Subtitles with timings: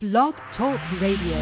[0.00, 1.36] Blog Talk Radio.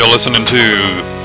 [0.00, 0.64] You're listening to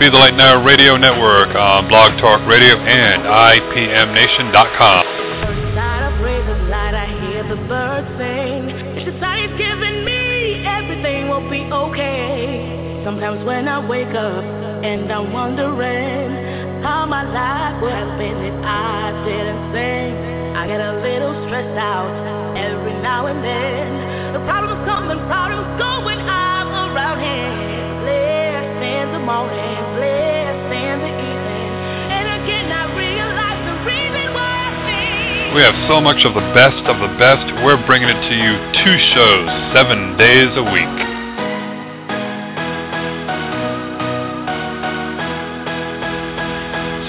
[0.04, 5.08] Be the Light Now Radio Network on Blog Talk Radio and IPMNation.com.
[5.48, 8.68] Inside a praise of light, I hear the birds sing.
[9.00, 13.08] If the sun is giving me, everything will be okay.
[13.08, 14.44] Sometimes when I wake up
[14.84, 20.12] and I'm wondering how my life would have been if I didn't sing,
[20.52, 22.12] I get a little stressed out
[22.60, 24.07] every now and then.
[24.48, 27.52] Problems come and problems go when I'm around here.
[28.00, 31.72] Blessed in the morning, blessed in the evening,
[32.16, 35.52] and again I realize the reason why I.
[35.52, 37.44] We have so much of the best of the best.
[37.60, 38.56] We're bringing it to you
[38.88, 40.96] two shows, seven days a week.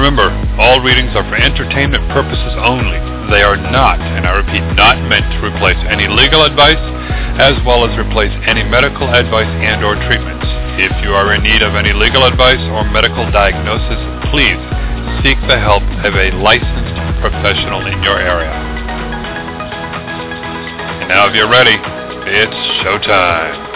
[0.00, 2.96] remember, all readings are for entertainment purposes only.
[3.28, 6.80] They are not, and I repeat, not meant to replace any legal advice
[7.36, 10.48] as well as replace any medical advice and or treatments.
[10.80, 14.00] If you are in need of any legal advice or medical diagnosis,
[14.32, 14.60] please
[15.20, 18.56] seek the help of a licensed professional in your area.
[21.04, 23.69] And now if you're ready, it's showtime.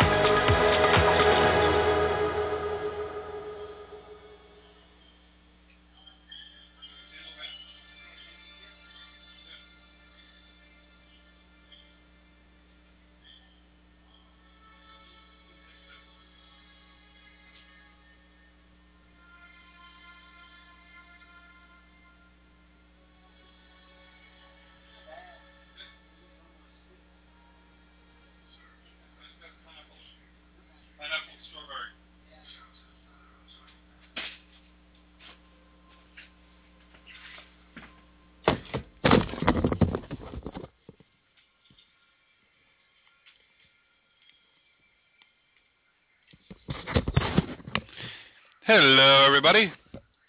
[48.66, 49.70] Hello, everybody.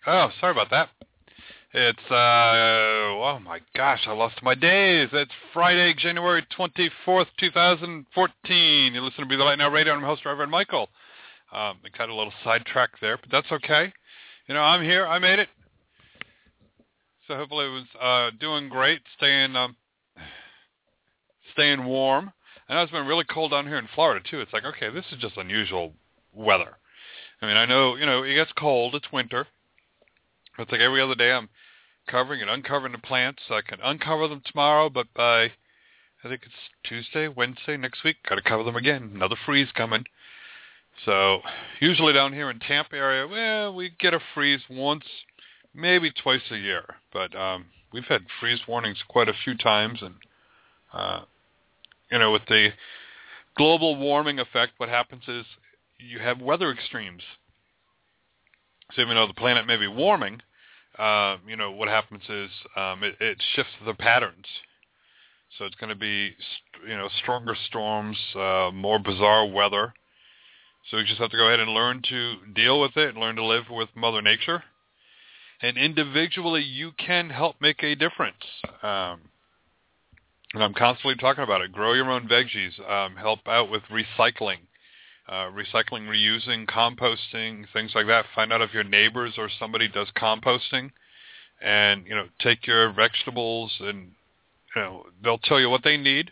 [0.06, 0.90] Oh, sorry about that.
[1.74, 5.08] It's, uh, oh my gosh, I lost my days.
[5.14, 8.94] It's Friday, January 24th, 2014.
[8.94, 9.94] You listen to Be the Light Now Radio.
[9.94, 10.90] I'm host, Reverend Michael.
[11.54, 13.94] Um, I got a little sidetracked there, but that's okay.
[14.50, 15.08] You know, I'm here.
[15.08, 15.48] I made it.
[17.30, 19.78] So hopefully it was uh, doing great, staying um,
[21.54, 22.34] staying warm.
[22.68, 24.42] I know it's been really cold down here in Florida, too.
[24.42, 25.94] It's like, okay, this is just unusual
[26.34, 26.76] weather.
[27.42, 28.96] I mean, I know, you know, it gets cold.
[28.96, 29.48] It's winter.
[30.58, 31.50] It's like every other day I'm
[32.08, 33.42] covering and uncovering the plants.
[33.50, 35.46] I can uncover them tomorrow, but by,
[36.24, 36.54] I think it's
[36.84, 39.12] Tuesday, Wednesday next week, got to cover them again.
[39.14, 40.06] Another freeze coming.
[41.04, 41.42] So
[41.82, 45.04] usually down here in Tampa area, well, we get a freeze once,
[45.74, 46.86] maybe twice a year.
[47.12, 50.16] But um, we've had freeze warnings quite a few times, and
[50.94, 51.22] uh,
[52.10, 52.70] you know, with the
[53.58, 55.46] global warming effect, what happens is
[56.00, 57.24] you have weather extremes.
[58.94, 60.42] So even though the planet may be warming,
[61.00, 64.46] um, you know, what happens is um, it, it shifts the patterns.
[65.58, 66.36] So it's going to be,
[66.88, 69.94] you know, stronger storms, uh, more bizarre weather.
[70.90, 73.38] So we just have to go ahead and learn to deal with it and learn
[73.38, 74.64] to live with Mother Nature.
[75.62, 78.44] And individually, you can help make a difference.
[78.84, 79.22] Um,
[80.54, 81.72] and I'm constantly talking about it.
[81.72, 82.80] Grow your own veggies.
[82.90, 84.60] Um, help out with recycling
[85.28, 88.26] uh, recycling, reusing, composting, things like that.
[88.34, 90.92] Find out if your neighbors or somebody does composting,
[91.62, 94.12] and you know, take your vegetables and
[94.76, 96.32] you know they'll tell you what they need,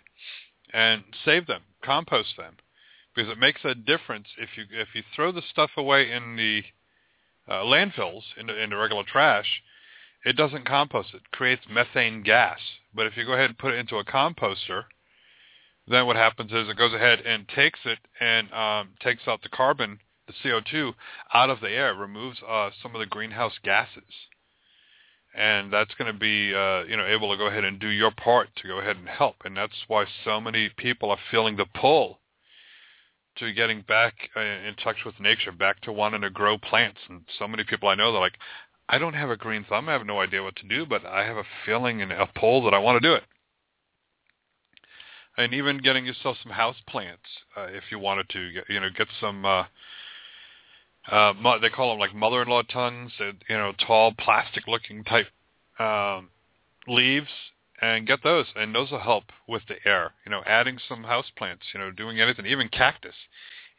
[0.74, 2.58] and save them, compost them,
[3.16, 6.64] because it makes a difference if you if you throw the stuff away in the
[7.48, 9.62] uh, landfills into, into regular trash.
[10.26, 11.10] It doesn't compost.
[11.14, 12.60] It creates methane gas.
[12.96, 14.84] But if you go ahead and put it into a composter,
[15.88, 19.50] then what happens is it goes ahead and takes it and um, takes out the
[19.50, 20.94] carbon, the CO2,
[21.34, 24.04] out of the air, removes uh, some of the greenhouse gases.
[25.36, 28.12] And that's going to be, uh, you know, able to go ahead and do your
[28.12, 29.38] part to go ahead and help.
[29.44, 32.20] And that's why so many people are feeling the pull
[33.38, 37.00] to getting back uh, in touch with nature, back to wanting to grow plants.
[37.10, 38.38] And so many people I know, they're like,
[38.88, 39.90] I don't have a green thumb.
[39.90, 42.64] I have no idea what to do, but I have a feeling and a pull
[42.66, 43.24] that I want to do it
[45.38, 47.24] and even getting yourself some house plants
[47.58, 48.50] uh, if you wanted to.
[48.70, 49.46] You know, get some.
[49.46, 49.64] Uh,
[51.12, 53.12] uh, they call them like mother-in-law tongues.
[53.20, 55.28] Uh, you know, tall plastic-looking type
[55.80, 56.30] um,
[56.88, 57.30] leaves,
[57.82, 60.12] and get those, and those will help with the air.
[60.26, 61.66] You know, adding some house plants.
[61.74, 63.16] You know, doing anything, even cactus,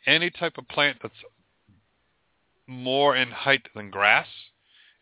[0.07, 1.15] any type of plant that's
[2.67, 4.27] more in height than grass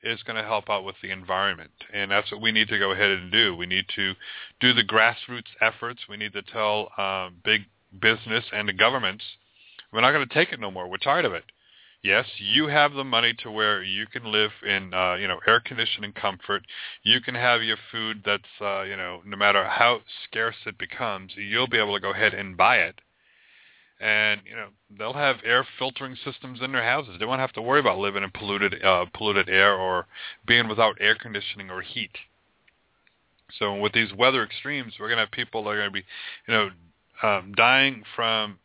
[0.02, 1.70] is going to help out with the environment.
[1.92, 3.56] And that's what we need to go ahead and do.
[3.56, 4.14] We need to
[4.60, 6.02] do the grassroots efforts.
[6.08, 7.62] We need to tell uh, big
[8.00, 9.24] business and the governments,
[9.92, 10.88] we're not going to take it no more.
[10.88, 11.44] We're tired of it.
[12.02, 15.60] Yes, you have the money to where you can live in, uh, you know, air
[15.60, 16.62] conditioning comfort.
[17.04, 21.30] You can have your food that's, uh, you know, no matter how scarce it becomes,
[21.36, 23.00] you'll be able to go ahead and buy it
[24.02, 24.66] and you know
[24.98, 27.16] they'll have air filtering systems in their houses.
[27.18, 30.06] They won't have to worry about living in polluted uh, polluted air or
[30.44, 32.10] being without air conditioning or heat.
[33.58, 36.04] So with these weather extremes, we're going to have people that are going to be,
[36.48, 36.70] you know,
[37.22, 38.58] um, dying from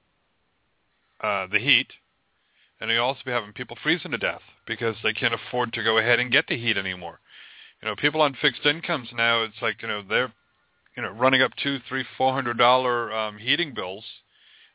[1.21, 1.87] uh, the heat,
[2.79, 5.97] and you also be having people freezing to death because they can't afford to go
[5.99, 7.19] ahead and get the heat anymore.
[7.81, 10.33] You know, people on fixed incomes now, it's like you know they're,
[10.95, 14.03] you know, running up two, three, four hundred dollar um, heating bills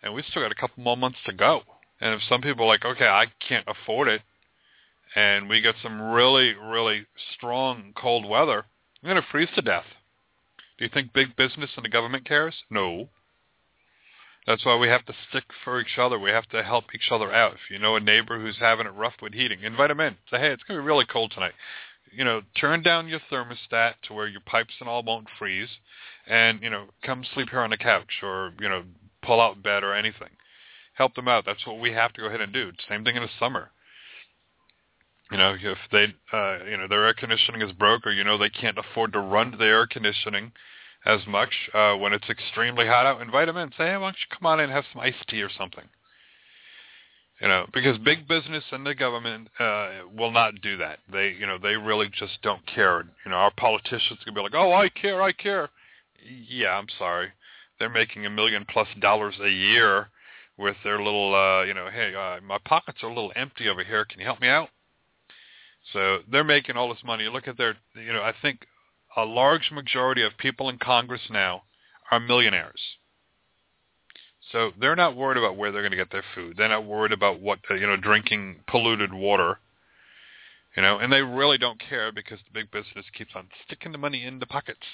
[0.02, 1.62] and we still got a couple more months to go.
[2.00, 4.22] And if some people are like, okay, I can't afford it,
[5.14, 8.64] and we get some really, really strong cold weather,
[9.02, 9.84] I'm going to freeze to death.
[10.78, 12.54] Do you think big business and the government cares?
[12.70, 13.08] No.
[14.46, 16.18] That's why we have to stick for each other.
[16.18, 17.52] We have to help each other out.
[17.52, 20.16] If you know a neighbor who's having it rough with heating, invite them in.
[20.30, 21.52] Say, hey, it's going to be really cold tonight.
[22.10, 25.68] You know, turn down your thermostat to where your pipes and all won't freeze,
[26.26, 28.82] and you know, come sleep here on the couch, or you know,
[29.22, 30.30] pull out bed or anything.
[30.94, 31.44] Help them out.
[31.46, 32.70] That's what we have to go ahead and do.
[32.88, 33.70] Same thing in the summer.
[35.30, 38.36] You know, if they, uh, you know, their air conditioning is broke, or you know
[38.36, 40.52] they can't afford to run the air conditioning
[41.06, 43.70] as much uh, when it's extremely hot out, invite them in.
[43.70, 45.84] Say, hey, why don't you come on in and have some iced tea or something?
[47.40, 50.98] You know, because big business and the government uh, will not do that.
[51.10, 53.02] They, you know, they really just don't care.
[53.24, 55.70] You know, our politicians can be like, oh, I care, I care.
[56.48, 57.30] Yeah, I'm sorry
[57.82, 60.08] they're making a million plus dollars a year
[60.56, 63.82] with their little, uh, you know, hey, uh, my pockets are a little empty over
[63.82, 64.04] here.
[64.04, 64.68] Can you help me out?
[65.92, 67.24] So they're making all this money.
[67.24, 68.60] Look at their, you know, I think
[69.16, 71.64] a large majority of people in Congress now
[72.12, 72.80] are millionaires.
[74.52, 76.54] So they're not worried about where they're going to get their food.
[76.56, 79.58] They're not worried about what, uh, you know, drinking polluted water.
[80.76, 83.98] You know, and they really don't care because the big business keeps on sticking the
[83.98, 84.86] money in the pockets.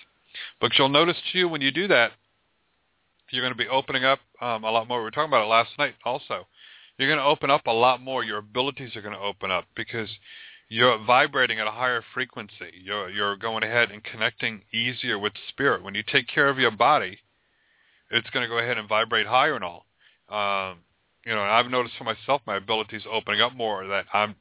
[0.59, 2.12] But you'll notice too when you do that,
[3.30, 4.99] you're going to be opening up um, a lot more.
[4.99, 6.47] We were talking about it last night also.
[6.99, 8.25] You're going to open up a lot more.
[8.25, 10.08] Your abilities are going to open up because
[10.68, 12.73] you're vibrating at a higher frequency.
[12.82, 15.82] You're, you're going ahead and connecting easier with spirit.
[15.82, 17.18] When you take care of your body,
[18.11, 19.87] it's going to go ahead and vibrate higher and all.
[20.28, 20.78] Um,
[21.25, 24.35] you know, I've noticed for myself my abilities opening up more that I'm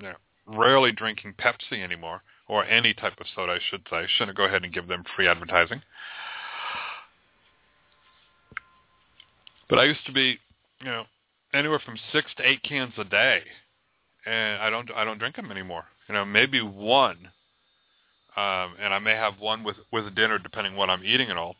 [0.00, 0.14] you know,
[0.46, 3.96] rarely drinking Pepsi anymore or any type of soda, I should say.
[3.96, 5.82] I shouldn't go ahead and give them free advertising.
[9.68, 10.38] But I used to be,
[10.80, 11.04] you know,
[11.52, 13.42] anywhere from six to eight cans a day,
[14.24, 15.84] and I don't I don't drink them anymore.
[16.08, 17.28] You know, maybe one,
[18.36, 21.56] um, and I may have one with with dinner depending what I'm eating and all.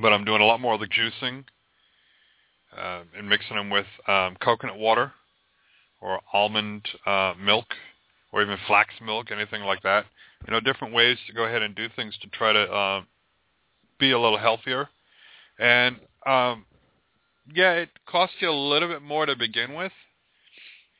[0.00, 1.44] But I'm doing a lot more of the juicing
[2.76, 5.12] uh, and mixing them with um, coconut water
[6.00, 7.66] or almond uh, milk
[8.32, 10.06] or even flax milk, anything like that.
[10.46, 13.02] You know, different ways to go ahead and do things to try to uh,
[13.98, 14.88] be a little healthier.
[15.58, 16.64] And um,
[17.54, 19.92] yeah, it costs you a little bit more to begin with,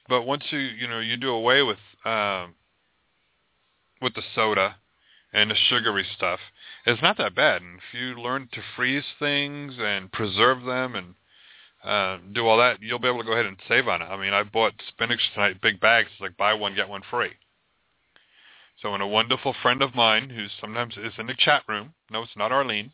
[0.09, 2.54] but once you you know you do away with um,
[4.00, 4.76] with the soda
[5.33, 6.40] and the sugary stuff,
[6.87, 7.62] it's not that bad.
[7.62, 11.14] And if you learn to freeze things and preserve them and
[11.85, 14.07] uh, do all that, you'll be able to go ahead and save on it.
[14.07, 17.33] I mean, I bought spinach tonight, big bags, it's like buy one get one free.
[18.83, 22.23] So, when a wonderful friend of mine, who sometimes is in the chat room, no,
[22.23, 22.92] it's not Arlene,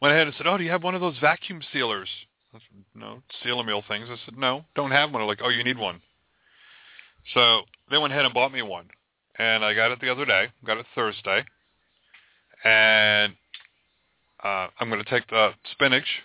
[0.00, 2.08] went ahead and said, "Oh, do you have one of those vacuum sealers?"
[2.54, 4.08] I said, no, seal meal things.
[4.10, 6.00] I said, "No, don't have one." They're like, "Oh, you need one."
[7.34, 8.88] So they went ahead and bought me one,
[9.38, 10.48] and I got it the other day.
[10.64, 11.44] Got it Thursday,
[12.64, 13.34] and
[14.42, 16.22] uh, I'm going to take the spinach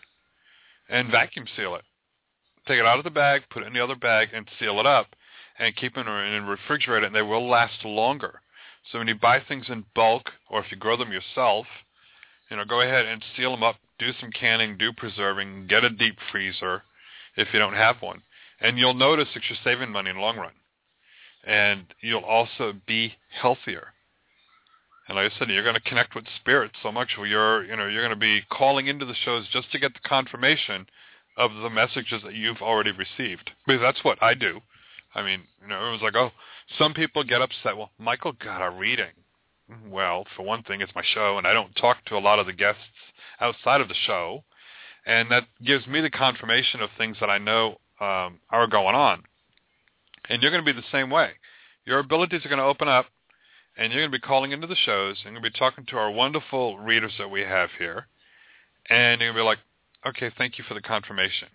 [0.90, 1.84] and vacuum seal it.
[2.68, 4.86] Take it out of the bag, put it in the other bag, and seal it
[4.86, 5.08] up,
[5.58, 8.42] and keep it in and refrigerate it, and they will last longer.
[8.92, 11.66] So when you buy things in bulk, or if you grow them yourself,
[12.52, 15.90] you know, go ahead and seal them up, do some canning, do preserving, get a
[15.90, 16.84] deep freezer
[17.38, 18.22] if you don't have one.
[18.60, 20.52] And you'll notice that you're saving money in the long run.
[21.46, 23.88] And you'll also be healthier.
[25.08, 27.76] And like I said, you're going to connect with spirit so much where you're, you
[27.76, 30.86] know, you're going to be calling into the shows just to get the confirmation
[31.38, 33.50] of the messages that you've already received.
[33.66, 34.60] Because that's what I do.
[35.16, 36.32] I mean, you know, it was like, oh,
[36.78, 37.78] some people get upset.
[37.78, 39.12] Well, Michael got a reading.
[39.88, 42.46] Well, for one thing, it's my show, and I don't talk to a lot of
[42.46, 42.82] the guests
[43.40, 44.44] outside of the show,
[45.06, 49.24] and that gives me the confirmation of things that I know um, are going on.
[50.30, 51.32] And you're going to be the same way.
[51.86, 53.06] Your abilities are going to open up,
[53.78, 55.86] and you're going to be calling into the shows, and you're going to be talking
[55.86, 58.08] to our wonderful readers that we have here,
[58.90, 59.60] and you're going to be like,
[60.06, 61.48] okay, thank you for the confirmation.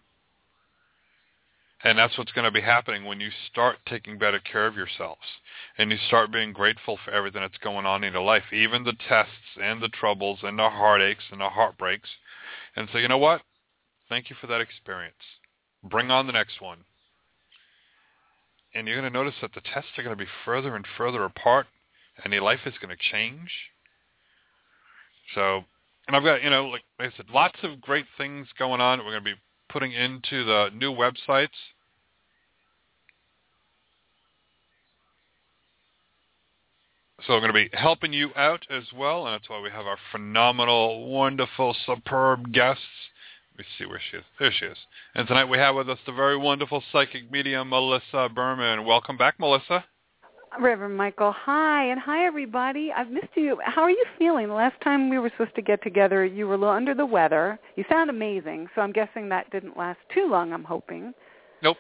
[1.85, 5.21] And that's what's going to be happening when you start taking better care of yourselves
[5.77, 8.97] and you start being grateful for everything that's going on in your life, even the
[9.09, 12.09] tests and the troubles and the heartaches and the heartbreaks.
[12.77, 13.43] And so, you know what?
[14.09, 15.15] Thank you for that experience.
[15.85, 16.79] Bring on the next one.
[18.75, 21.25] And you're going to notice that the tests are going to be further and further
[21.25, 21.67] apart
[22.23, 23.51] and your life is going to change.
[25.35, 25.65] So,
[26.07, 28.99] and I've got, you know, like I said, lots of great things going on.
[29.01, 31.49] We're going to be putting into the new websites
[37.27, 39.87] So I'm going to be helping you out as well, and that's why we have
[39.87, 42.83] our phenomenal, wonderful, superb guests.
[43.53, 44.25] Let me see where she is.
[44.39, 44.77] There she is.
[45.15, 48.85] And tonight we have with us the very wonderful psychic medium, Melissa Berman.
[48.85, 49.85] Welcome back, Melissa.
[50.61, 52.91] Reverend Michael, hi, and hi everybody.
[52.97, 53.59] I've missed you.
[53.63, 54.49] How are you feeling?
[54.49, 57.05] The last time we were supposed to get together, you were a little under the
[57.05, 57.59] weather.
[57.77, 60.53] You sound amazing, so I'm guessing that didn't last too long.
[60.53, 61.13] I'm hoping.
[61.63, 61.77] Nope,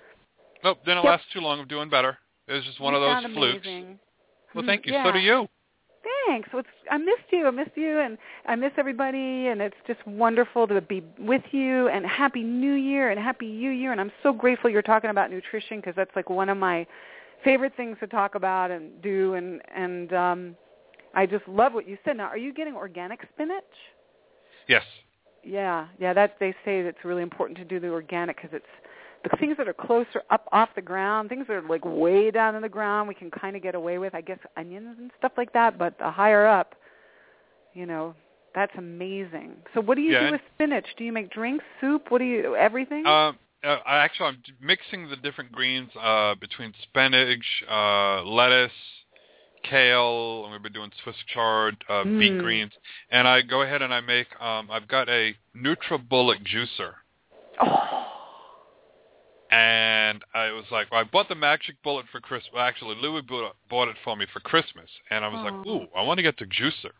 [0.62, 1.04] nope, didn't yep.
[1.04, 1.60] last too long.
[1.60, 2.18] I'm doing better.
[2.48, 3.66] It was just one you of those flukes.
[3.66, 3.98] Amazing.
[4.54, 4.92] Well, mm, thank you.
[4.92, 5.04] Yeah.
[5.04, 5.48] So do you.
[6.26, 6.48] Thanks.
[6.52, 7.46] Well, I missed you.
[7.46, 9.48] I missed you, and I miss everybody.
[9.48, 11.88] And it's just wonderful to be with you.
[11.88, 13.92] And happy New Year and happy New Year.
[13.92, 16.86] And I'm so grateful you're talking about nutrition because that's like one of my
[17.44, 19.34] favorite things to talk about and do.
[19.34, 20.56] And and um,
[21.14, 22.16] I just love what you said.
[22.16, 23.64] Now, are you getting organic spinach?
[24.68, 24.82] Yes.
[25.44, 26.12] Yeah, yeah.
[26.12, 28.66] That they say it's really important to do the organic because it's
[29.30, 32.54] the things that are closer up off the ground, things that are like way down
[32.54, 35.32] in the ground, we can kind of get away with, I guess, onions and stuff
[35.36, 35.78] like that.
[35.78, 36.74] But the higher up,
[37.74, 38.14] you know,
[38.54, 39.52] that's amazing.
[39.74, 40.86] So what do you yeah, do with spinach?
[40.96, 42.06] Do you make drinks, soup?
[42.10, 43.06] What do you everything?
[43.06, 48.72] Um, uh, I actually I'm mixing the different greens uh, between spinach, uh, lettuce,
[49.62, 50.44] kale.
[50.46, 52.18] I'm to be doing Swiss chard, uh, mm.
[52.18, 52.72] beet greens,
[53.10, 54.28] and I go ahead and I make.
[54.40, 56.92] Um, I've got a NutriBullet juicer.
[57.60, 58.06] Oh
[59.50, 62.52] and I was like, well, I bought the magic bullet for Christmas.
[62.52, 66.02] Well, actually, Louis bought it for me for Christmas, and I was like, ooh, I
[66.02, 66.92] want to get the juicer.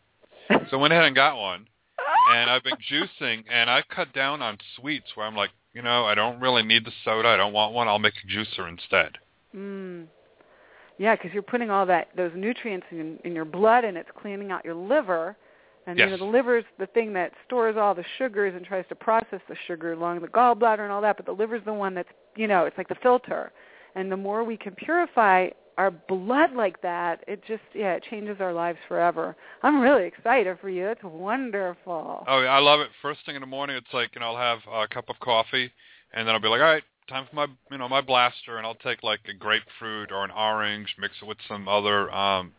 [0.71, 1.67] so I went ahead and got one,
[2.33, 6.07] and I've been juicing, and I've cut down on sweets where I'm like, you know,
[6.07, 7.29] I don't really need the soda.
[7.29, 7.87] I don't want one.
[7.87, 9.19] I'll make a juicer instead.
[9.55, 10.07] Mm.
[10.99, 14.51] Yeah, because you're putting all that those nutrients in, in your blood, and it's cleaning
[14.51, 15.37] out your liver
[15.87, 16.07] and yes.
[16.07, 19.41] you know, the liver's the thing that stores all the sugars and tries to process
[19.49, 22.49] the sugar along the gallbladder and all that, but the liver's the one that's you
[22.49, 23.53] know, it's like the filter.
[23.95, 28.37] And the more we can purify our blood like that, it just yeah, it changes
[28.41, 29.37] our lives forever.
[29.63, 30.89] I'm really excited for you.
[30.89, 32.25] It's wonderful.
[32.27, 32.89] Oh, yeah, I love it.
[33.03, 35.71] First thing in the morning, it's like you know, I'll have a cup of coffee,
[36.13, 38.67] and then I'll be like, all right, time for my you know my blaster, and
[38.67, 42.53] I'll take like a grapefruit or an orange, mix it with some other um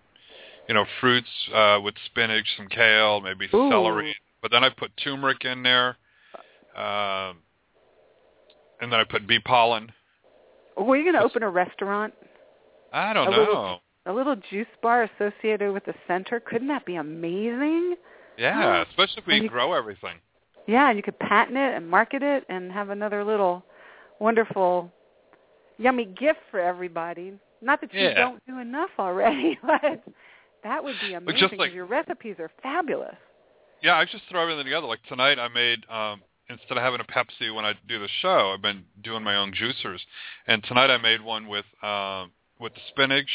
[0.68, 3.70] you know, fruits uh, with spinach, some kale, maybe Ooh.
[3.70, 4.16] celery.
[4.42, 5.98] But then I put turmeric in there,
[6.76, 7.38] um,
[8.82, 9.92] and then I put bee pollen.
[10.78, 12.14] Were you going to open a restaurant?
[12.94, 13.38] I don't A know.
[13.38, 16.40] little- A little juice bar associated with the center.
[16.40, 17.96] Couldn't that be amazing?
[18.38, 20.20] yeah, especially if we you- grow everything.
[20.68, 23.64] Yeah, and you could patent it and market it and have another little
[24.20, 24.92] wonderful,
[25.78, 27.34] yummy gift for everybody.
[27.62, 28.14] Not that you Yeah.
[28.16, 30.04] don't do enough already, but
[30.64, 33.16] that would be amazing like- your recipes are fabulous.
[33.82, 34.88] Yeah, I just throw everything together.
[34.88, 38.52] Like tonight, I made um instead of having a Pepsi when I do the show,
[38.54, 40.00] I've been doing my own juicers,
[40.48, 43.30] and tonight I made one with um with the spinach,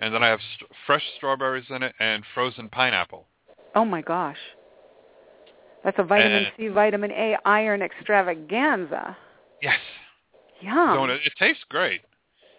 [0.00, 3.26] and then I have st- fresh strawberries in it and frozen pineapple.
[3.74, 4.38] Oh my gosh.
[5.84, 9.16] That's a vitamin And- C, vitamin A, iron extravaganza.
[9.62, 9.78] Yes.
[10.60, 10.94] Yum.
[10.96, 12.00] So it, it tastes great.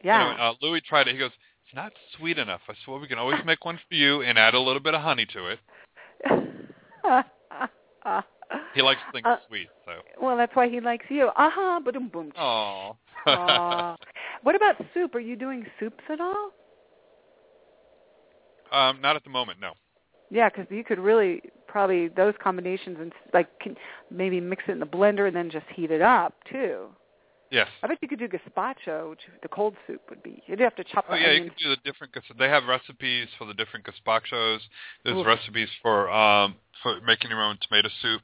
[0.03, 0.21] yeah.
[0.29, 1.13] Anyway, uh, Louis tried it.
[1.13, 1.31] He goes,
[1.65, 4.37] "It's not sweet enough." I said, "Well, we can always make one for you and
[4.37, 5.59] add a little bit of honey to it."
[8.73, 10.01] He likes things Uh, sweet, so.
[10.21, 11.29] well, that's why he likes you.
[11.35, 12.31] Aha, uh boom, boom.
[12.37, 12.95] Oh.
[14.43, 15.15] What about soup?
[15.15, 16.51] Are you doing soups at all?
[18.71, 19.73] um, not at the moment, no.
[20.29, 23.75] Yeah, because you could really probably those combinations and like can,
[24.11, 26.87] maybe mix it in the blender and then just heat it up too.
[27.49, 27.67] Yes.
[27.81, 30.43] I bet you could do gazpacho, which the cold soup would be.
[30.47, 32.13] You'd have to chop Oh yeah, you could do the different.
[32.37, 34.59] They have recipes for the different gazpachos.
[35.05, 35.25] There's Oof.
[35.25, 38.21] recipes for um for making your own tomato soup,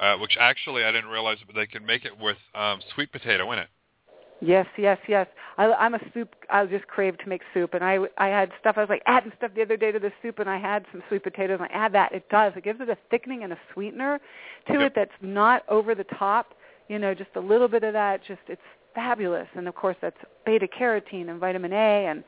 [0.00, 3.50] uh, which actually I didn't realize, but they can make it with um sweet potato
[3.52, 3.68] in it.
[4.40, 5.26] Yes, yes, yes.
[5.56, 6.34] I, I'm a soup.
[6.50, 8.76] I just craved to make soup, and I I had stuff.
[8.76, 11.02] I was like adding stuff the other day to the soup, and I had some
[11.08, 11.58] sweet potatoes.
[11.60, 12.12] And I add that.
[12.12, 12.52] It does.
[12.56, 14.20] It gives it a thickening and a sweetener
[14.68, 14.82] to Yep.
[14.82, 16.54] it that's not over the top.
[16.88, 18.22] You know, just a little bit of that.
[18.24, 18.60] Just it's
[18.94, 19.48] fabulous.
[19.54, 22.24] And of course, that's beta carotene and vitamin A, and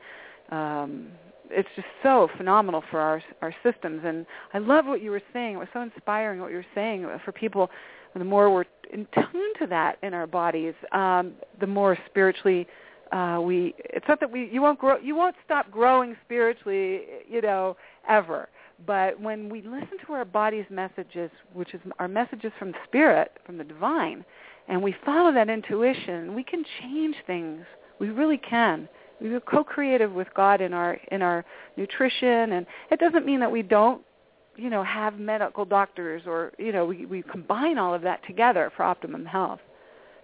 [0.51, 1.07] um,
[1.49, 4.01] it's just so phenomenal for our our systems.
[4.05, 5.55] And I love what you were saying.
[5.55, 7.69] It was so inspiring what you were saying for people.
[8.15, 12.67] The more we're in tune to that in our bodies, um, the more spiritually
[13.11, 13.75] uh, we.
[13.77, 14.97] It's not that we you won't grow.
[14.97, 17.77] You won't stop growing spiritually, you know,
[18.07, 18.49] ever.
[18.85, 23.57] But when we listen to our body's messages, which is our messages from spirit, from
[23.57, 24.23] the divine,
[24.67, 27.65] and we follow that intuition, we can change things.
[27.99, 28.87] We really can.
[29.21, 31.43] We are co-creative with God in our in our
[31.77, 34.01] nutrition, and it doesn't mean that we don't,
[34.55, 38.71] you know, have medical doctors or you know we we combine all of that together
[38.75, 39.59] for optimum health.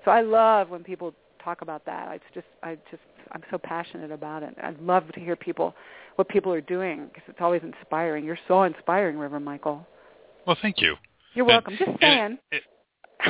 [0.05, 2.15] So I love when people talk about that.
[2.15, 4.55] It's just I just I'm so passionate about it.
[4.62, 5.75] I love to hear people
[6.15, 8.23] what people are doing because it's always inspiring.
[8.23, 9.86] You're so inspiring, Reverend Michael.
[10.47, 10.95] Well, thank you.
[11.34, 11.75] You're And- welcome.
[11.77, 12.38] Just saying.
[12.51, 12.63] it- it-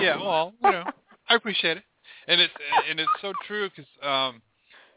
[0.01, 0.83] yeah, well, you know,
[1.29, 1.83] I appreciate it,
[2.27, 2.53] and it's
[2.89, 4.41] and it's so true because um,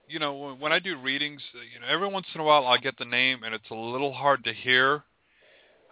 [0.09, 2.67] you know when, when I do readings, uh, you know, every once in a while
[2.67, 5.05] I'll get the name, and it's a little hard to hear,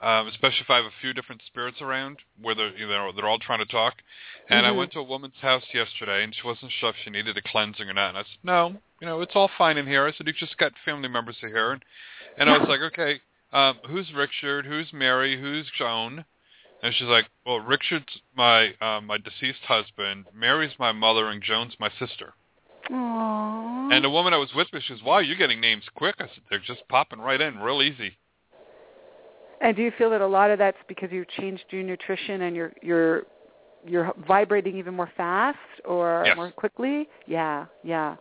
[0.02, 3.29] um, especially if I have a few different spirits around where they're you know they're
[3.29, 3.94] all trying to talk.
[4.48, 4.76] And I Mhm.
[4.76, 7.88] went to a woman's house yesterday, and she wasn't sure if she needed a cleansing
[7.88, 8.11] or not.
[8.11, 10.07] And I said, no, you know, it's all fine in here.
[10.07, 11.85] I said, you've just got family members here, and
[12.37, 13.20] and I was like, okay,
[13.52, 14.66] um, who's Richard?
[14.66, 15.40] Who's Mary?
[15.40, 16.24] Who's Joan?
[16.83, 21.74] And she's like, well, Richard's my uh, my deceased husband, Mary's my mother, and Joan's
[21.81, 22.35] my sister.
[22.90, 23.92] Aww.
[23.92, 26.16] And the woman I was with me, she goes, wow, you're getting names quick.
[26.18, 28.16] I said, they're just popping right in, real easy.
[29.61, 32.55] And do you feel that a lot of that's because you've changed your nutrition and
[32.55, 33.22] you're you're
[33.87, 36.37] you're vibrating even more fast or Yes.
[36.37, 37.09] more quickly?
[37.27, 38.16] Yeah, yeah.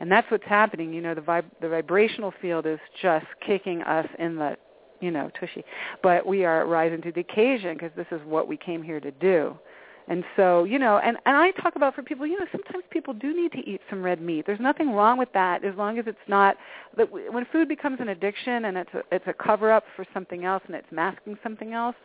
[0.00, 0.92] And that's what's happening.
[0.92, 4.56] You know, the vib- the vibrational field is just kicking us in the,
[5.00, 5.62] you know, tushy.
[6.02, 9.10] But we are rising to the occasion because this is what we came here to
[9.10, 9.58] do.
[10.08, 13.14] And so, you know, and, and I talk about for people, you know, sometimes people
[13.14, 14.44] do need to eat some red meat.
[14.46, 16.56] There's nothing wrong with that as long as it's not
[16.96, 20.44] that when food becomes an addiction and it's a, it's a cover up for something
[20.44, 21.96] else and it's masking something else,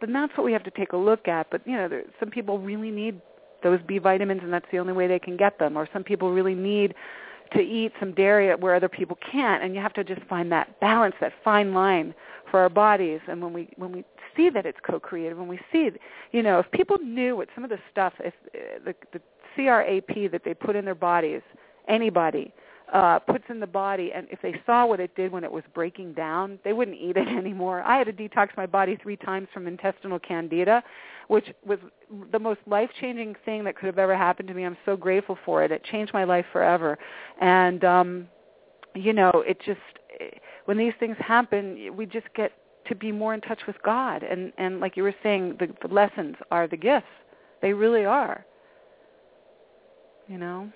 [0.00, 1.50] then that's what we have to take a look at.
[1.50, 3.20] But, you know, there, some people really need
[3.62, 6.32] those B vitamins and that's the only way they can get them or some people
[6.32, 6.94] really need
[7.52, 10.78] to eat some dairy where other people can't and you have to just find that
[10.80, 12.14] balance, that fine line
[12.50, 13.20] for our bodies.
[13.28, 14.04] And when we when we
[14.36, 15.90] see that it's co-creative when we see
[16.32, 19.20] you know if people knew what some of the stuff if uh, the the
[19.54, 21.42] CRAP that they put in their bodies
[21.88, 22.52] anybody
[22.92, 25.62] uh puts in the body and if they saw what it did when it was
[25.74, 27.82] breaking down they wouldn't eat it anymore.
[27.82, 30.82] I had to detox my body 3 times from intestinal candida
[31.28, 31.78] which was
[32.32, 34.64] the most life-changing thing that could have ever happened to me.
[34.64, 35.70] I'm so grateful for it.
[35.70, 36.98] It changed my life forever.
[37.40, 38.28] And um
[38.94, 39.80] you know it just
[40.64, 42.52] when these things happen we just get
[42.86, 44.22] to be more in touch with god.
[44.22, 47.06] And and like you were saying the, the lessons are the gifts.
[47.62, 48.44] They really are.
[50.26, 50.72] You know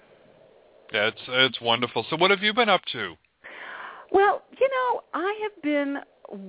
[0.90, 2.06] It's it's wonderful.
[2.10, 3.14] So what have you been up to?
[4.12, 5.98] well you know i have been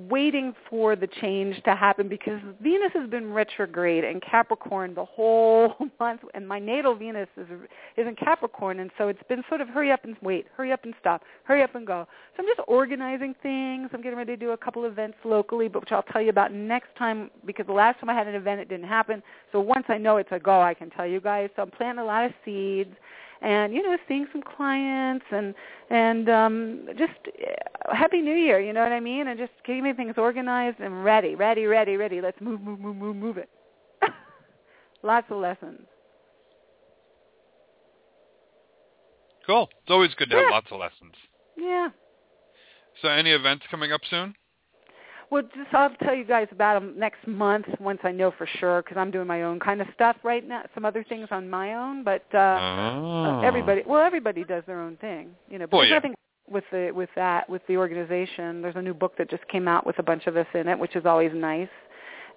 [0.10, 5.76] waiting for the change to happen because Venus has been retrograde in Capricorn the whole
[6.00, 7.48] month, and my natal Venus is
[7.98, 10.86] is in Capricorn, and so it's been sort of hurry up and wait, hurry up
[10.86, 12.08] and stop, hurry up and go.
[12.36, 13.90] So I'm just organizing things.
[13.94, 16.54] I'm getting ready to do a couple events locally, but which I'll tell you about
[16.54, 19.22] next time because the last time I had an event it didn't happen.
[19.52, 21.50] So once I know it's a go, I can tell you guys.
[21.56, 22.96] So I'm planting a lot of seeds
[23.42, 25.54] and you know seeing some clients and
[25.90, 29.28] and um just uh, happy new year you know what i mean?
[29.28, 32.22] And just getting things organized and ready ready ready ready.
[32.22, 33.50] Let's move move move move move it.
[35.04, 35.82] Lots of lessons.
[39.46, 39.70] Cool.
[39.84, 40.44] It's always good to yeah.
[40.44, 41.14] have lots of lessons.
[41.56, 41.90] Yeah.
[43.04, 44.34] So any events coming up soon
[45.36, 48.82] well, just I'll tell you guys about them next month once I know for sure
[48.82, 50.64] because I'm doing my own kind of stuff right now.
[50.74, 53.42] Some other things on my own, but uh, oh.
[53.44, 55.68] everybody, well, everybody does their own thing, you know.
[55.68, 55.96] But Well, yeah.
[55.96, 56.16] nothing
[56.50, 58.62] with the with that with the organization.
[58.62, 60.80] There's a new book that just came out with a bunch of us in it,
[60.80, 61.68] which is always nice,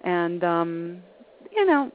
[0.03, 0.97] and um,
[1.55, 1.93] you know,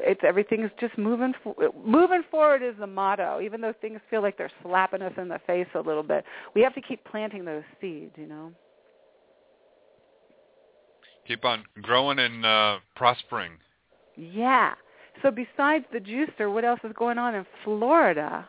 [0.00, 3.42] it's everything's just moving fo- moving forward is the motto.
[3.42, 6.24] Even though things feel like they're slapping us in the face a little bit,
[6.54, 8.50] we have to keep planting those seeds, you know.
[11.26, 13.52] Keep on growing and uh prospering
[14.16, 14.74] Yeah.
[15.22, 18.48] So besides the juicer, what else is going on in Florida?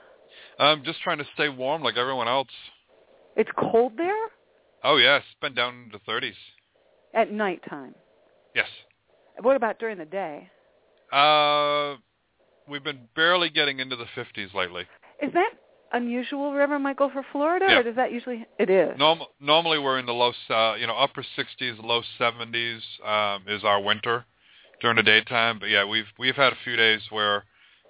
[0.59, 2.49] i'm just trying to stay warm like everyone else
[3.35, 4.25] It's cold there
[4.83, 6.35] oh yes it's been down in the thirties
[7.13, 7.95] at nighttime.
[8.55, 8.67] yes
[9.41, 10.49] What about during the day?
[11.11, 11.95] uh
[12.69, 14.83] we've been barely getting into the fifties lately
[15.21, 15.51] Is that
[15.93, 17.79] unusual, Reverend Michael, for Florida, Yeah.
[17.79, 18.45] or does that usually?
[18.59, 18.97] It is.
[18.97, 23.63] Norm- normally we're in the low, uh, you know, upper 60s, low 70s um, is
[23.63, 24.25] our winter
[24.81, 25.59] during the daytime.
[25.59, 27.43] But yeah, we've we've had a few days where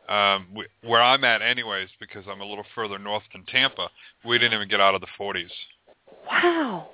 [0.10, 3.90] um, we, where I'm at, anyways, because I'm a little further north than Tampa.
[4.26, 5.52] We didn't even get out of the 40s.
[6.28, 6.90] Wow.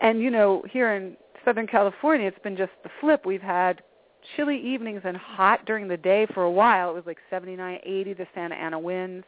[0.00, 3.26] And you know, here in Southern California, it's been just the flip.
[3.26, 3.82] We've had
[4.36, 6.90] chilly evenings and hot during the day for a while.
[6.90, 9.24] It was like 79, 80 the Santa Ana winds.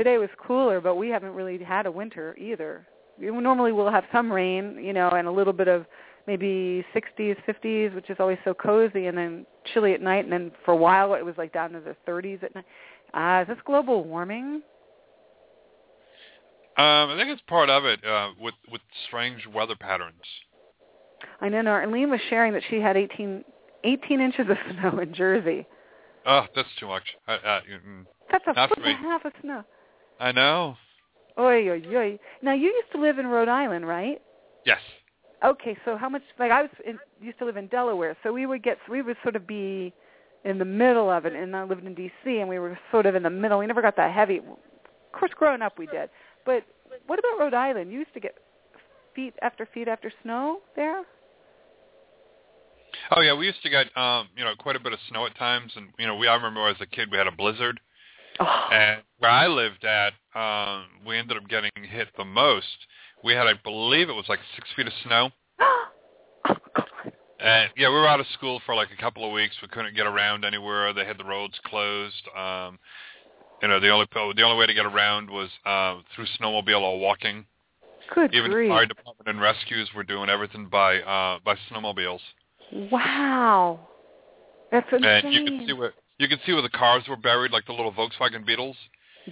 [0.00, 2.86] Today was cooler, but we haven't really had a winter either.
[3.18, 5.84] Normally we'll have some rain, you know, and a little bit of
[6.26, 10.24] maybe 60s, 50s, which is always so cozy, and then chilly at night.
[10.24, 12.64] And then for a while, it was like down to the 30s at night.
[13.12, 14.62] Ah, is this global warming?
[16.78, 20.14] Um, I think it's part of it uh, with with strange weather patterns.
[21.42, 23.44] I know Arlene was sharing that she had 18,
[23.84, 25.66] 18 inches of snow in Jersey.
[26.24, 27.04] Oh, that's too much.
[27.28, 29.62] I, I, mm, That's a foot and a half of snow.
[30.20, 30.76] I know.
[31.38, 32.18] Oy, oy, oy.
[32.42, 34.20] Now you used to live in Rhode Island, right?
[34.66, 34.80] Yes.
[35.42, 36.22] Okay, so how much?
[36.38, 39.16] Like I was in, used to live in Delaware, so we would get we would
[39.22, 39.94] sort of be
[40.44, 42.38] in the middle of it, and I lived in D.C.
[42.38, 43.58] and we were sort of in the middle.
[43.58, 44.38] We never got that heavy.
[44.38, 46.10] Of course, growing up we did,
[46.44, 46.64] but
[47.06, 47.90] what about Rhode Island?
[47.90, 48.36] You used to get
[49.14, 51.02] feet after feet after snow there.
[53.10, 55.36] Oh yeah, we used to get um, you know quite a bit of snow at
[55.38, 57.80] times, and you know we I remember as a kid we had a blizzard,
[58.40, 62.66] Oh, and where I lived at, um, we ended up getting hit the most.
[63.22, 65.86] We had, I believe, it was like six feet of snow, oh
[66.74, 67.12] God.
[67.38, 69.56] and yeah, we were out of school for like a couple of weeks.
[69.60, 70.92] We couldn't get around anywhere.
[70.94, 72.22] They had the roads closed.
[72.36, 72.78] Um,
[73.60, 76.98] you know, the only the only way to get around was uh, through snowmobile or
[76.98, 77.44] walking.
[78.14, 78.70] Good Even grief!
[78.70, 82.20] fire department and rescues were doing everything by uh, by snowmobiles.
[82.90, 83.80] Wow,
[84.72, 85.24] that's insane.
[85.24, 87.72] And you could see where you can see where the cars were buried, like the
[87.72, 88.76] little Volkswagen Beetles.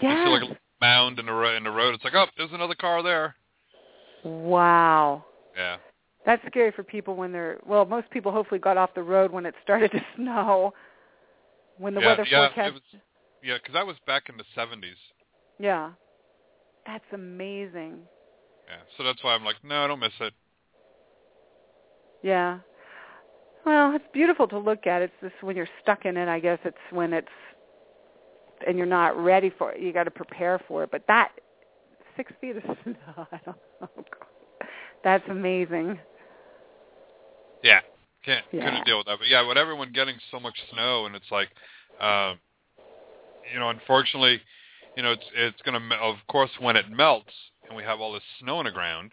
[0.01, 0.19] Yeah.
[0.19, 1.95] You see like a mound in the ro- in the road.
[1.95, 3.35] It's like, oh, there's another car there.
[4.25, 5.25] Wow.
[5.55, 5.77] Yeah.
[6.25, 7.85] That's scary for people when they're well.
[7.85, 10.73] Most people hopefully got off the road when it started to snow.
[11.77, 12.75] When the yeah, weather yeah, forecast.
[12.75, 12.83] Was,
[13.43, 14.97] yeah, because I was back in the 70s.
[15.61, 15.91] Yeah,
[16.87, 18.01] that's amazing.
[18.67, 20.33] Yeah, so that's why I'm like, no, I don't miss it.
[22.23, 22.59] Yeah.
[23.65, 25.03] Well, it's beautiful to look at.
[25.03, 26.29] It's just when you're stuck in it.
[26.29, 27.29] I guess it's when it's
[28.67, 29.81] and you're not ready for it.
[29.81, 30.91] You got to prepare for it.
[30.91, 31.33] But that
[32.17, 32.95] six feet of snow.
[33.33, 33.89] I don't know.
[35.05, 35.99] That's amazing.
[37.63, 37.81] Yeah,
[38.25, 38.65] can't Yeah.
[38.65, 39.19] couldn't deal with that.
[39.19, 41.49] But yeah, with everyone getting so much snow, and it's like,
[42.01, 42.39] um,
[43.53, 44.41] you know, unfortunately,
[44.97, 47.33] you know, it's it's gonna of course when it melts
[47.69, 49.13] and we have all this snow in the ground,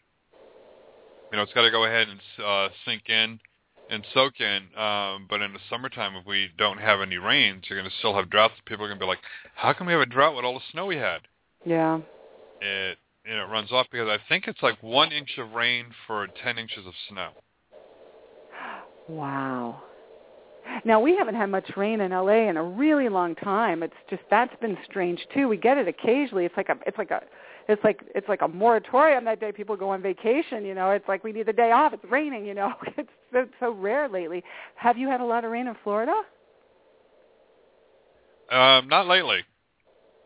[1.32, 3.40] you know, it's got to go ahead and uh, sink in
[3.90, 4.64] and soak in.
[4.78, 8.30] Um, but in the summertime, if we don't have any rains, you're gonna still have
[8.30, 8.56] droughts.
[8.66, 9.20] People are gonna be like,
[9.56, 11.22] how come we have a drought with all the snow we had?
[11.66, 12.00] Yeah.
[12.62, 15.88] It you know, it runs off because I think it's like one inch of rain
[16.08, 17.30] for ten inches of snow.
[19.08, 19.84] Wow.
[20.84, 23.84] Now we haven't had much rain in LA in a really long time.
[23.84, 25.48] It's just that's been strange too.
[25.48, 26.46] We get it occasionally.
[26.46, 27.22] It's like a it's like a
[27.68, 29.52] it's like it's like a moratorium that day.
[29.52, 30.64] People go on vacation.
[30.66, 31.94] You know, it's like we need the day off.
[31.94, 32.46] It's raining.
[32.46, 34.44] You know, it's so, so rare lately.
[34.76, 36.14] Have you had a lot of rain in Florida?
[38.52, 39.40] Um, not lately.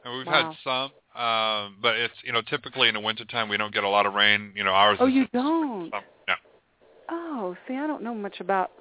[0.05, 0.53] We've Wow.
[0.63, 3.89] had some, um, but it's you know typically in the wintertime we don't get a
[3.89, 4.51] lot of rain.
[4.55, 4.97] You know, ours.
[4.99, 5.91] Oh, you don't.
[5.91, 6.33] some, no.
[7.09, 8.71] Oh, see, I don't know much about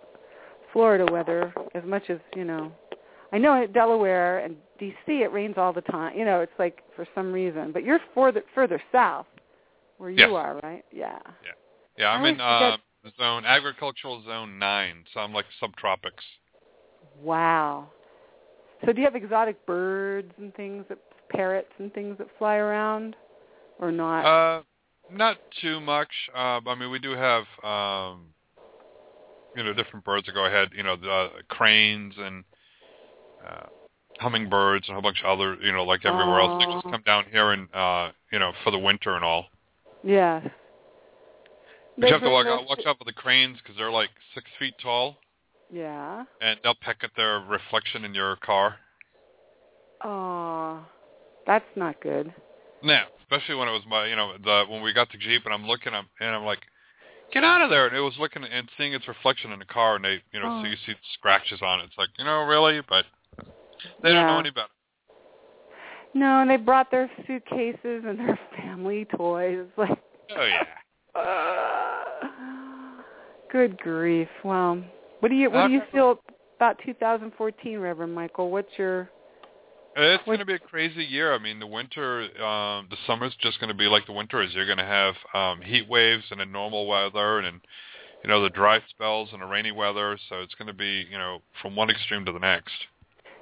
[0.72, 2.72] Florida weather as much as you know.
[3.32, 5.22] I know at Delaware and D.C.
[5.22, 6.16] it rains all the time.
[6.16, 7.72] You know, it's like for some reason.
[7.72, 9.26] But you're further further south,
[9.98, 10.30] where you Yes.
[10.34, 10.84] are, right?
[10.92, 11.18] Yeah.
[11.44, 11.50] Yeah,
[11.98, 12.76] Yeah, I'm in the
[13.18, 16.24] zone agricultural zone nine, so I'm like subtropics.
[17.22, 17.88] Wow.
[18.84, 20.98] So do you have exotic birds and things that
[21.30, 23.16] parrots and things that fly around,
[23.80, 24.24] or not?
[24.24, 24.62] Uh,
[25.10, 26.10] not too much.
[26.34, 28.26] Uh, I mean, we do have um,
[29.56, 30.70] you know different birds that go ahead.
[30.76, 32.44] You know, the uh, cranes and
[33.44, 33.66] uh,
[34.18, 35.56] hummingbirds and a whole bunch of other.
[35.62, 38.70] You know, like everywhere else, they just come down here and uh, you know for
[38.70, 39.46] the winter and all.
[40.02, 40.40] Yeah.
[41.96, 44.46] But you have to watch out, watch out for the cranes because they're like six
[44.60, 45.16] feet tall,
[45.72, 46.24] Yeah.
[46.40, 48.76] and they'll peck at their reflection in your car.
[50.04, 50.84] Oh,
[51.46, 52.32] that's not good.
[52.82, 55.52] Yeah, especially when it was my, you know, the when we got the Jeep and
[55.52, 56.60] I'm looking up and I'm like,
[57.32, 57.88] get out of there!
[57.88, 60.60] And it was looking and seeing its reflection in the car, and they, you know,
[60.60, 60.62] Oh.
[60.62, 61.86] so you see scratches on it.
[61.86, 63.04] It's like, you know, really, but
[64.02, 64.68] they don't know any better.
[66.14, 69.66] No, and they brought their suitcases and their family toys.
[69.76, 69.98] Like,
[70.36, 70.64] Oh yeah.
[71.20, 72.28] uh,
[73.52, 74.28] good grief.
[74.44, 74.82] Well,
[75.20, 76.20] what do you what do you feel
[76.56, 78.50] about 2014, Reverend Michael?
[78.50, 79.10] What's your
[79.96, 81.32] It's going to be a crazy year.
[81.34, 84.52] I mean, the winter, um, the summer's just going to be like the winter is.
[84.54, 87.60] You're going to have um, heat waves and a normal weather, and
[88.22, 90.18] you know the dry spells and the rainy weather.
[90.28, 92.74] So it's going to be, you know, from one extreme to the next.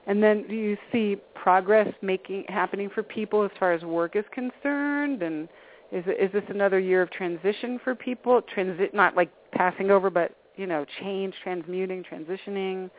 [0.07, 4.25] And then do you see progress making happening for people as far as work is
[4.33, 5.23] concerned?
[5.23, 5.49] And
[5.92, 8.40] is is this another year of transition for people?
[8.42, 12.90] Transit not like passing over, but you know, change, transmuting, transitioning.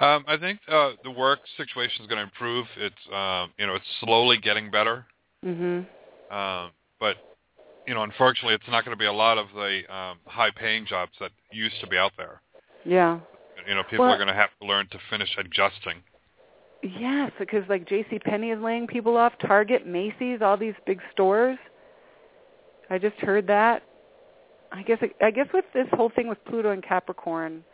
[0.00, 2.66] Um, I think uh, the work situation is going to improve.
[2.76, 5.06] It's um, you know it's slowly getting better,
[5.44, 5.86] Mhm.
[6.30, 7.16] um, but
[7.86, 11.12] you know unfortunately it's not going to be a lot of the um, high-paying jobs
[11.20, 12.42] that used to be out there.
[12.84, 13.20] Yeah.
[13.66, 16.02] You know people Well- are going to have to learn to finish adjusting.
[16.84, 18.18] Yes, because like J.C.
[18.18, 21.58] Penney is laying people off, Target, Macy's, all these big stores.
[22.90, 23.82] I just heard that.
[24.70, 27.64] I guess I guess with this whole thing with Pluto and Capricorn,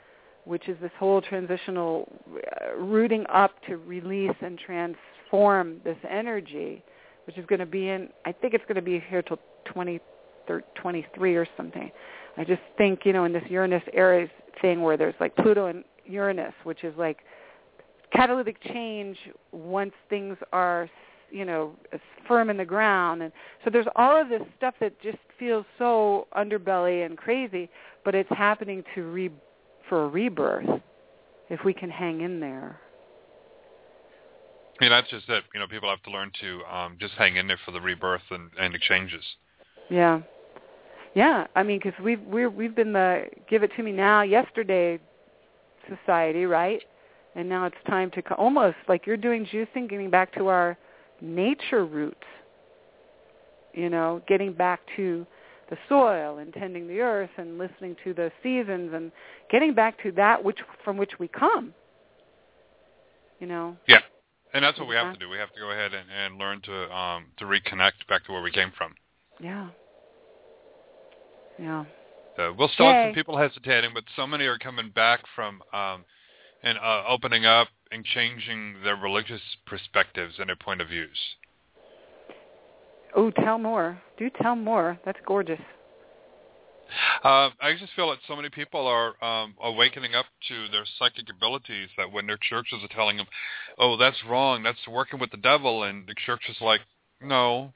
[0.44, 6.85] which is this whole transitional uh, rooting up to release and transform this energy,
[7.27, 8.11] which is going to be in.
[8.25, 11.90] I think it's going to be here till 2023 or something.
[12.37, 14.31] I just think you know in this Uranus Aries
[14.62, 17.18] thing where there's like Pluto and Uranus, which is like
[18.12, 19.16] catalytic change
[19.53, 20.88] once things are
[21.31, 21.73] you know
[22.27, 23.23] firm in the ground.
[23.23, 23.33] And
[23.64, 27.68] so there's all of this stuff that just feels so underbelly and crazy
[28.05, 29.31] but it's happening to re
[29.88, 30.81] for a rebirth
[31.49, 32.79] if we can hang in there.
[34.81, 35.44] I mean that's just it.
[35.53, 38.23] You know people have to learn to um, just hang in there for the rebirth
[38.31, 39.25] and, and the changes.
[39.88, 40.20] yeah.
[41.14, 41.46] Yeah.
[41.57, 44.99] I mean because we've we're we've been the give it to me now yesterday
[45.88, 46.83] society right
[47.35, 50.77] and now it's time to co- almost like you're doing juicing getting back to our
[51.21, 52.16] nature roots.
[53.73, 55.27] You know getting back to
[55.71, 59.12] the soil and tending the earth and listening to the seasons and
[59.51, 61.73] getting back to that which from which we come.
[63.38, 63.77] You know?
[63.88, 64.01] Yeah,
[64.53, 65.31] and that's what we have to do.
[65.31, 68.43] We have to go ahead and, and learn to um, to reconnect back to where
[68.43, 68.95] we came from.
[69.40, 69.69] yeah.
[71.59, 71.85] Yeah.
[72.38, 76.05] Uh, we'll still have some people hesitating, but so many are coming back from um,
[76.62, 81.18] and uh, opening up and changing their religious perspectives and their point of views.
[83.16, 85.61] oh tell more do tell more that's gorgeous
[87.23, 91.29] Uh, I just feel that so many people are um, awakening up to their psychic
[91.31, 93.27] abilities that when their churches are telling them,
[93.79, 94.64] "Oh, that's wrong.
[94.64, 96.81] That's working with the devil," and the church is like,
[97.20, 97.73] "No,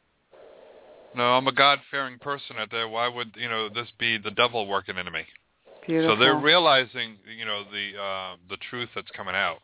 [1.14, 2.88] no, I'm a God-fearing person out there.
[2.88, 5.26] Why would you know this be the devil working into me?"
[5.86, 9.58] Beautiful So they're realizing, you know, the uh, the truth that's coming out.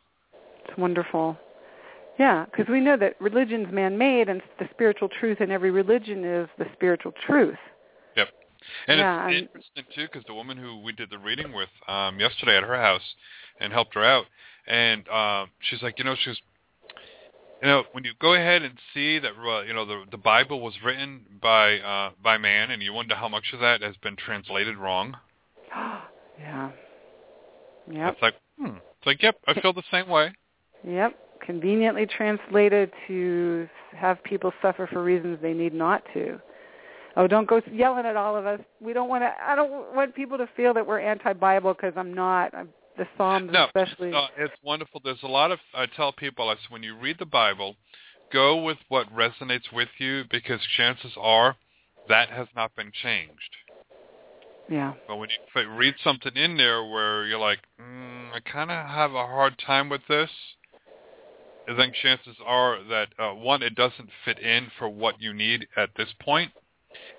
[0.69, 1.37] It's wonderful.
[2.19, 6.49] Yeah, because we know that religion's man-made, and the spiritual truth in every religion is
[6.59, 7.57] the spiritual truth.
[8.15, 8.29] Yep.
[8.89, 12.21] And Yeah, it's interesting too, because the woman who we did the reading with um,
[12.21, 13.15] yesterday at her house
[13.59, 14.27] and helped her out,
[14.67, 16.37] and um, she's like, you know, she's,
[17.63, 20.61] you know, when you go ahead and see that, uh, you know, the the Bible
[20.61, 24.17] was written by uh, by man, and you wonder how much of that has been
[24.17, 25.17] translated wrong.
[26.39, 26.71] yeah.
[27.91, 28.13] Yep.
[28.13, 30.33] It's like, hmm, It's like, yep, I feel the same way.
[30.87, 36.41] Yep, conveniently translated to have people suffer for reasons they need not to.
[37.17, 38.61] Oh, don't go yelling at all of us.
[38.81, 39.33] We don't want to.
[39.43, 42.55] I don't want people to feel that we're anti-Bible because I'm not.
[42.55, 44.11] I'm, the Psalms, no, especially.
[44.11, 45.01] No, it's wonderful.
[45.03, 45.59] There's a lot of.
[45.75, 47.77] I tell people, I when you read the Bible,
[48.33, 51.57] go with what resonates with you because chances are
[52.09, 53.57] that has not been changed.
[54.71, 54.95] Yeah.
[55.09, 59.13] But when you read something in there where you're like, mm, I kind of have
[59.13, 60.31] a hard time with this,
[61.69, 65.67] I think chances are that uh, one, it doesn't fit in for what you need
[65.77, 66.53] at this point,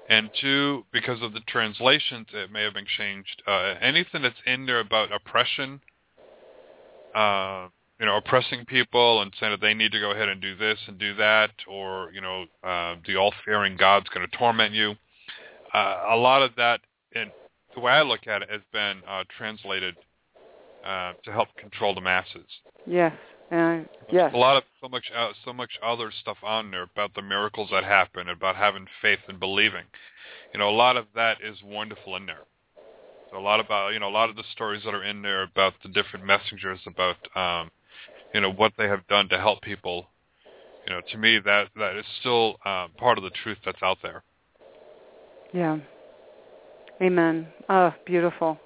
[0.09, 3.43] and two, because of the translations, it may have been changed.
[3.45, 5.81] Uh, anything that's in there about oppression,
[7.13, 7.67] uh,
[7.99, 10.79] you know, oppressing people and saying that they need to go ahead and do this
[10.87, 14.95] and do that, or you know, uh, the all-fearing God's going to torment you.
[15.73, 16.79] Uh, a lot of that,
[17.13, 17.29] and
[17.73, 19.95] the way I look at it, has been uh, translated
[20.86, 22.47] uh, to help control the masses.
[22.86, 23.13] Yes.
[23.51, 23.81] Uh,
[24.12, 24.31] yes.
[24.34, 27.69] A lot of so much uh, so much other stuff on there about the miracles
[27.71, 29.84] that happen, about having faith and believing.
[30.53, 32.45] You know, a lot of that is wonderful in there.
[33.29, 35.43] So a lot about you know a lot of the stories that are in there
[35.43, 37.71] about the different messengers about um,
[38.34, 40.07] you know what they have done to help people.
[40.88, 43.97] You know, to me that that is still uh, part of the truth that's out
[44.01, 44.23] there.
[45.53, 45.77] Yeah.
[47.01, 47.47] Amen.
[47.69, 48.59] Oh, beautiful.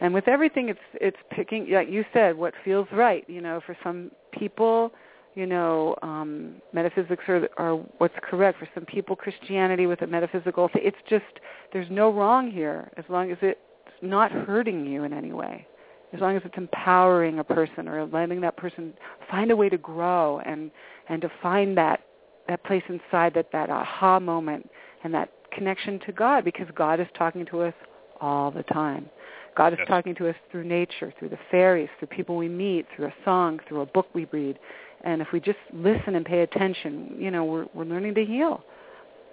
[0.00, 3.76] And with everything it's it's picking like you said what feels right you know for
[3.82, 4.92] some people
[5.34, 8.58] you know um metaphysics are are what's correct.
[8.58, 11.24] For some people christianity with a metaphysical it's just
[11.72, 13.58] there's no wrong here as long as it's
[14.02, 15.66] not hurting you in any way.
[16.12, 18.92] As long as it's empowering a person or letting that person
[19.30, 20.70] find a way to grow and
[21.08, 22.00] and to find that
[22.48, 24.68] that place inside that that aha moment
[25.02, 27.74] and that connection to god because god is talking to us
[28.20, 29.08] all the time
[29.56, 29.88] God is yes.
[29.88, 33.60] talking to us through nature, through the fairies, through people we meet, through a song,
[33.68, 34.58] through a book we read.
[35.04, 38.64] And if we just listen and pay attention, you know, we're we're learning to heal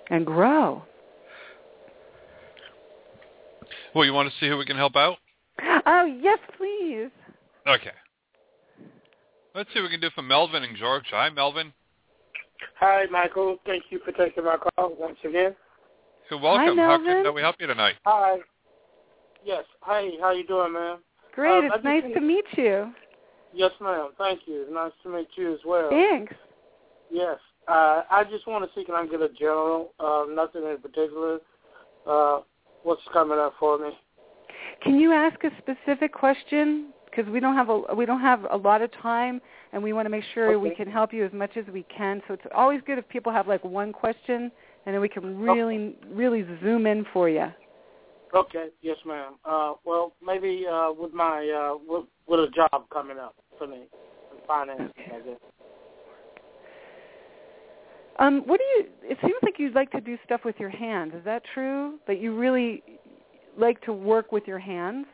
[0.09, 0.83] and grow.
[3.95, 5.17] Well, you want to see who we can help out?
[5.85, 7.09] Oh, yes, please.
[7.67, 7.91] Okay.
[9.55, 11.05] Let's see what we can do for Melvin and George.
[11.11, 11.73] Hi, Melvin.
[12.79, 13.57] Hi, Michael.
[13.65, 15.55] Thank you for taking my call once again.
[16.31, 16.77] You're welcome.
[16.77, 17.23] Hi, How Melvin.
[17.25, 17.95] can we help you tonight?
[18.05, 18.37] Hi.
[19.43, 19.65] Yes.
[19.81, 20.11] Hi.
[20.21, 20.99] how you doing, ma'am?
[21.35, 21.51] Great.
[21.51, 22.93] Um, it's just nice to meet you.
[23.53, 24.11] Yes, ma'am.
[24.17, 24.65] Thank you.
[24.71, 25.89] Nice to meet you as well.
[25.89, 26.33] Thanks.
[27.11, 27.37] Yes.
[27.67, 31.39] Uh, I just want to see can I get a general, uh, nothing in particular.
[32.07, 32.39] Uh,
[32.83, 33.89] what's coming up for me?
[34.81, 36.93] Can you ask a specific question?
[37.05, 39.41] Because we don't have a we don't have a lot of time,
[39.73, 42.21] and we want to make sure we can help you as much as we can.
[42.25, 44.49] So it's always good if people have like one question,
[44.85, 47.47] and then we can really really zoom in for you.
[48.33, 48.67] Okay.
[48.81, 49.33] Yes, ma'am.
[49.43, 53.83] Uh, well, maybe uh, with my uh, with, with a job coming up for me,
[54.47, 55.11] finances, Okay.
[55.15, 55.39] I guess.
[58.19, 58.85] Um, what do you?
[59.03, 61.13] It seems like you'd like to do stuff with your hands.
[61.15, 61.99] Is that true?
[62.07, 62.83] That you really
[63.57, 65.05] like to work with your hands?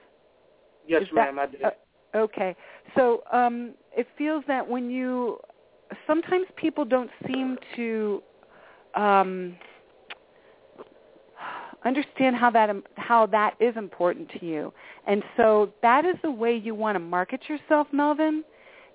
[0.86, 1.40] Yes, Is that- ma'am.
[1.40, 1.58] I do.
[1.64, 1.70] uh,
[2.16, 2.56] Okay.
[2.96, 5.40] So um, it feels that when you,
[6.08, 8.24] sometimes people don't seem to
[8.98, 9.56] um,
[11.86, 14.74] understand how that how that is important to you,
[15.06, 18.44] and so that is the way you want to market yourself, Melvin.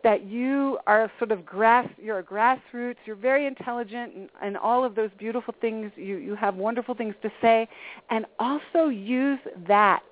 [0.04, 4.84] That you are sort of grass, you're a grassroots, you're very intelligent, and, and all
[4.84, 5.92] of those beautiful things.
[5.94, 7.68] You you have wonderful things to say,
[8.10, 9.38] and also use
[9.68, 10.02] that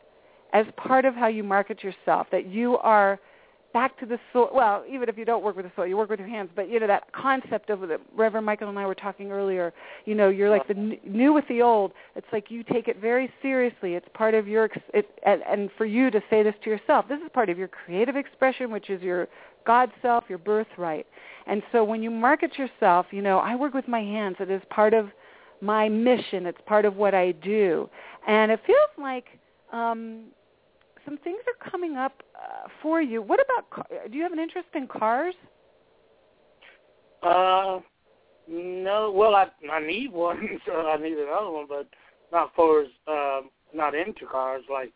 [0.52, 3.18] as part of how you market yourself, that you are
[3.72, 4.50] back to the soil.
[4.52, 6.50] Well, even if you don't work with the soil, you work with your hands.
[6.54, 9.72] But you know that concept of the Reverend Michael and I were talking earlier.
[10.06, 11.92] You know, you're like the n- new with the old.
[12.16, 13.94] It's like you take it very seriously.
[13.94, 17.06] It's part of your ex- it, and, and for you to say this to yourself,
[17.08, 19.28] this is part of your creative expression, which is your
[19.66, 21.06] God self, your birthright.
[21.46, 24.36] And so when you market yourself, you know, I work with my hands.
[24.40, 25.08] It is part of
[25.60, 26.46] my mission.
[26.46, 27.88] It's part of what I do,
[28.26, 29.26] and it feels like.
[29.72, 30.24] um
[31.10, 33.20] some things are coming up uh, for you.
[33.20, 33.88] What about?
[34.10, 35.34] Do you have an interest in cars?
[37.22, 37.80] Uh,
[38.48, 39.10] no.
[39.10, 41.88] Well, I I need one, so I need another one, but
[42.30, 44.92] not for um, not into cars like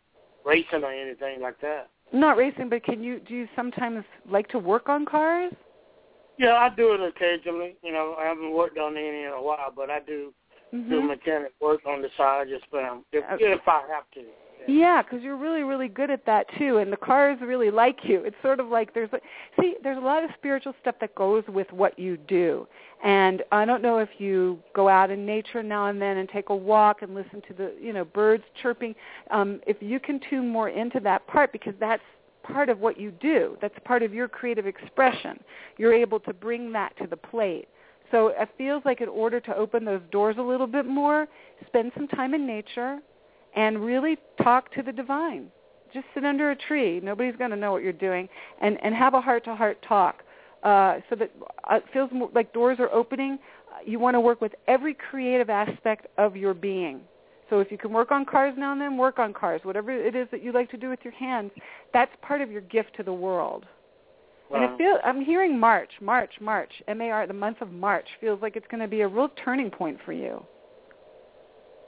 [0.46, 1.90] racing or anything like that.
[2.12, 3.18] Not racing, but can you?
[3.18, 5.52] Do you sometimes like to work on cars?
[6.38, 7.76] Yeah, I do it occasionally.
[7.82, 10.32] You know, I haven't worked on any in a while, but I do
[10.70, 13.52] hmm do mechanic work on the side just um, if Okay.
[13.52, 14.22] if I have to.
[14.66, 18.24] Yeah, because you're really, really good at that too, and the cars really like you.
[18.24, 19.20] It's sort of like there's, a,
[19.60, 22.66] see, there's a lot of spiritual stuff that goes with what you do,
[23.04, 26.48] and I don't know if you go out in nature now and then and take
[26.48, 28.94] a walk and listen to the, you know, birds chirping.
[29.30, 32.02] Um, if you can tune more into that part, because that's
[32.42, 33.56] part of what you do.
[33.60, 35.42] That's part of your creative expression.
[35.78, 37.68] You're able to bring that to the plate.
[38.10, 41.26] So it feels like in order to open those doors a little bit more,
[41.66, 43.00] spend some time in nature
[43.54, 45.48] and really talk to the divine.
[45.92, 47.00] Just sit under a tree.
[47.00, 48.28] Nobody's going to know what you're doing.
[48.60, 50.24] And, and have a heart-to-heart talk
[50.64, 51.30] uh, so that
[51.70, 53.38] uh, it feels more like doors are opening.
[53.86, 57.00] You want to work with every creative aspect of your being.
[57.50, 59.60] So if you can work on cars now and then, work on cars.
[59.64, 61.52] Whatever it is that you like to do with your hands,
[61.92, 63.66] that's part of your gift to the world.
[64.50, 64.64] Wow.
[64.64, 68.66] And it I'm hearing March, March, March, M-A-R, the month of March feels like it's
[68.70, 70.44] going to be a real turning point for you.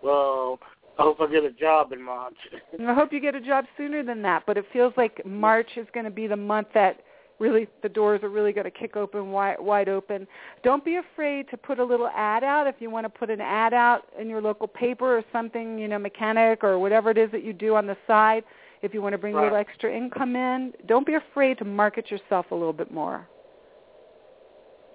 [0.02, 0.58] Well,
[0.98, 2.36] I hope I get a job in March.
[2.86, 5.86] I hope you get a job sooner than that, but it feels like March is
[5.92, 7.00] going to be the month that
[7.38, 10.26] really the doors are really going to kick open wide, wide open.
[10.62, 13.42] Don't be afraid to put a little ad out if you want to put an
[13.42, 17.30] ad out in your local paper or something, you know, mechanic or whatever it is
[17.32, 18.42] that you do on the side.
[18.82, 22.10] If you want to bring a little extra income in, don't be afraid to market
[22.10, 23.26] yourself a little bit more.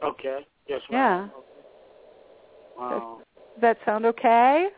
[0.04, 0.45] okay.
[0.68, 1.20] Yes, Yeah.
[1.20, 1.32] ma'am.
[2.78, 3.22] Wow.
[3.54, 4.70] Does that sound okay?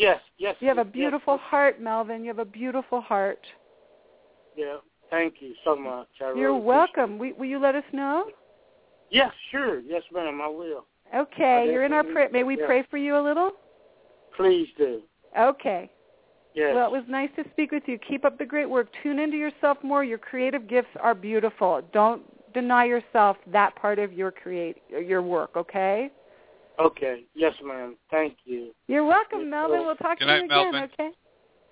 [0.00, 0.56] Yes, yes.
[0.60, 0.92] You have a yes.
[0.92, 2.22] beautiful heart, Melvin.
[2.22, 3.46] You have a beautiful heart.
[4.56, 4.76] Yeah.
[5.10, 6.08] Thank you so much.
[6.22, 7.18] I You're really welcome.
[7.18, 8.24] Will, will you let us know?
[9.10, 9.80] Yes, sure.
[9.80, 10.40] Yes, ma'am.
[10.42, 10.86] I will.
[11.14, 12.30] Okay, I you're in our prayer.
[12.32, 12.64] May we yeah.
[12.64, 13.50] pray for you a little?
[14.36, 15.02] Please do.
[15.38, 15.90] Okay.
[16.54, 16.72] Yes.
[16.74, 17.98] Well, it was nice to speak with you.
[17.98, 18.88] Keep up the great work.
[19.02, 20.02] Tune into yourself more.
[20.02, 21.82] Your creative gifts are beautiful.
[21.92, 22.22] Don't
[22.54, 26.10] deny yourself that part of your create your work, okay?
[26.80, 27.24] Okay.
[27.34, 27.96] Yes, ma'am.
[28.10, 28.72] Thank you.
[28.88, 29.80] You're welcome, Yes, Melvin.
[29.86, 30.90] We'll talk Good to you night, again, Melvin.
[30.94, 31.10] okay?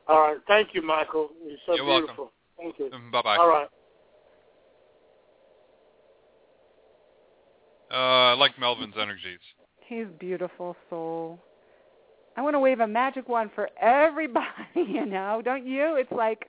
[0.09, 0.38] All right.
[0.46, 1.30] Thank you, Michael.
[1.46, 2.06] You're so You're welcome.
[2.06, 2.32] beautiful.
[2.59, 2.86] Thank you.
[2.86, 3.36] Mm, Bye-bye.
[3.36, 3.68] All right.
[7.90, 9.38] Uh, I like Melvin's energies.
[9.86, 11.38] He's beautiful soul.
[12.36, 14.46] I want to wave a magic wand for everybody,
[14.76, 15.96] you know, don't you?
[15.96, 16.48] It's like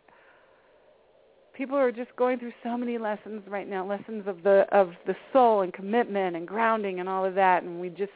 [1.53, 5.15] people are just going through so many lessons right now, lessons of the of the
[5.33, 8.11] soul and commitment and grounding and all of that and we just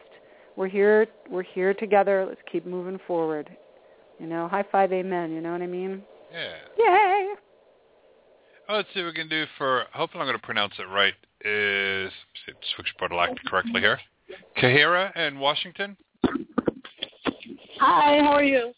[0.56, 2.26] we're here we're here together.
[2.28, 3.50] Let's keep moving forward.
[4.20, 6.04] You know, high five amen, you know what I mean?
[6.32, 6.54] Yeah.
[6.78, 7.34] Yay.
[8.70, 11.14] Oh, let's see what we can do for, hopefully I'm going to pronounce it right,
[11.44, 12.12] is,
[12.46, 14.00] see if switchboard will act correctly here.
[14.58, 15.98] Kahira in Washington.
[17.80, 18.72] Hi, how are you?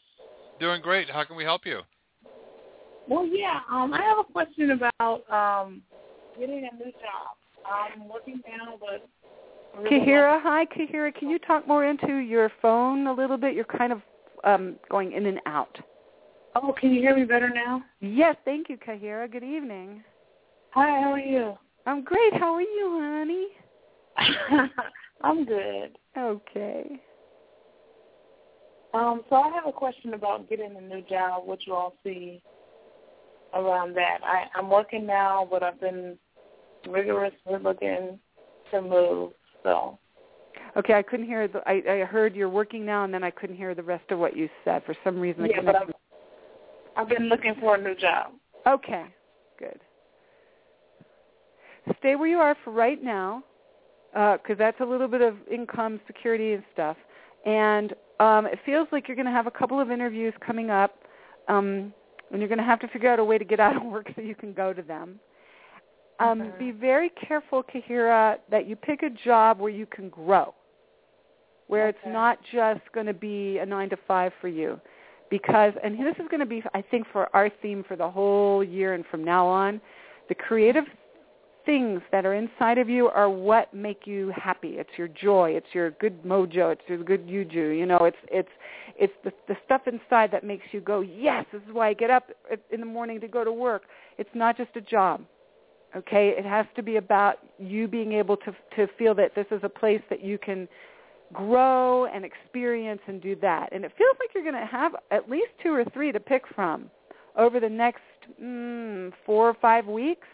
[0.59, 1.09] Doing great.
[1.09, 1.81] How can we help you?
[3.07, 5.83] Well, yeah, um, I have a question about um,
[6.39, 7.37] getting a new job.
[7.63, 9.24] I'm working now, but I really
[9.83, 13.55] Kahira, hi Kahira, can you talk more into your phone a little bit?
[13.55, 14.01] You're kind of
[14.43, 15.77] um going in and out.
[16.55, 17.83] Oh, can you hear me better now?
[17.99, 19.29] Yes, thank you, Kahira.
[19.29, 20.03] Good evening.
[20.71, 21.57] Hi, how are you?
[21.85, 22.33] I'm great.
[22.33, 23.47] How are you, honey?
[25.21, 25.97] I'm good.
[26.17, 27.01] Okay.
[28.93, 31.45] Um, so I have a question about getting a new job.
[31.45, 32.41] What you all see
[33.53, 34.19] around that?
[34.23, 36.17] I, I'm working now, but I've been
[36.87, 38.19] rigorously looking
[38.71, 39.31] to move.
[39.65, 39.99] So
[40.77, 43.57] Okay, I couldn't hear the I, I heard you're working now and then I couldn't
[43.57, 44.83] hear the rest of what you said.
[44.85, 45.89] For some reason the yeah, but I've
[46.95, 48.33] I've been looking for a new job.
[48.67, 49.05] Okay.
[49.59, 49.79] Good.
[51.99, 53.43] Stay where you are for right now,
[54.13, 56.97] because that's a little bit of income security and stuff.
[57.45, 60.95] And um, it feels like you're going to have a couple of interviews coming up,
[61.47, 61.93] um,
[62.31, 64.07] and you're going to have to figure out a way to get out of work
[64.15, 65.19] so you can go to them.
[66.19, 66.57] Um, Mhm.
[66.57, 70.53] Be very careful, Kahira, that you pick a job where you can grow,
[71.67, 74.79] where it's not just going to be a nine to five for you.
[75.29, 78.63] Because and this is going to be i think for our theme for the whole
[78.63, 79.81] year and from now on
[80.29, 80.85] the creative
[81.65, 84.77] things that are inside of you are what make you happy.
[84.77, 85.51] It's your joy.
[85.55, 86.71] It's your good mojo.
[86.71, 88.49] It's your good yuju you know it's it's
[88.97, 92.11] it's the the stuff inside that makes you go yes this is why i get
[92.11, 92.29] up
[92.71, 93.83] in the morning to go to work.
[94.17, 95.25] It's not just a job
[95.95, 99.59] okay it has to be about you being able to to feel that this is
[99.63, 100.67] a place that you can
[101.33, 103.69] grow and experience and do that.
[103.71, 106.43] And it feels like you're going to have at least two or three to pick
[106.53, 106.89] from
[107.37, 108.01] over the next
[108.41, 110.27] mm, four or five weeks.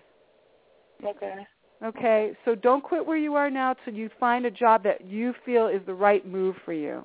[1.03, 1.45] Okay.
[1.83, 5.33] Okay, so don't quit where you are now till you find a job that you
[5.43, 7.03] feel is the right move for you.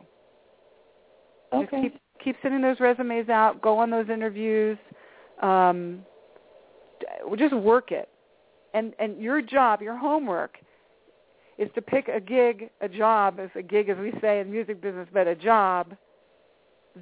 [1.52, 1.82] Just Okay.
[1.82, 3.62] keep keep sending those resumes out.
[3.62, 4.76] Go on those interviews.
[5.40, 6.04] Um,
[7.38, 8.10] just work it.
[8.76, 10.58] And and your job, your homework,
[11.56, 14.82] is to pick a gig, a job, as a gig as we say in music
[14.82, 15.96] business, but a job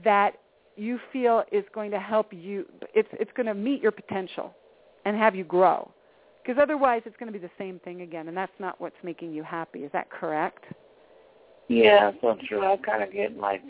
[0.04, 0.34] that
[0.76, 2.64] you feel is going to help you.
[2.94, 4.54] It's it's going to meet your potential
[5.04, 5.90] and have you grow.
[6.42, 9.32] Because otherwise, it's going to be the same thing again, and that's not what's making
[9.32, 9.80] you happy.
[9.80, 10.64] Is that correct?
[11.68, 12.64] Yeah, so true.
[12.64, 13.62] I kind of get like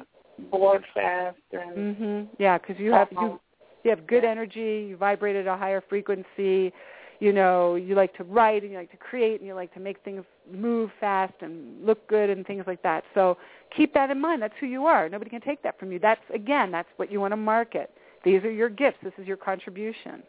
[0.50, 2.28] bored fast and Mhm.
[2.38, 3.40] Yeah, because you have you
[3.84, 4.86] You have good energy.
[4.88, 6.72] You vibrate at a higher frequency.
[7.20, 9.80] You know, you like to write and you like to create and you like to
[9.80, 13.04] make things move fast and look good and things like that.
[13.14, 13.38] So
[13.74, 14.42] keep that in mind.
[14.42, 15.08] That's who you are.
[15.08, 15.98] Nobody can take that from you.
[15.98, 17.90] That's again, that's what you want to market.
[18.24, 18.98] These are your gifts.
[19.02, 20.22] This is your contribution.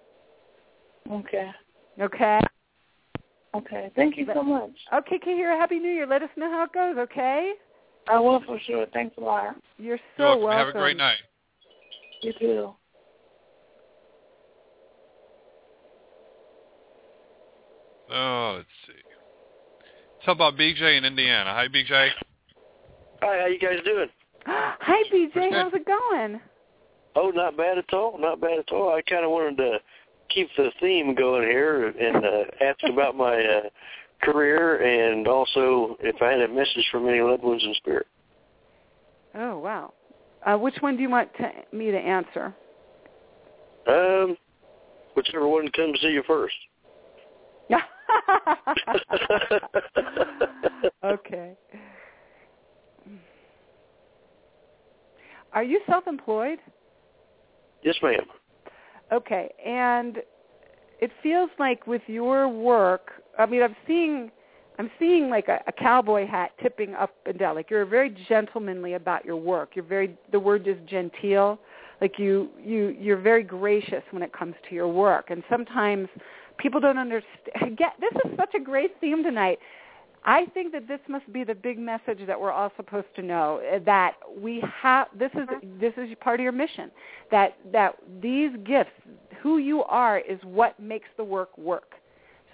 [1.11, 1.51] Okay.
[1.99, 2.39] Okay.
[3.55, 3.91] Okay.
[3.95, 4.71] Thank you so much.
[4.93, 6.05] Okay, Kahira, Happy New Year.
[6.05, 7.53] Let us know how it goes, okay?
[8.07, 8.85] I will for sure.
[8.93, 9.55] Thanks a lot.
[9.77, 10.43] You're so You're welcome.
[10.43, 10.65] welcome.
[10.65, 11.17] Have a great night.
[12.21, 12.75] You too.
[18.11, 18.93] Oh, let's see.
[18.93, 21.51] Let's talk about BJ in Indiana.
[21.53, 22.09] Hi, BJ.
[23.21, 24.07] Hi, how you guys doing?
[24.45, 25.51] Hi, BJ.
[25.51, 26.39] How's it going?
[27.15, 28.17] Oh, not bad at all.
[28.19, 28.93] Not bad at all.
[28.93, 29.79] I kind of wanted to
[30.29, 33.69] keep the theme going here and uh, ask about my uh,
[34.21, 38.07] career and also if I had a message from any loved ones in spirit.
[39.33, 39.93] Oh, wow.
[40.45, 42.53] Uh, which one do you want to, me to answer?
[43.87, 44.37] Um,
[45.15, 46.55] whichever one comes to you first.
[51.03, 51.55] okay.
[55.53, 56.59] Are you self-employed?
[57.83, 58.25] Yes, ma'am.
[59.13, 60.17] Okay, and
[60.99, 64.31] it feels like with your work, I mean, I'm seeing,
[64.79, 67.55] I'm seeing like a, a cowboy hat tipping up and down.
[67.55, 69.71] Like you're very gentlemanly about your work.
[69.75, 71.59] You're very, the word is genteel.
[72.01, 75.29] Like you, you, you're very gracious when it comes to your work.
[75.29, 76.09] And sometimes
[76.57, 77.77] people don't understand.
[77.77, 79.59] Get this is such a great theme tonight.
[80.27, 83.61] I think that this must be the big message that we're all supposed to know
[83.71, 85.47] uh, that we have this is
[85.79, 86.89] this is part of your mission
[87.29, 88.91] that that these gifts
[89.41, 91.93] who you are is what makes the work work.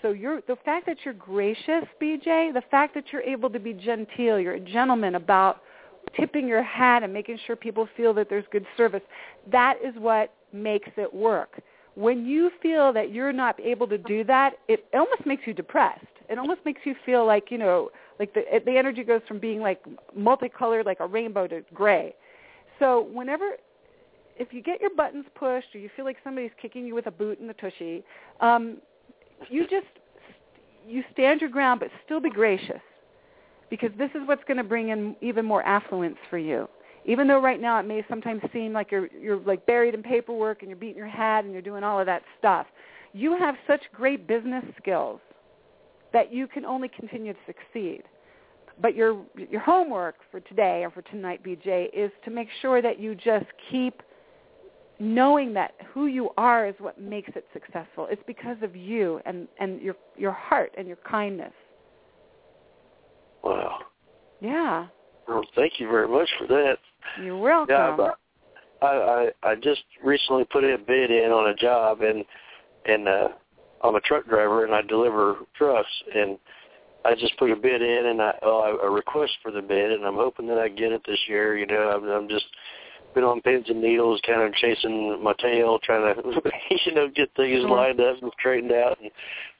[0.01, 3.73] So you're the fact that you're gracious, BJ, the fact that you're able to be
[3.73, 5.61] genteel, you're a gentleman about
[6.19, 9.01] tipping your hat and making sure people feel that there's good service.
[9.51, 11.61] That is what makes it work.
[11.95, 16.05] When you feel that you're not able to do that, it almost makes you depressed.
[16.29, 17.89] It almost makes you feel like you know
[18.19, 19.81] like the the energy goes from being like
[20.15, 22.15] multicolored like a rainbow to gray.
[22.79, 23.57] So whenever
[24.37, 27.11] if you get your buttons pushed or you feel like somebody's kicking you with a
[27.11, 28.03] boot in the tushy
[28.39, 28.77] um
[29.49, 29.85] you just
[30.87, 32.81] you stand your ground but still be gracious
[33.69, 36.67] because this is what's going to bring in even more affluence for you
[37.05, 40.61] even though right now it may sometimes seem like you're you're like buried in paperwork
[40.61, 42.67] and you're beating your head and you're doing all of that stuff
[43.13, 45.19] you have such great business skills
[46.13, 48.03] that you can only continue to succeed.
[48.81, 52.99] But your your homework for today or for tonight, BJ, is to make sure that
[52.99, 54.01] you just keep
[54.99, 58.07] knowing that who you are is what makes it successful.
[58.09, 61.53] It's because of you and and your your heart and your kindness.
[63.43, 63.79] Wow.
[64.39, 64.87] Yeah.
[65.27, 66.77] Well, thank you very much for that.
[67.23, 67.75] You're welcome.
[67.75, 68.17] Yeah, but
[68.81, 72.23] I, I I just recently put a bid in on a job and
[72.85, 73.29] and uh
[73.83, 76.37] I'm a truck driver and I deliver trucks and
[77.03, 80.05] I just put a bid in and I well, a request for the bid and
[80.05, 81.57] I'm hoping that I get it this year.
[81.57, 82.45] You know, I'm, I'm just
[83.13, 86.41] been on pins and needles, kind of chasing my tail, trying to
[86.85, 87.69] you know get things Sure.
[87.69, 88.97] lined up and straightened out.
[89.01, 89.11] And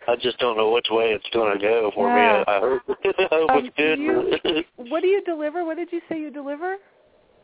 [0.07, 2.15] I just don't know which way it's going to go for Yeah.
[2.39, 2.43] me.
[2.47, 2.81] I, I hope,
[3.19, 3.99] I hope Um, it's good.
[3.99, 5.63] you- What do you deliver?
[5.65, 6.77] What did you say you deliver?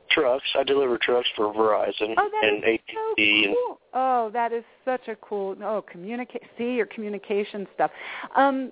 [0.10, 0.46] Trucks.
[0.58, 3.80] I deliver trucks for Verizon Oh, and is AT&T so and cool.
[3.94, 5.56] Oh, that is such a cool.
[5.64, 6.44] Oh, communicate.
[6.58, 7.92] See your communication stuff.
[8.36, 8.72] Um,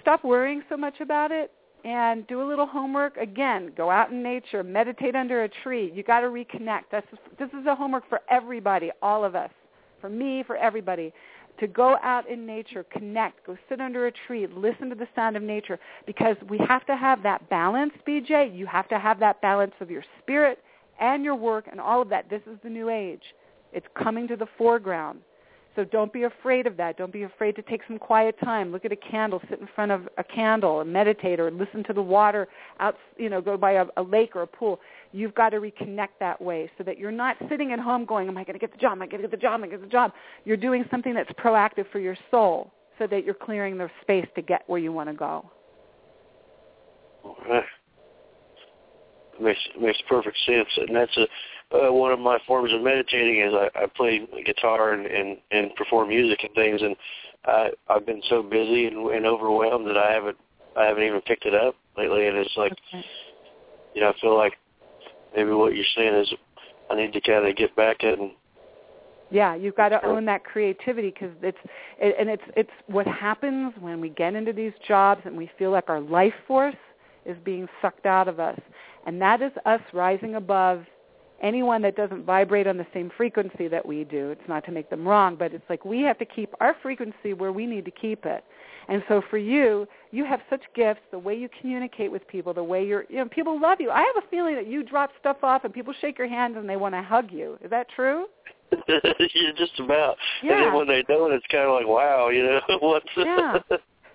[0.00, 1.50] stop worrying so much about it
[1.84, 3.16] and do a little homework.
[3.16, 5.92] Again, go out in nature, meditate under a tree.
[5.94, 6.84] You got to reconnect.
[6.90, 7.06] That's
[7.38, 9.50] this is a homework for everybody, all of us,
[10.00, 11.12] for me, for everybody.
[11.60, 15.36] To go out in nature, connect, go sit under a tree, listen to the sound
[15.36, 18.56] of nature, because we have to have that balance, BJ.
[18.56, 20.58] You have to have that balance of your spirit
[21.00, 22.28] and your work and all of that.
[22.28, 23.22] This is the new age.
[23.72, 25.20] It's coming to the foreground.
[25.76, 26.96] So don't be afraid of that.
[26.96, 28.70] Don't be afraid to take some quiet time.
[28.70, 31.92] Look at a candle, sit in front of a candle and meditate or listen to
[31.92, 32.46] the water
[32.78, 34.78] out, you know, go by a, a lake or a pool.
[35.12, 38.38] You've got to reconnect that way so that you're not sitting at home going, am
[38.38, 38.92] I going to get the job?
[38.92, 39.54] Am I going to get the job?
[39.54, 40.12] Am I going to get the job?
[40.44, 44.42] You're doing something that's proactive for your soul so that you're clearing the space to
[44.42, 45.50] get where you want to go.
[47.24, 47.60] Uh,
[49.40, 51.26] makes makes perfect sense, and that's a
[51.72, 55.74] uh, one of my forms of meditating is I, I play guitar and, and and
[55.76, 56.96] perform music and things, and
[57.46, 60.36] I I've been so busy and, and overwhelmed that I haven't
[60.76, 63.04] I haven't even picked it up lately, and it's like Okay.
[63.94, 64.54] you know I feel like
[65.34, 66.32] maybe what you're saying is
[66.90, 68.32] I need to kind of get back at and
[69.30, 71.58] Yeah, you've got to own that creativity because it's
[71.98, 75.70] it, and it's it's what happens when we get into these jobs and we feel
[75.70, 76.76] like our life force
[77.26, 78.58] is being sucked out of us,
[79.04, 80.84] and that is us rising above
[81.42, 84.30] anyone that doesn't vibrate on the same frequency that we do.
[84.30, 87.34] It's not to make them wrong, but it's like we have to keep our frequency
[87.34, 88.44] where we need to keep it.
[88.88, 92.62] And so for you, you have such gifts, the way you communicate with people, the
[92.62, 93.90] way you're, you know, people love you.
[93.90, 96.68] I have a feeling that you drop stuff off and people shake your hand and
[96.68, 97.58] they want to hug you.
[97.62, 98.26] Is that true?
[98.88, 100.16] yeah, just about.
[100.42, 100.56] Yeah.
[100.56, 103.06] And then when they don't, it's kind of like, wow, you know, what's...
[103.16, 103.58] Yeah.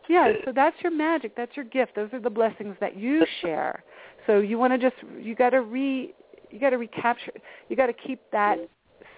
[0.10, 1.36] Yeah, so that's your magic.
[1.38, 1.96] That's your gift.
[1.96, 3.84] Those are the blessings that you share.
[4.28, 6.14] So you want to just, you got to re,
[6.50, 7.32] you got to recapture,
[7.68, 8.58] you got to keep that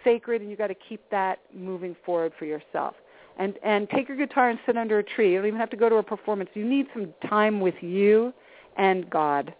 [0.04, 2.95] sacred and you got to keep that moving forward for yourself
[3.38, 5.32] and and take your guitar and sit under a tree.
[5.32, 6.49] You don't even have to go to a performance.
[6.54, 8.34] You need some time with you
[8.78, 9.54] and God.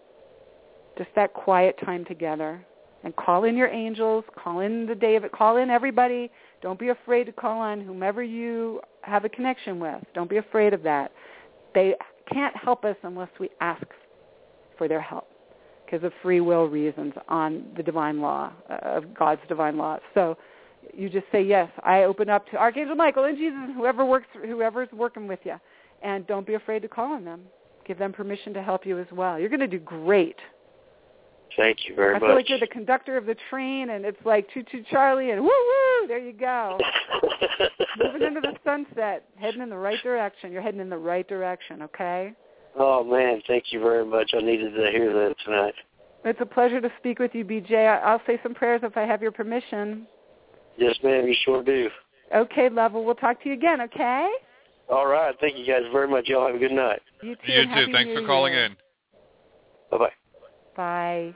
[0.98, 2.64] Just that quiet time together.
[3.04, 6.30] And call in your angels, call in the day of it, call in everybody.
[6.60, 10.00] Don't be afraid to call on whomever you have a connection with.
[10.14, 11.10] Don't be afraid of that.
[11.74, 11.96] They
[12.32, 13.84] can't help us unless we ask
[14.78, 15.31] for their help
[15.92, 19.98] because of free will reasons on the divine law, uh, of God's divine law.
[20.14, 20.38] So
[20.94, 21.70] you just say yes.
[21.84, 25.56] I open up to Archangel Michael and Jesus, whoever works, whoever's working with you,
[26.02, 27.42] and don't be afraid to call on them.
[27.86, 29.38] Give them permission to help you as well.
[29.38, 30.36] You're going to do great.
[31.58, 32.22] Thank you very much.
[32.22, 32.28] I much.
[32.28, 35.42] feel like you're the conductor of the train, and it's like choo choo Charlie, and
[35.42, 36.78] woo woo, there you go.
[38.02, 40.52] Moving into the sunset, heading in the right direction.
[40.52, 41.82] You're heading in the right direction.
[41.82, 42.32] Okay.
[42.78, 44.32] Oh man, thank you very much.
[44.34, 45.74] I needed to hear that tonight.
[46.24, 47.72] It's a pleasure to speak with you, BJ.
[47.86, 50.06] I- I'll say some prayers if I have your permission.
[50.76, 51.90] Yes, ma'am, you sure do.
[52.34, 52.92] Okay, love.
[52.92, 53.80] Well, we'll talk to you again.
[53.82, 54.28] Okay.
[54.88, 56.28] All right, thank you guys very much.
[56.28, 57.00] Y'all have a good night.
[57.22, 57.52] You too.
[57.52, 57.92] You too.
[57.92, 58.66] Thanks New for calling Year.
[58.66, 58.76] in.
[59.90, 60.12] Bye bye.
[60.76, 61.34] Bye.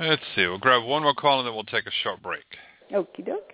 [0.00, 0.46] Let's see.
[0.46, 2.44] We'll grab one more call and then we'll take a short break.
[2.92, 3.52] Okie doke.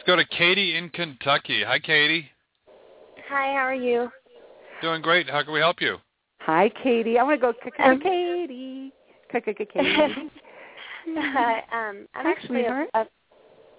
[0.00, 1.62] Let's go to Katie in Kentucky.
[1.62, 2.26] Hi, Katie.
[3.28, 4.10] Hi, how are you?
[4.80, 5.28] Doing great.
[5.28, 5.98] How can we help you?
[6.38, 7.18] Hi, Katie.
[7.18, 8.94] I want to go k- k- Um, Katie.
[9.30, 9.60] Katie.
[11.18, 13.06] Hi, um, I'm actually a, a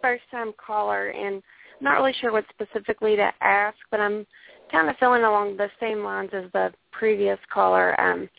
[0.03, 4.27] first-time caller, and I'm not really sure what specifically to ask, but I'm
[4.71, 7.99] kind of feeling along the same lines as the previous caller.
[7.99, 8.29] Um,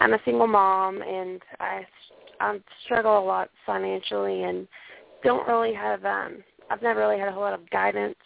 [0.00, 1.86] I'm a single mom, and I,
[2.40, 4.66] I struggle a lot financially, and
[5.22, 6.02] don't really have.
[6.06, 8.16] Um, I've never really had a whole lot of guidance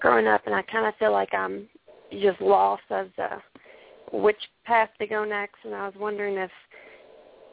[0.00, 1.68] growing up, and I kind of feel like I'm
[2.12, 3.42] just lost as to
[4.12, 5.56] which path to go next.
[5.64, 6.50] And I was wondering if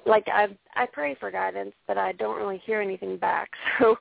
[0.05, 3.49] like I I pray for guidance, but I don't really hear anything back.
[3.79, 3.97] So I was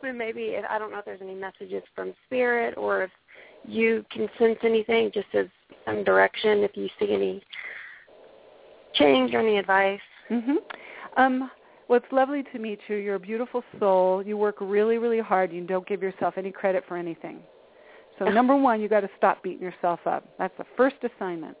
[0.00, 3.10] hoping maybe if I don't know if there's any messages from spirit or if
[3.64, 5.46] you can sense anything just as
[5.84, 7.42] some direction if you see any
[8.94, 10.00] change or any advice.
[10.30, 10.56] Mhm.
[11.16, 11.50] Um
[11.88, 12.96] well, it's lovely to meet you.
[12.96, 14.22] You're a beautiful soul.
[14.22, 15.52] You work really, really hard.
[15.52, 17.40] You don't give yourself any credit for anything.
[18.18, 20.24] So number one, you got to stop beating yourself up.
[20.38, 21.56] That's the first assignment.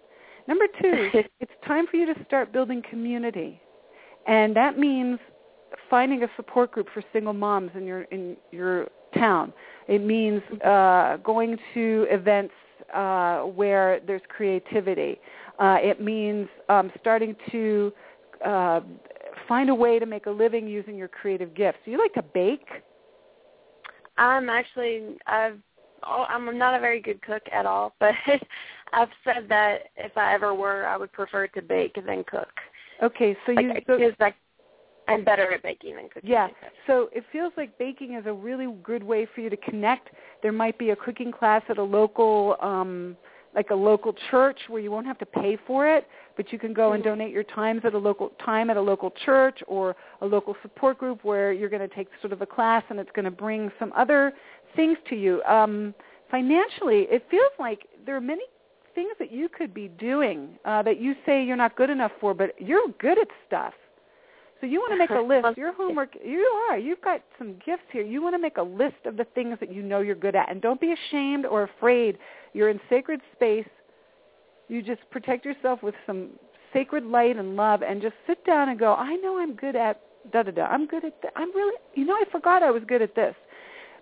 [0.48, 1.10] Number two,
[1.40, 3.60] it's time for you to start building community,
[4.26, 5.18] and that means
[5.90, 9.52] finding a support group for single moms in your in your town.
[9.88, 12.54] It means uh, going to events
[12.94, 15.18] uh, where there's creativity.
[15.58, 17.92] Uh, it means um, starting to
[18.44, 18.80] uh,
[19.48, 21.78] find a way to make a living using your creative gifts.
[21.84, 22.66] Do you like to bake?
[24.16, 25.58] I'm actually I've
[26.04, 28.14] oh, I'm not a very good cook at all, but
[28.92, 32.48] I've said that if I ever were, I would prefer to bake than cook.
[33.02, 34.36] Okay, so you Like, so, like
[35.08, 36.30] I'm better at baking than cooking.
[36.30, 36.48] Yeah.
[36.86, 40.08] So it feels like baking is a really good way for you to connect.
[40.42, 43.16] There might be a cooking class at a local um
[43.56, 46.72] like a local church where you won't have to pay for it, but you can
[46.74, 47.06] go and Mhm.
[47.06, 50.98] donate your times at a local time at a local church or a local support
[50.98, 53.72] group where you're going to take sort of a class and it's going to bring
[53.78, 54.34] some other
[54.74, 55.42] things to you.
[55.44, 55.94] Um
[56.28, 58.42] financially, it feels like there are many
[58.94, 62.34] things that you could be doing uh, that you say you're not good enough for,
[62.34, 63.74] but you're good at stuff.
[64.60, 65.58] So you want to make a list.
[65.58, 66.40] Your homework, you
[66.70, 66.78] are.
[66.78, 68.02] You've got some gifts here.
[68.02, 70.50] You want to make a list of the things that you know you're good at.
[70.50, 72.18] And don't be ashamed or afraid.
[72.52, 73.68] You're in sacred space.
[74.68, 76.30] You just protect yourself with some
[76.72, 80.00] sacred light and love and just sit down and go, I know I'm good at
[80.32, 80.64] da-da-da.
[80.64, 83.34] I'm good at th- I'm really, you know, I forgot I was good at this.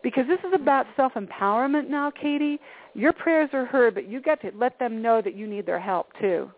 [0.02, 2.58] Because this is about self-empowerment now, Katie.
[2.94, 5.80] Your prayers are heard, but you got to let them know that you need their
[5.80, 6.50] help too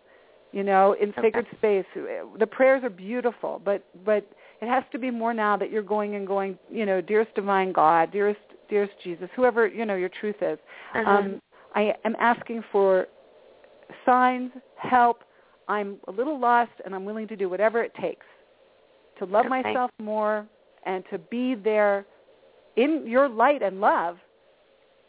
[0.57, 1.21] you know in Okay.
[1.21, 1.85] sacred space
[2.39, 4.27] the prayers are beautiful but but
[4.59, 7.71] it has to be more now that you're going and going you know dearest divine
[7.71, 10.57] god dearest dearest jesus whoever you know your truth is
[10.95, 11.11] Uh-huh.
[11.11, 11.41] um
[11.75, 13.07] i am asking for
[14.03, 15.23] signs help
[15.67, 18.25] i'm a little lost and i'm willing to do whatever it takes
[19.19, 19.61] to love Okay.
[19.63, 20.47] myself more
[20.87, 22.05] and to be there
[22.77, 24.17] in your light and love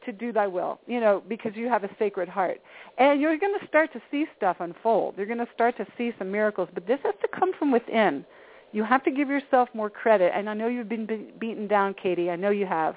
[0.08, 2.60] to do thy will, you know, because you have a sacred heart.
[2.96, 5.14] And you're going to start to see stuff unfold.
[5.16, 8.24] You're going to start to see some miracles, but this has to come from within.
[8.72, 10.32] You have to give yourself more credit.
[10.34, 12.30] And I know you've been be- beaten down, Katie.
[12.30, 12.96] I know you have.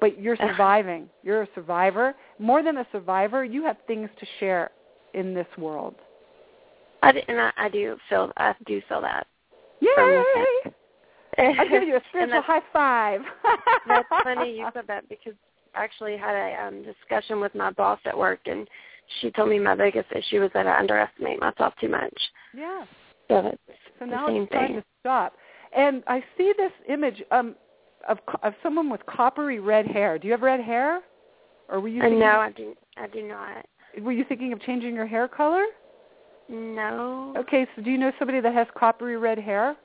[0.00, 1.08] But you're surviving.
[1.22, 2.14] You're a survivor.
[2.38, 4.70] More than a survivor, you have things to share
[5.14, 5.94] in this world.
[7.02, 9.26] I, d- and I, I do feel I do feel that.
[9.80, 9.92] Yay!
[11.38, 13.20] I'll give you a spiritual high five.
[13.86, 18.00] That's funny you said that because I actually had a um, discussion with my boss
[18.06, 18.66] at work, and
[19.20, 22.14] she told me my biggest issue was that I underestimate myself too much.
[22.56, 22.84] Yeah.
[23.28, 23.56] So
[23.98, 24.76] So the now same it's time thing.
[24.76, 25.34] to stop.
[25.76, 27.54] And I see this image um,
[28.08, 30.18] of of someone with coppery red hair.
[30.18, 31.00] Do you have red hair?
[31.68, 32.74] Or were you And thinking, no, I do.
[32.96, 33.66] I do not.
[34.02, 35.64] were you thinking of changing your hair color?
[36.48, 37.34] No.
[37.36, 39.76] Okay, so do you know somebody that has coppery red hair?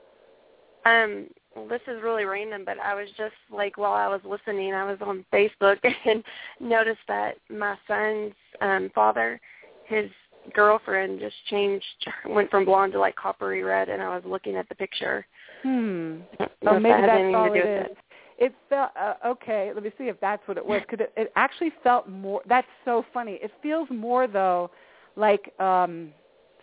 [0.86, 1.26] Um,
[1.70, 4.98] this is really random, but I was just like while I was listening, I was
[5.02, 6.24] on Facebook and
[6.60, 9.40] noticed that my son's um father,
[9.86, 10.10] his
[10.54, 11.86] girlfriend just changed,
[12.28, 15.26] went from blonde to like coppery red, and I was looking at the picture.
[15.64, 16.20] Hmm.
[16.62, 17.92] Well, maybe that that's all to do it with is.
[17.92, 17.98] it.
[18.46, 19.72] It felt uh, okay.
[19.74, 20.82] Let me see if that's what it was.
[20.82, 22.42] Because it, it actually felt more.
[22.48, 23.40] That's so funny.
[23.42, 24.72] It feels more though,
[25.16, 26.12] like um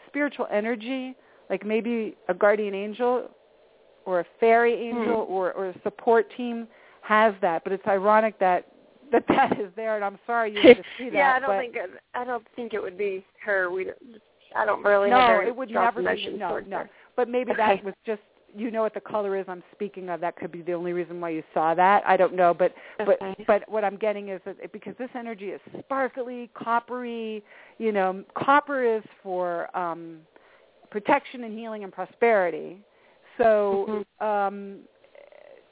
[0.09, 1.15] spiritual energy,
[1.51, 3.31] like maybe a guardian angel
[4.09, 5.33] or a fairy angel Hmm.
[5.33, 6.67] or or a support team
[7.03, 7.63] has that.
[7.65, 8.67] But it's ironic that
[9.13, 9.97] that that is there.
[9.97, 11.15] And I'm sorry you had to see that.
[11.15, 13.71] yeah, I don't think it, I don't think it would be her.
[13.71, 13.97] We don't-
[14.57, 16.35] I don't really no, have very it would never be.
[16.39, 16.79] No, no.
[16.79, 16.91] her.
[17.17, 18.23] But maybe that was just
[18.57, 20.23] you know what the color is I'm speaking of.
[20.23, 22.03] That could be the only reason why you saw that.
[22.07, 22.73] I don't know, but
[23.05, 27.45] but but what I'm getting is that it, because this energy is sparkly, coppery.
[27.77, 30.21] You know, copper is for um,
[30.91, 32.79] protection and healing and prosperity.
[33.39, 34.25] So Mhm.
[34.27, 34.79] um,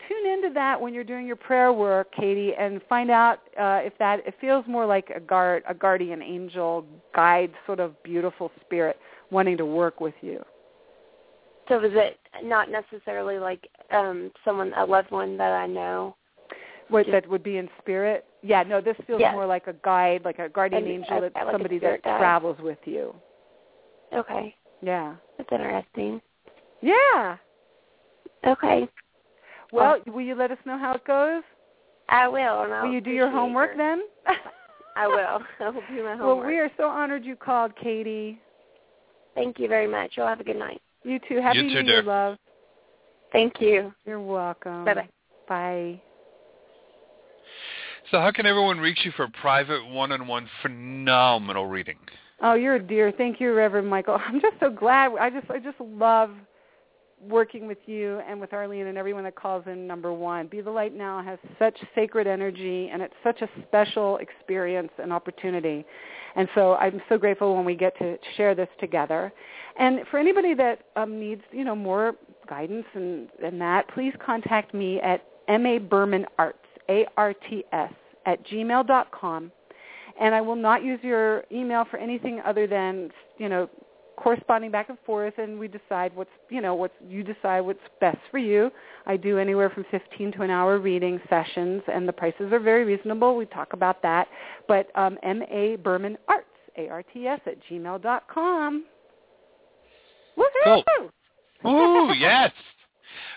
[0.08, 3.96] tune into that when you're doing your prayer work, Katie, and find out uh, if
[3.98, 8.98] that it feels more like a guard, a guardian angel, guide, sort of beautiful spirit
[9.30, 10.44] wanting to work with you.
[11.68, 16.14] So is it not necessarily like um someone a loved one that I know?
[16.88, 18.24] What Just- that would be in spirit?
[18.42, 19.34] Yeah, no, this feels Yes.
[19.34, 22.18] more like a guide, like a guardian An- angel, okay, that's like somebody that guide.
[22.18, 23.12] travels with you.
[24.12, 25.16] Okay, Yeah.
[25.36, 26.22] that's interesting.
[26.80, 27.38] Yeah.
[28.46, 28.88] Okay,
[29.72, 31.42] Well, will you let us know how it goes?
[32.08, 32.62] I will.
[32.62, 34.02] And I'll will you do your homework your- then?
[34.96, 35.40] I will.
[35.60, 36.38] I will do my homework.
[36.38, 38.38] well, we are so honored you called, Katie.
[39.34, 40.12] Thank you very much.
[40.16, 40.80] You'll have a good night.
[41.02, 41.40] You too.
[41.40, 42.02] Happy You New too, Year, dear.
[42.02, 42.38] love.
[43.32, 43.92] Thank you.
[44.06, 44.84] You're welcome.
[44.84, 45.08] Bye bye.
[45.48, 46.00] Bye.
[48.10, 51.98] So how can everyone reach you for a private one-on-one phenomenal reading?
[52.40, 53.12] Oh, you're a dear.
[53.16, 54.18] Thank you, Reverend Michael.
[54.26, 55.12] I'm just so glad.
[55.18, 56.30] I just I just love
[57.20, 60.46] working with you and with Arlene and everyone that calls in number one.
[60.46, 65.12] Be the Light Now has such sacred energy and it's such a special experience and
[65.12, 65.84] opportunity.
[66.34, 69.32] And so I'm so grateful when we get to share this together.
[69.78, 72.14] And for anybody that um, needs, you know, more
[72.48, 76.58] guidance and, and that, please contact me at ma berman arts,
[76.88, 77.92] A-R-T-S,
[78.26, 79.50] at gmail dot com
[80.20, 83.68] and I will not use your email for anything other than you know
[84.16, 88.18] corresponding back and forth and we decide what's you know what's you decide what's best
[88.30, 88.70] for you
[89.06, 92.84] i do anywhere from 15 to an hour reading sessions and the prices are very
[92.84, 94.26] reasonable we talk about that
[94.68, 96.46] but um ma berman arts
[96.78, 98.84] a-r-t-s at gmail dot com.
[100.36, 101.10] Woohoo!
[101.64, 102.52] Ooh, yes.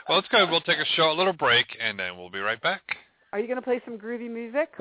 [0.07, 0.45] Well, let's go.
[0.49, 2.81] We'll take a short little break, and then we'll be right back.
[3.31, 4.73] are you going to play some groovy music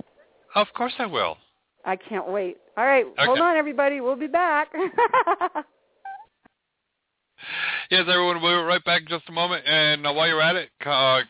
[0.57, 1.37] Of course I will.
[1.85, 4.73] i can't wait all right hold on everybody we'll be back
[7.91, 9.65] Yes, everyone, we'll be right back in just a moment.
[9.67, 11.21] And uh, while you're at it, uh,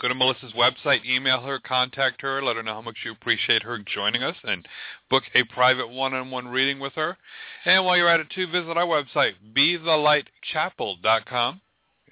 [0.00, 3.62] go to Melissa's website, email her, contact her, let her know how much you appreciate
[3.62, 4.66] her joining us, and
[5.10, 7.16] book a private one-on-one reading with her.
[7.64, 11.60] And while you're at it, too, visit our website, bethelightchapel.com.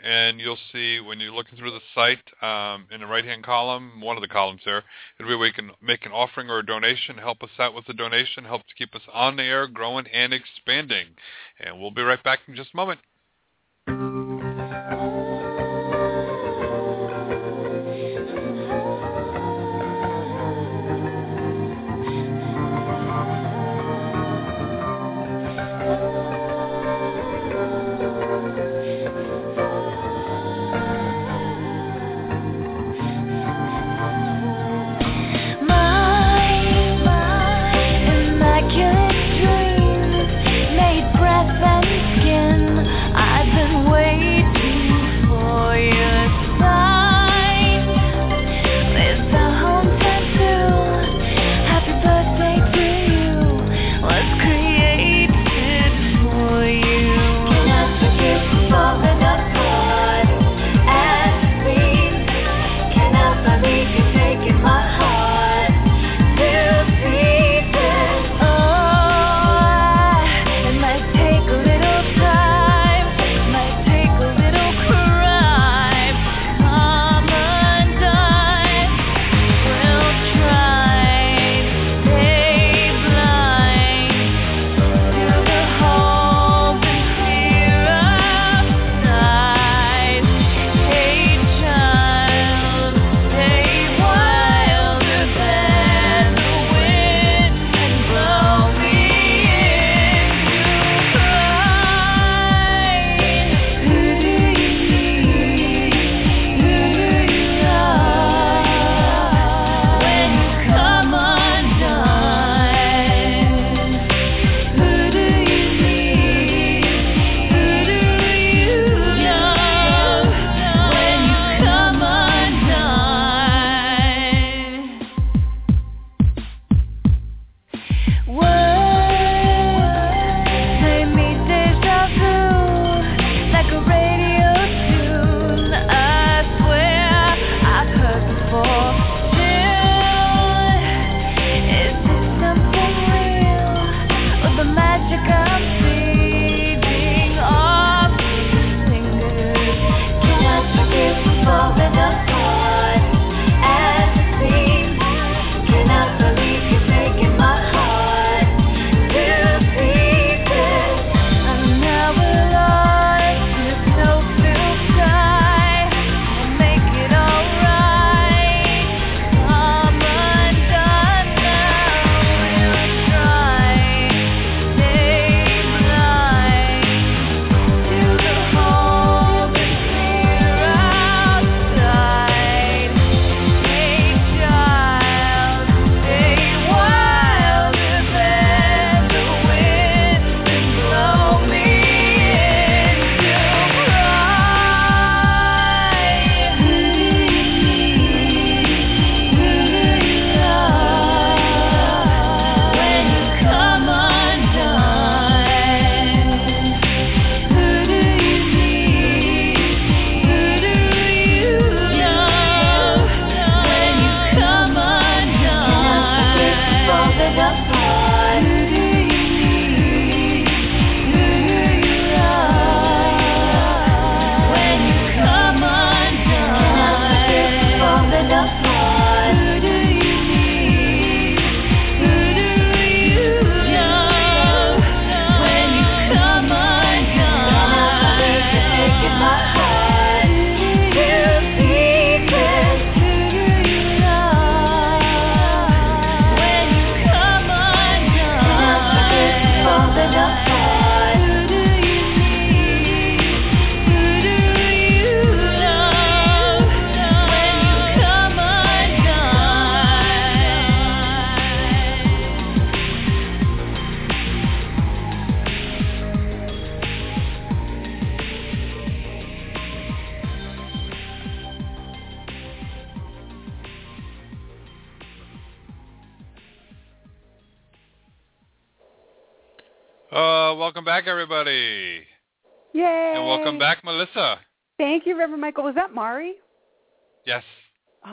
[0.06, 4.16] And you'll see when you're looking through the site um, in the right-hand column, one
[4.16, 4.84] of the columns there,
[5.18, 7.86] it'll be where you can make an offering or a donation, help us out with
[7.86, 11.08] the donation, help to keep us on the air, growing and expanding.
[11.58, 13.00] And we'll be right back in just a moment.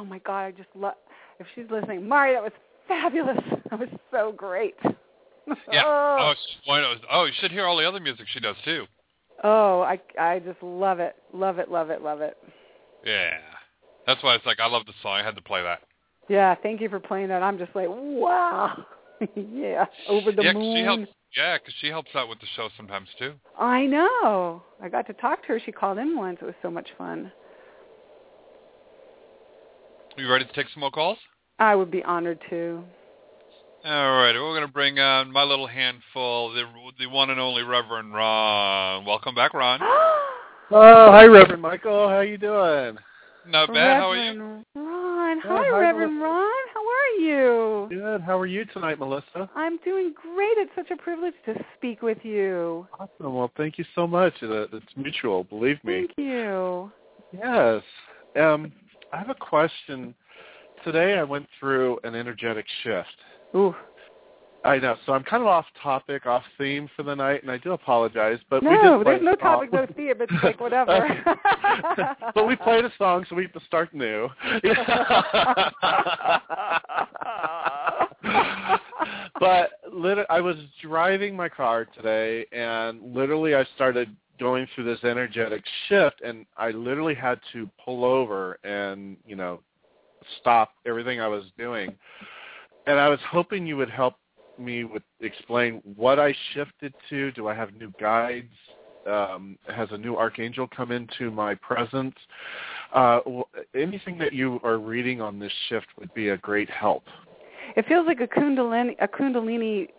[0.04, 0.96] Oh my God, I just love.
[1.40, 2.52] If she's listening, Mari, that was
[2.88, 3.38] fabulous.
[3.70, 4.76] That was so great.
[5.72, 5.84] Yeah.
[5.86, 6.34] oh.
[6.70, 8.86] Oh, oh, you should hear all the other music she does too.
[9.44, 12.38] Oh, I I just love it, love it, love it, love it.
[13.04, 13.38] Yeah.
[14.06, 15.14] That's why it's like I love the song.
[15.14, 15.80] I had to play that.
[16.28, 17.42] Yeah, thank you for playing that.
[17.42, 18.86] I'm just like, wow.
[19.36, 20.76] yeah, over the yeah, 'cause moon.
[20.78, 21.14] she helps.
[21.38, 23.34] yeah, because she helps out with the show sometimes too.
[23.58, 24.62] I know.
[24.82, 25.60] I got to talk to her.
[25.66, 26.40] She called in once.
[26.42, 27.32] It was so much fun.
[30.16, 31.18] You ready to take some more calls?
[31.58, 32.84] I would be honored to.
[33.84, 36.64] All right, we're going to bring on my little handful, the
[37.00, 39.06] the one and only Reverend Ron.
[39.06, 39.80] Welcome back, Ron.
[40.72, 42.08] Oh, hi, Reverend Michael.
[42.10, 42.98] How you doing?
[43.48, 43.98] Not bad.
[43.98, 44.32] How are you?
[44.32, 44.76] Reverend Ron.
[44.78, 46.52] Oh, Hi, hi, Reverend Ron.
[46.74, 47.88] How are you?
[47.90, 48.22] Good.
[48.22, 49.50] How are you tonight, Melissa?
[49.56, 50.58] I'm doing great.
[50.58, 52.88] It's such a privilege to speak with you.
[52.94, 53.36] Awesome.
[53.36, 54.34] Well, thank you so much.
[54.42, 56.08] It's mutual, believe me.
[56.08, 56.92] Thank you.
[57.34, 57.84] Yes.
[58.42, 58.72] Um,
[59.14, 60.16] I have a question.
[60.84, 63.16] Today I went through an energetic shift.
[63.56, 63.76] Ooh.
[64.66, 67.58] I know, so I'm kind of off topic, off theme for the night, and I
[67.58, 68.40] do apologize.
[68.50, 70.14] But we no, did play there's no topic, no theme.
[70.20, 71.22] It's like whatever.
[72.34, 74.30] but we played a song, so we have to start new.
[79.40, 85.04] but lit- I was driving my car today, and literally I started going through this
[85.04, 89.62] energetic shift, and I literally had to pull over and you know
[90.40, 91.94] stop everything I was doing.
[92.86, 94.16] And I was hoping you would help
[94.58, 97.32] me with explain what I shifted to.
[97.32, 98.54] Do I have new guides?
[99.06, 102.16] Um, has a new archangel come into my presence?
[102.94, 103.20] Uh,
[103.76, 107.04] anything that you are reading on this shift would be a great help.
[107.76, 109.90] it feels like a kundalini, a kundalini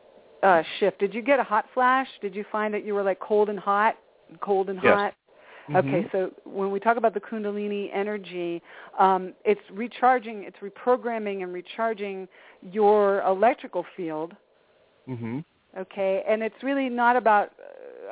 [0.42, 0.98] uh, shift.
[1.00, 2.06] Did you get a hot flash?
[2.22, 3.96] Did you find that you were like cold and hot,
[4.40, 4.96] cold and Yes.
[4.96, 5.14] hot?
[5.74, 8.60] Okay, so when we talk about the Kundalini energy,
[8.98, 12.28] um, it's recharging, it's reprogramming and recharging
[12.60, 14.36] your electrical field.
[15.06, 15.40] hmm
[15.76, 17.52] Okay, and it's really not about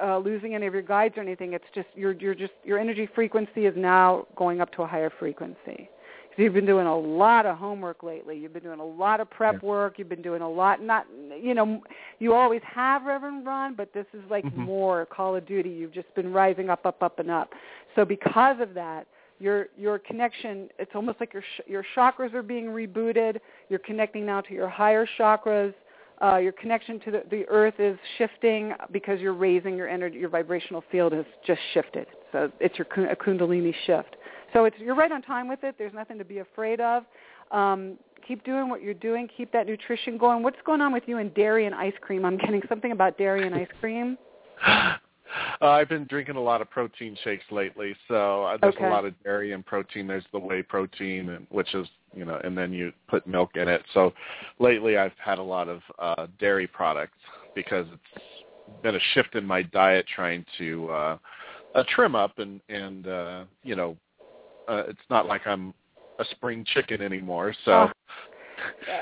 [0.02, 1.52] uh, losing any of your guides or anything.
[1.52, 5.10] It's just you're you're just your energy frequency is now going up to a higher
[5.10, 5.88] frequency.
[6.34, 8.38] So you've been doing a lot of homework lately.
[8.38, 9.98] You've been doing a lot of prep work.
[9.98, 10.82] You've been doing a lot.
[10.82, 11.06] Not
[11.38, 11.82] you know
[12.20, 14.56] you always have Reverend Ron, but this is like Mhm.
[14.56, 15.68] more Call of Duty.
[15.68, 17.52] You've just been rising up, up, up, and up.
[17.94, 19.06] So because of that,
[19.40, 23.38] your your connection it's almost like your sh- your chakras are being rebooted.
[23.68, 25.74] You're connecting now to your higher chakras.
[26.22, 30.18] Uh, your connection to the, the earth is shifting because you're raising your energy.
[30.18, 32.06] Your vibrational field has just shifted.
[32.30, 34.16] So it's your a kundalini shift.
[34.52, 35.76] So it's you're right on time with it.
[35.78, 37.04] There's nothing to be afraid of.
[37.50, 39.28] Um, keep doing what you're doing.
[39.36, 40.42] Keep that nutrition going.
[40.42, 42.24] What's going on with you and dairy and ice cream?
[42.24, 44.18] I'm getting something about dairy and ice cream.
[45.60, 48.86] Uh, I've been drinking a lot of protein shakes lately, so uh, there's Okay.
[48.86, 50.06] a lot of dairy and protein.
[50.06, 53.68] There's the whey protein, and, which is you know, and then you put milk in
[53.68, 53.82] it.
[53.94, 54.12] So
[54.58, 57.16] lately, I've had a lot of uh, dairy products
[57.54, 61.18] because it's been a shift in my diet, trying to uh,
[61.74, 63.96] uh, trim up, and and uh, you know,
[64.68, 65.74] uh, it's not like I'm
[66.18, 67.54] a spring chicken anymore.
[67.64, 67.72] So.
[67.72, 67.90] Oh.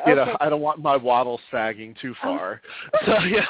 [0.06, 2.62] You know, I don't want my waddle sagging too far.
[3.04, 3.44] So yeah.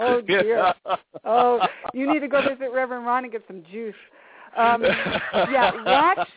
[0.00, 0.74] Oh, dear.
[1.24, 1.60] Oh,
[1.92, 3.94] you need to go visit Reverend Ron and get some juice.
[4.56, 4.84] Um,
[5.50, 6.28] yeah, watch,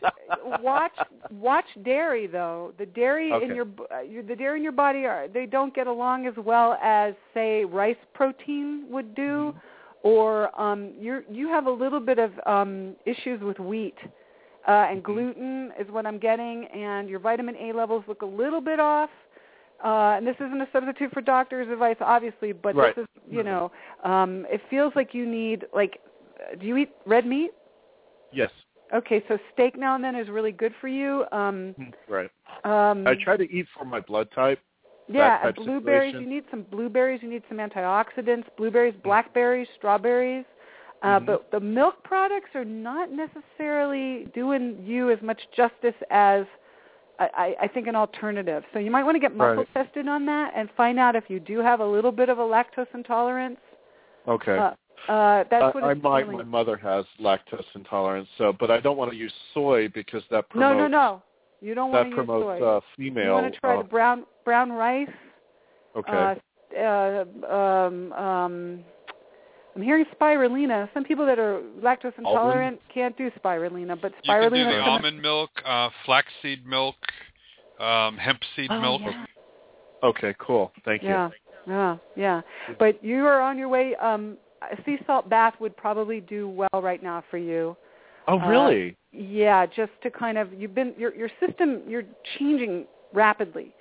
[0.61, 0.93] watch,
[1.31, 2.73] watch dairy though.
[2.79, 3.55] The dairy in Okay.
[3.55, 6.33] your, b- uh, your the dairy in your body are they don't get along as
[6.37, 9.53] well as say rice protein would do,
[10.07, 13.97] or um, you you have a little bit of um, issues with wheat.
[14.67, 18.59] Uh, and gluten is what I'm getting, and your vitamin A levels look a little
[18.59, 19.09] bit off.
[19.81, 22.93] Uh, and this isn't a substitute for doctor's advice, obviously, but Right.
[22.93, 23.71] this is, you know,
[24.03, 26.01] um, it feels like you need, like,
[26.59, 27.51] do you eat red meat?
[28.31, 28.51] yes.
[28.93, 31.25] Okay, so steak now and then is really good for you.
[31.31, 31.75] Um,
[32.07, 32.29] Right.
[32.65, 34.59] um, I try to eat for my blood type.
[35.07, 36.13] Yeah, blueberries.
[36.13, 37.21] You need some blueberries.
[37.23, 38.45] You need some antioxidants.
[38.57, 40.45] Blueberries, blackberries, strawberries.
[41.01, 41.25] Uh, Mhm.
[41.27, 46.45] But the milk products are not necessarily doing you as much justice as
[47.19, 48.63] I, I think an alternative.
[48.73, 49.73] So you might want to get muscle Right.
[49.73, 52.43] tested on that and find out if you do have a little bit of a
[52.43, 53.59] lactose intolerance.
[54.27, 54.57] Okay.
[54.57, 56.27] Uh, uh, that's what I, I it's might.
[56.27, 60.49] My mother has lactose intolerance, so but I don't want to use soy because that
[60.49, 60.87] promotes no, no.
[60.87, 61.21] no.
[61.61, 62.59] You don't want to promotes use soy.
[62.59, 63.23] That uh, female.
[63.25, 65.09] you want to try uh, the brown brown rice.
[65.93, 66.39] okay.
[66.73, 68.79] Uh, uh, um, um,
[69.75, 70.87] I'm hearing spirulina.
[70.93, 74.25] Some people that are lactose intolerant can't do spirulina, but spirulina.
[74.25, 74.71] You can do spirulina.
[74.71, 76.95] the almond milk, uh, flaxseed milk,
[77.81, 79.01] um, hemp seed oh, milk.
[79.03, 79.25] Yeah.
[80.03, 80.71] Okay, cool.
[80.85, 81.09] Thank you.
[81.09, 81.29] Yeah,
[81.67, 82.41] yeah, yeah.
[82.79, 83.95] But you are on your way.
[83.95, 87.75] Um, a sea salt bath would probably do well right now for you.
[88.29, 88.95] Oh, Uh, really?
[89.11, 92.03] Yeah, just to kind of you've been your your system you're
[92.39, 93.73] changing rapidly,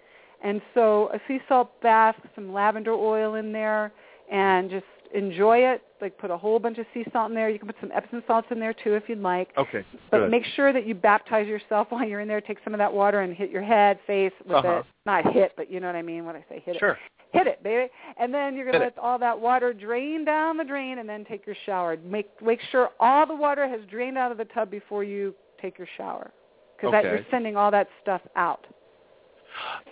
[0.43, 3.93] and so a sea salt bath, some lavender oil in there,
[4.31, 4.85] and just
[5.15, 5.83] enjoy it.
[6.01, 7.49] Like put a whole bunch of sea salt in there.
[7.49, 9.49] You can put some Epsom salts in there too if you'd like.
[9.57, 9.85] okay.
[10.11, 10.31] But good.
[10.31, 12.41] make sure that you baptize yourself while you're in there.
[12.41, 14.79] Take some of that water and hit your head, face with Uh-huh.
[14.81, 14.87] it.
[15.07, 16.81] Not hit, but you know what I mean when I say hit it.
[16.81, 16.99] Sure.
[17.33, 17.91] Hit it, baby.
[18.19, 21.09] And then you're going to Hit let all that water drain down the drain and
[21.09, 21.97] then take your shower.
[22.05, 25.79] Make make sure all the water has drained out of the tub before you take
[25.79, 26.31] your shower.
[26.77, 28.67] Because that you're sending all that stuff out.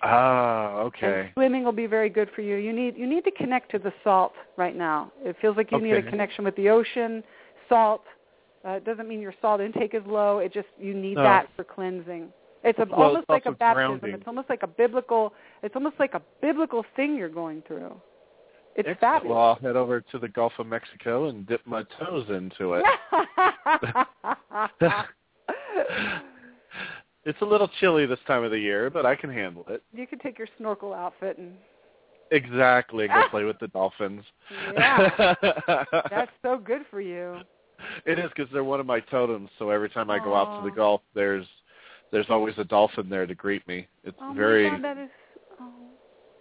[0.02, 1.30] Ah, And okay.
[1.34, 2.56] swimming will be very good for you.
[2.56, 5.12] You need you need to connect to the salt right now.
[5.22, 7.22] It feels like you need a connection with the ocean,
[7.68, 8.02] salt.
[8.66, 10.38] Uh, it doesn't mean your salt intake is low.
[10.38, 11.22] It just you need No.
[11.24, 12.32] that for cleansing.
[12.62, 13.98] It's a, Well, almost it's like a baptism.
[13.98, 14.14] grounding.
[14.20, 15.34] It's almost like a biblical.
[15.62, 17.92] It's almost like a biblical thing you're going through.
[18.76, 19.00] It's Excellent.
[19.00, 19.34] fabulous.
[19.36, 22.84] Well, I'll head over to the Gulf of Mexico and dip my toes into it.
[27.24, 29.82] it's a little chilly this time of the year, but I can handle it.
[29.94, 31.54] you could take your snorkel outfit and
[32.30, 33.06] Exactly.
[33.06, 34.22] Go play with the dolphins.
[34.74, 35.34] yeah,
[36.10, 37.36] that's so good for you.
[38.06, 39.50] it is because they're one of my totems.
[39.58, 40.76] So every time I go out to the Aw.
[40.76, 41.46] Gulf, there's
[42.10, 43.86] there's always a dolphin there to greet me.
[44.04, 45.10] It's Oh very God, that is.
[45.60, 45.70] Oh.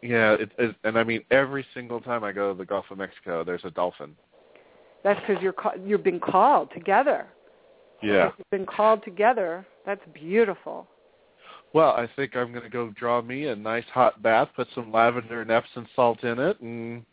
[0.01, 0.33] yeah.
[0.33, 3.43] It, it, and I mean every single time I go to the Gulf of Mexico,
[3.43, 4.15] there's a dolphin.
[5.03, 7.27] That's because you're ca- you've been called together.
[8.03, 8.31] Yeah.
[8.37, 9.65] You've been called together.
[9.85, 10.87] That's beautiful.
[11.73, 14.91] Well, I think I'm going to go draw me a nice hot bath, put some
[14.91, 17.03] lavender and Epsom salt in it, and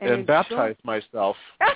[0.00, 1.36] and, enjoy- baptize myself.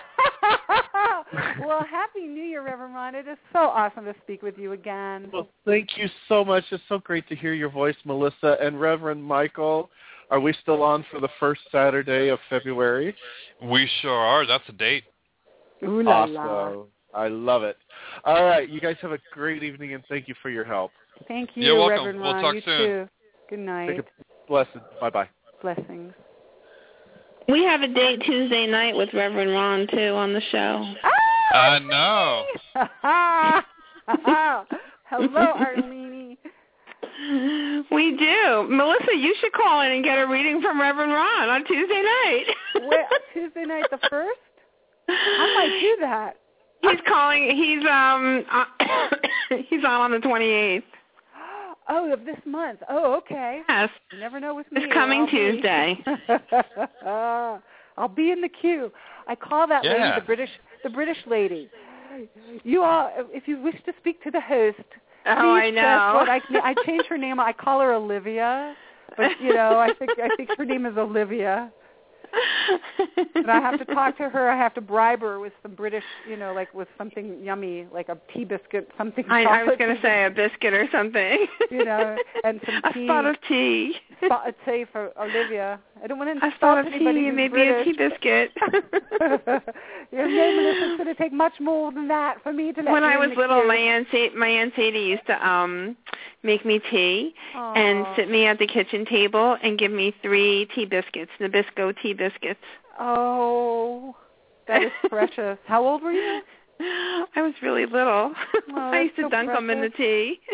[1.64, 3.14] well, happy New Year, Reverend Ron.
[3.14, 5.30] It is so awesome to speak with you again.
[5.32, 6.64] Well, thank you so much.
[6.70, 9.90] It's so great to hear your voice, Melissa and Reverend Michael.
[10.30, 13.14] Are we still on for the first Saturday of February?
[13.62, 14.47] We sure are.
[14.47, 15.05] That's a date.
[15.82, 16.34] Ooh la awesome.
[16.34, 16.84] la.
[17.15, 17.77] I love it.
[18.25, 20.91] All right, you guys have a great evening, and thank you for your help.
[21.29, 21.99] Thank you, You're welcome.
[22.07, 22.43] Reverend We'll Ron.
[22.43, 22.79] talk you soon.
[22.79, 23.09] too.
[23.51, 23.89] Good night.
[23.89, 24.05] Take a
[24.49, 24.71] blessed.
[25.01, 25.29] Bye bye.
[25.61, 26.13] Blessings.
[27.49, 30.95] We have a date Tuesday night with Reverend Ron too on the show.
[31.55, 32.45] Ah, I know.
[35.11, 36.37] Hello, Arlene.
[37.91, 38.67] We do.
[38.71, 42.45] Melissa, you should call in and get a reading from Reverend Ron on Tuesday night.
[42.77, 43.01] Wait,
[43.35, 44.39] Tuesday night the first?
[45.09, 46.37] I might do that.
[46.83, 47.57] He's calling.
[47.57, 48.45] He's um.
[48.51, 48.64] Uh,
[49.68, 50.85] he's on on the twenty eighth.
[51.89, 52.80] Oh, of this month.
[52.89, 53.62] Oh, okay.
[53.68, 53.91] Yes.
[54.12, 54.83] You never know with me.
[54.83, 55.99] This coming I'll be- Tuesday.
[57.99, 58.93] I'll be in the queue.
[59.26, 60.51] I call that lady the British
[60.85, 61.68] the British lady.
[62.62, 64.78] You all, if you wish to speak to the host,
[65.24, 66.14] Oh, please I press know.
[66.14, 67.39] What I, I changed her name.
[67.41, 68.74] I call her Olivia,
[69.16, 71.70] but you know, I think I think her name is Olivia.
[73.35, 74.51] And I have to talk to her.
[74.51, 78.09] I have to bribe her with some British, you know, like with something yummy, like
[78.09, 79.24] a tea biscuit, something.
[79.28, 81.47] I, I was going to say a biscuit or something.
[81.70, 83.07] You know, and some a tea.
[83.07, 83.95] spot of tea.
[84.24, 85.80] spot a tea for Olivia.
[86.03, 87.80] I don't want to insult A spot of anybody tea, maybe British.
[87.80, 88.51] a tea biscuit.
[90.12, 93.05] Your name is going to take much more than that for me to let when
[93.05, 95.97] I was little, my aunt my aunt Sadie used to um
[96.43, 100.85] make me tea and sit me at the kitchen table and give me three tea
[100.85, 102.22] biscuits, Nabisco tea biscuits.
[102.99, 104.14] Oh,
[104.68, 105.59] that is precious.
[105.66, 106.41] How old were you?
[106.81, 108.33] I was really little.
[108.35, 108.35] Oh,
[108.77, 110.41] I used to so dunk them in the tea.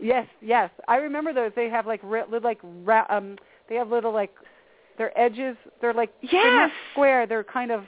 [0.00, 0.70] Yes, yes.
[0.88, 1.52] I remember those.
[1.54, 2.58] They have like like
[3.08, 3.38] um.
[3.68, 4.34] They have little like
[4.98, 5.56] their edges.
[5.80, 7.26] They're like they're not square.
[7.26, 7.84] They're kind of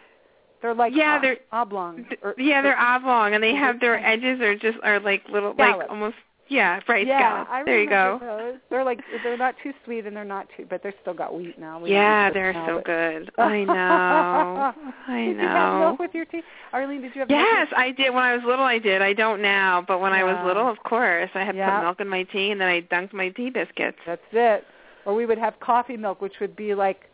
[0.63, 2.07] they're like Yeah, they're- oblong.
[2.23, 5.91] or- yeah, they're oblong and they have their edges are just are like little like
[5.91, 6.15] almost
[6.49, 7.51] yeah, right yeah, scallops.
[7.53, 8.19] I there you go.
[8.21, 8.61] Those.
[8.71, 11.59] They're like they're not too sweet and they're not too, but they're still got wheat
[11.59, 11.81] now.
[11.81, 13.31] We Yeah, they're now, so but- good.
[13.39, 13.73] I know.
[13.73, 15.35] I know.
[15.35, 16.43] did you have milk with your tea,
[16.73, 17.03] Arlene?
[17.03, 18.13] Did you have Yes, I did.
[18.15, 19.03] When I was little, I did.
[19.03, 21.77] I don't now, but when I was little, of course, I had Yeah.
[21.79, 23.99] put milk in my tea, and then I dunked my tea biscuits.
[24.07, 24.65] That's it.
[25.05, 27.09] Or we would have coffee milk, which would be like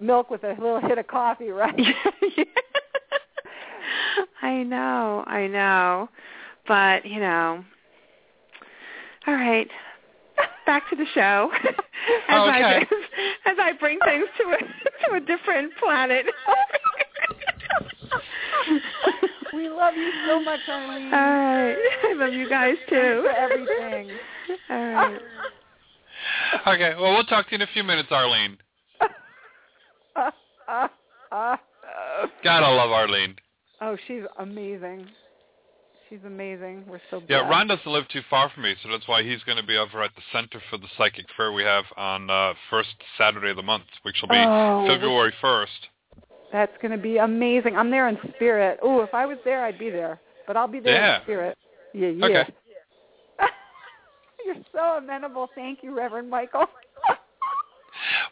[0.00, 1.74] milk with a little hit of coffee, right?
[4.42, 6.08] I know, I know,
[6.66, 7.64] but you know.
[9.28, 9.68] All right,
[10.64, 11.50] back to the show.
[11.64, 11.74] as
[12.30, 12.86] I Okay.
[13.44, 16.24] as I bring things to a to a different planet.
[19.52, 21.12] we love you so much, Arlene.
[21.12, 23.26] All right, I love you guys too.
[23.26, 24.08] for everything.
[24.70, 25.20] All right.
[26.66, 28.56] Okay, well, we'll talk to you in a few minutes, Arlene.
[32.42, 33.36] Gotta love Arlene.
[33.82, 35.06] oh, she's amazing.
[36.08, 36.84] She's amazing.
[36.88, 37.30] We're so blessed.
[37.30, 37.48] Yeah.
[37.48, 40.02] Ron doesn't live too far from me, so that's why he's going to be over
[40.02, 43.62] at the Center for the Psychic Fair we have on uh, first Saturday of the
[43.62, 45.66] month, which will be Oh, February 1st.
[46.50, 47.76] That's going to be amazing.
[47.76, 48.78] I'm there in spirit.
[48.82, 50.18] Oh, if I was there, I'd be there.
[50.46, 51.16] But I'll be there Yeah.
[51.16, 51.58] in spirit.
[51.92, 52.24] Yeah, yeah.
[52.24, 52.54] Okay.
[54.46, 55.50] You're so amenable.
[55.54, 56.66] Thank you, Reverend Michael.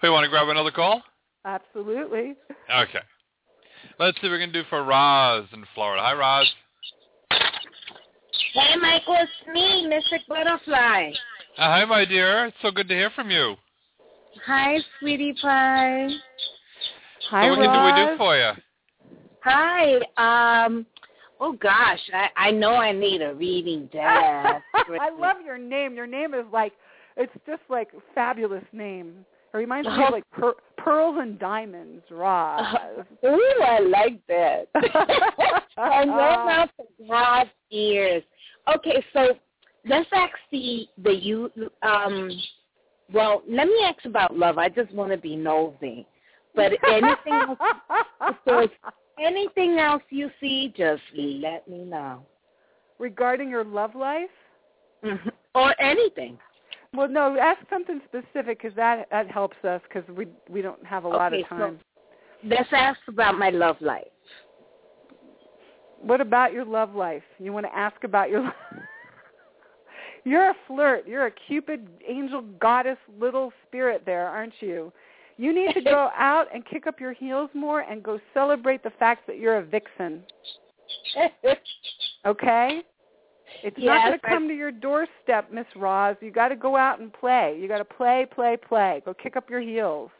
[0.02, 1.02] We want to grab another call?
[1.44, 2.34] Absolutely.
[2.72, 3.00] Okay.
[3.98, 6.02] Let's see what we can do for Roz in Florida.
[6.02, 6.52] Hi, Roz.
[8.54, 11.12] Hey, Michael, it's me, Mystic Butterfly.
[11.58, 12.46] Uh, hi, my dear.
[12.46, 13.54] It's so good to hear from you.
[14.44, 16.08] Hi, sweetie pie.
[17.30, 18.50] Hi, so what can we do for you?
[19.42, 20.64] Hi.
[20.66, 20.86] Um.
[21.38, 24.62] Oh gosh, I I know I need a reading, Dad.
[24.74, 25.94] I love your name.
[25.94, 26.72] Your name is like,
[27.16, 29.24] it's just like fabulous name.
[29.56, 32.76] It reminds me of like per- pearls and diamonds, Roz.
[33.24, 34.68] Ooh, I like that.
[35.78, 38.22] I know not for God's ears.
[38.74, 39.28] Okay, so
[39.88, 41.50] let's ask the the you
[41.82, 42.30] um.
[43.14, 44.58] Well, let me ask about love.
[44.58, 46.06] I just want to be nosy.
[46.54, 47.58] But anything else,
[48.22, 48.68] if there's
[49.18, 52.26] anything else you see, just let me know.
[52.98, 54.28] Regarding your love life?
[55.02, 55.30] Mhm.
[55.54, 56.38] Or anything.
[56.96, 61.04] Well, no, ask something specific because that that helps us because we we don't have
[61.04, 61.80] a lot Okay, of so- time.
[62.44, 64.04] Let's ask about my love life.
[66.00, 67.22] What about your love life?
[67.38, 68.52] You want to ask about your.
[70.24, 71.06] You're a flirt.
[71.06, 74.92] You're a Cupid, angel, goddess, little spirit there, aren't you?
[75.36, 78.90] You need to go out and kick up your heels more and go celebrate the
[78.98, 80.22] fact that you're a vixen.
[82.26, 82.82] Okay?
[83.62, 86.16] It's not going to come to your doorstep, Miss Roz.
[86.20, 87.58] You got to go out and play.
[87.60, 89.02] You got to play, play, play.
[89.04, 90.10] Go kick up your heels.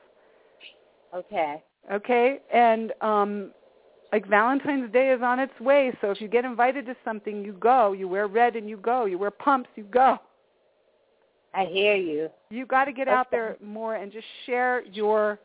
[1.15, 1.63] okay.
[1.93, 2.41] Okay?
[2.53, 3.53] And um
[4.13, 7.53] like Valentine's Day is on its way, so if you get invited to something, you
[7.55, 7.93] go.
[7.93, 9.05] You wear red and you go.
[9.05, 10.19] You wear pumps, you go.
[11.53, 12.29] I hear you.
[12.51, 15.41] You got to get out there more and just share your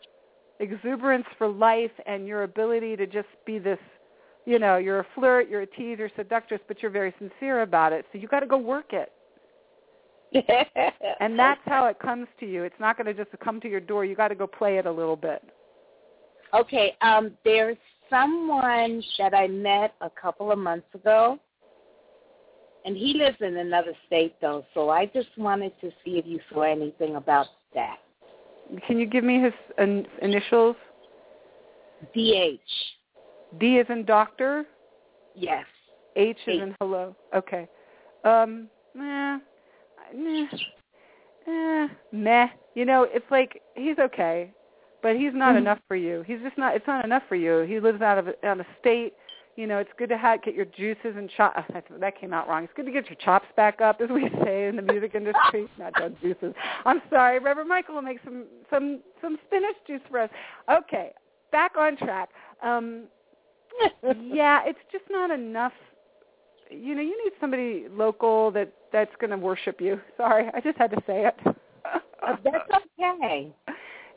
[0.60, 3.80] exuberance for life and your ability to just be this,
[4.46, 7.94] you know, you're a flirt, you're a tease, you're seductress, but you're very sincere about
[7.94, 8.06] it.
[8.12, 9.12] So you got to go work it.
[11.20, 12.64] And that's how it comes to you.
[12.64, 14.06] It's not going to just come to your door.
[14.06, 15.44] You got to go play it a little bit.
[16.54, 17.78] Okay, um, there's
[18.10, 21.38] someone that I met a couple of months ago,
[22.86, 24.66] and he lives in another state though.
[24.74, 27.98] So I just wanted to see if you saw anything about that.
[28.88, 30.76] Can you give me his in- initials?
[32.16, 32.60] DH.
[33.60, 34.66] D is in doctor.
[35.36, 35.66] Yes.
[36.16, 36.62] H is H.
[36.62, 37.16] in hello.
[37.36, 37.68] Okay.
[38.24, 38.68] Um.
[38.94, 39.40] Nah.
[40.14, 40.48] Nah.
[41.48, 42.48] Eh, meh.
[42.76, 44.52] You know, it's like he's okay,
[45.02, 45.60] but he's not Mhm.
[45.60, 46.22] enough for you.
[46.24, 46.76] He's just not.
[46.76, 47.60] It's not enough for you.
[47.62, 49.14] He lives out of out of state.
[49.58, 51.54] You know, it's good to have, get your juices and chop.
[52.00, 52.64] That came out wrong.
[52.64, 55.68] It's good to get your chops back up, as we say in the music industry.
[55.78, 56.54] not just juices.
[56.86, 60.30] I'm sorry, Reverend Michael will make some some some spinach juice for us.
[60.70, 61.12] Okay,
[61.52, 62.30] back on track.
[62.62, 63.08] Um,
[64.32, 65.74] yeah, it's just not enough.
[66.70, 70.00] You know, you need somebody local that that's going to worship you.
[70.18, 71.36] Sorry, I just had to say it.
[72.24, 72.70] Uh, that's
[73.00, 73.52] okay.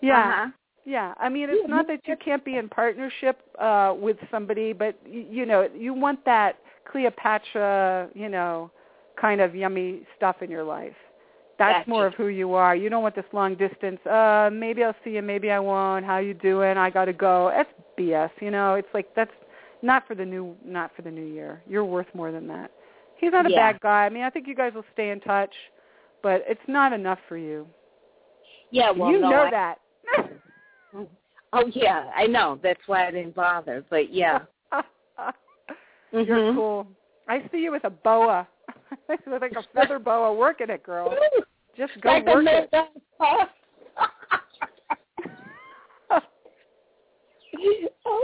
[0.02, 0.50] yeah, Uh-huh.
[0.84, 1.14] yeah.
[1.18, 5.26] I mean, it's not that you can't be in partnership uh with somebody, but you,
[5.30, 6.58] you know, you want that
[6.90, 8.70] Cleopatra, you know,
[9.20, 10.94] kind of yummy stuff in your life.
[11.58, 11.90] That's Gotcha.
[11.90, 12.74] more of who you are.
[12.76, 14.04] You don't want this long distance.
[14.06, 16.04] Uh, maybe I'll see you, maybe I won't.
[16.04, 16.76] How you doing?
[16.76, 17.50] I got to go.
[17.54, 18.30] That's BS.
[18.40, 19.30] You know, it's like that's
[19.84, 21.62] not for the new, not for the new year.
[21.68, 22.70] You're worth more than that.
[23.18, 23.72] He's not a Yeah.
[23.72, 24.06] bad guy.
[24.06, 25.54] I mean, I think you guys will stay in touch,
[26.22, 27.68] but it's not enough for you.
[28.70, 29.80] Yeah, well, you no, know I- that.
[31.56, 32.58] Oh yeah, I know.
[32.64, 33.84] That's why I didn't bother.
[33.88, 34.40] But yeah.
[36.10, 36.54] You're Mhm.
[36.56, 36.88] cool.
[37.28, 38.48] I see you with a boa.
[39.26, 41.16] Like a feather boa working it, girl.
[41.76, 42.70] Just go like work it.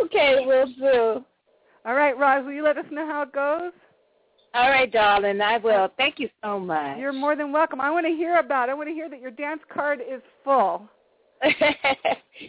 [0.04, 1.24] okay, we'll do.
[1.84, 3.72] All right, Roz, will you let us know how it goes?
[4.52, 5.88] All right, darling, I will.
[5.96, 6.98] Thank you so much.
[6.98, 7.80] You're more than welcome.
[7.80, 8.72] I want to hear about it.
[8.72, 10.88] I want to hear that your dance card is full.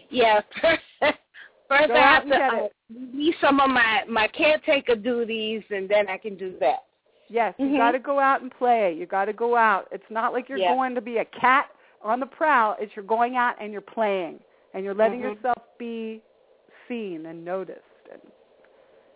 [0.10, 0.42] yeah.
[0.60, 3.36] First, Go I have to uh, it.
[3.40, 6.84] some of my my caretaker duties, and then I can do that.
[7.30, 7.78] Yes, you Mhm.
[7.78, 8.94] got to go out and play.
[8.94, 9.88] You got to go out.
[9.92, 10.74] It's not like you're Yeah.
[10.76, 11.70] going to be a cat
[12.04, 12.76] on the prowl.
[12.78, 14.42] It's you're going out and you're playing
[14.74, 15.36] and you're letting Mhm.
[15.36, 16.22] yourself be
[16.90, 17.86] seen and noticed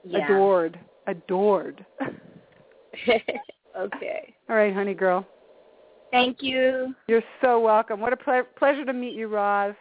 [0.06, 0.26] Yeah.
[0.26, 0.80] adored.
[1.08, 1.86] Adored.
[3.78, 4.36] okay.
[4.50, 5.26] All right, honey girl.
[6.12, 6.96] Thank you.
[7.08, 8.00] You're so welcome.
[8.00, 9.76] What a ple- pleasure to meet you, Roz.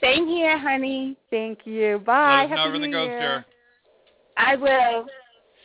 [0.00, 1.16] Same here, honey.
[1.30, 2.00] Thank you.
[2.04, 2.42] Bye.
[2.42, 3.18] Let us know everything goes, Year.
[3.18, 3.46] dear.
[4.36, 5.06] I will.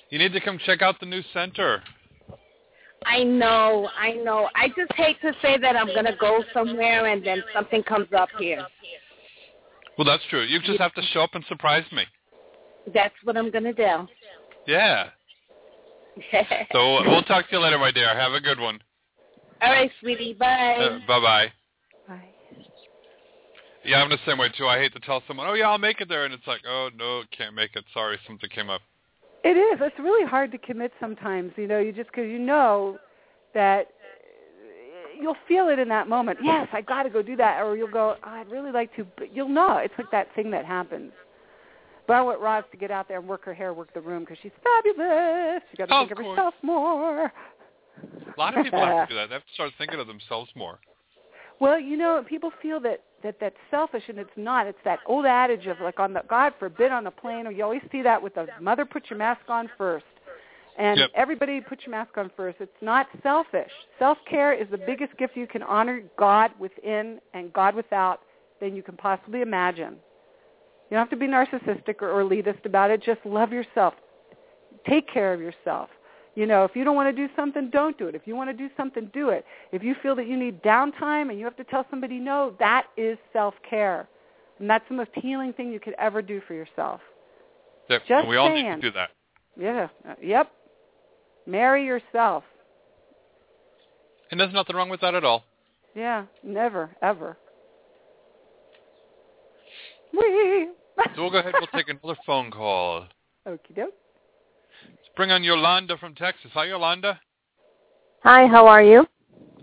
[0.09, 1.83] You need to come check out the new center.
[3.05, 4.49] I know, I know.
[4.55, 8.29] I just hate to say that I'm gonna go somewhere and then something comes up
[8.37, 8.65] here.
[9.97, 10.43] Well, that's true.
[10.43, 12.03] You just have to show up and surprise me.
[12.93, 14.07] That's what I'm gonna do.
[14.67, 15.09] Yeah.
[16.73, 18.13] So uh, we'll talk to you later, my dear.
[18.13, 18.79] Have a good one.
[19.61, 20.33] All right, sweetie.
[20.33, 20.75] Bye.
[20.79, 21.47] Uh, bye-bye.
[22.07, 22.29] Bye.
[23.85, 24.67] Yeah, I'm the same way too.
[24.67, 26.89] I hate to tell someone, "Oh yeah, I'll make it there," and it's like, "Oh
[26.95, 27.85] no, can't make it.
[27.93, 28.81] Sorry, something came up."
[29.43, 29.79] It is.
[29.81, 31.53] It's really hard to commit sometimes.
[31.55, 32.99] You know, you just because you know
[33.53, 33.87] that
[35.21, 36.39] you'll feel it in that moment.
[36.43, 39.05] Yes, I got to go do that, or you'll go, oh, I'd really like to,
[39.17, 39.77] but you'll know.
[39.77, 41.11] It's like that thing that happens.
[42.11, 44.25] But I want Roz to get out there and work her hair, work the room
[44.25, 45.63] because she's fabulous.
[45.71, 47.23] She got to Oh, think of of herself more.
[47.23, 47.31] A
[48.37, 49.29] lot of people have to do that.
[49.29, 50.79] They have to start thinking of themselves more.
[51.61, 54.67] Well, you know, people feel that that that's selfish, and it's not.
[54.67, 57.63] It's that old adage of like on the God forbid on the plane, or you
[57.63, 60.03] always see that with the mother put your mask on first,
[60.77, 61.11] and Yep.
[61.15, 62.57] everybody put your mask on first.
[62.59, 63.71] It's not selfish.
[63.99, 68.19] Self care is the biggest gift you can honor God within and God without
[68.59, 69.95] than you can possibly imagine.
[70.91, 73.01] You don't have to be narcissistic or, or elitist about it.
[73.01, 73.93] Just love yourself.
[74.87, 75.89] Take care of yourself.
[76.35, 78.15] You know, if you don't want to do something, don't do it.
[78.15, 79.45] If you want to do something, do it.
[79.71, 82.87] If you feel that you need downtime and you have to tell somebody no, that
[82.97, 84.07] is self-care.
[84.59, 86.99] And that's the most healing thing you could ever do for yourself.
[87.89, 88.01] Yep.
[88.01, 89.11] Just and we all need to do that.
[89.57, 89.87] Yeah.
[90.07, 90.51] Uh, Yep.
[91.47, 92.43] Marry yourself.
[94.29, 95.45] And there's nothing wrong with that at all.
[95.95, 96.25] Yeah.
[96.43, 97.37] Never, ever.
[100.13, 100.67] Wee.
[101.15, 101.53] So we'll go ahead.
[101.57, 103.07] We'll take another phone call.
[103.47, 103.93] Okie doke.
[104.85, 106.51] Let's bring on Yolanda from Texas.
[106.53, 107.19] Hi, Yolanda.
[108.23, 109.05] Hi, how are you?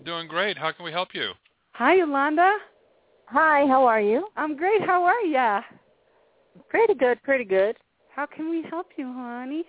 [0.04, 0.58] Doing great.
[0.58, 1.30] How can we help you?
[1.72, 2.56] Hi, Yolanda.
[3.26, 4.26] Hi, how are you?
[4.36, 4.82] I'm great.
[4.82, 5.62] How are ya?
[6.68, 7.76] Pretty good, pretty good.
[8.14, 9.64] How can we help you, honey?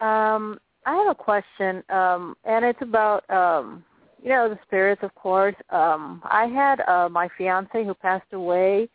[0.00, 3.84] Um, I have a question, um, and it's about um,
[4.24, 5.54] you know, the spirits of course.
[5.70, 8.88] Um, I had uh my fiance who passed away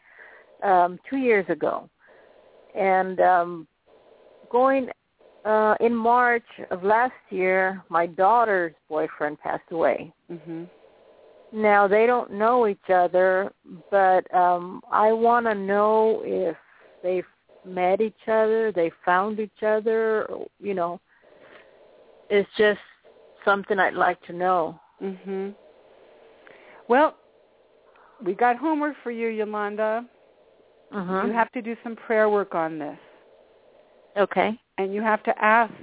[0.64, 1.90] um two years ago.
[2.76, 3.68] And um
[4.50, 4.90] going
[5.46, 10.14] uh in March of last year my daughter's boyfriend passed away.
[10.32, 10.70] Mhm.
[11.52, 13.52] Now they don't know each other,
[13.90, 16.58] but um I want to know if
[17.02, 17.26] they've
[17.66, 21.00] met each other, they found each other, or, you know.
[22.30, 22.80] It's just
[23.44, 24.80] something I'd like to know.
[25.02, 25.56] Mhm.
[26.88, 27.16] Well,
[28.24, 30.06] we got homework for you, Yolanda.
[30.94, 31.28] Mhm.
[31.28, 32.98] You have to do some prayer work on this.
[34.18, 34.60] Okay.
[34.78, 35.74] And you have to ask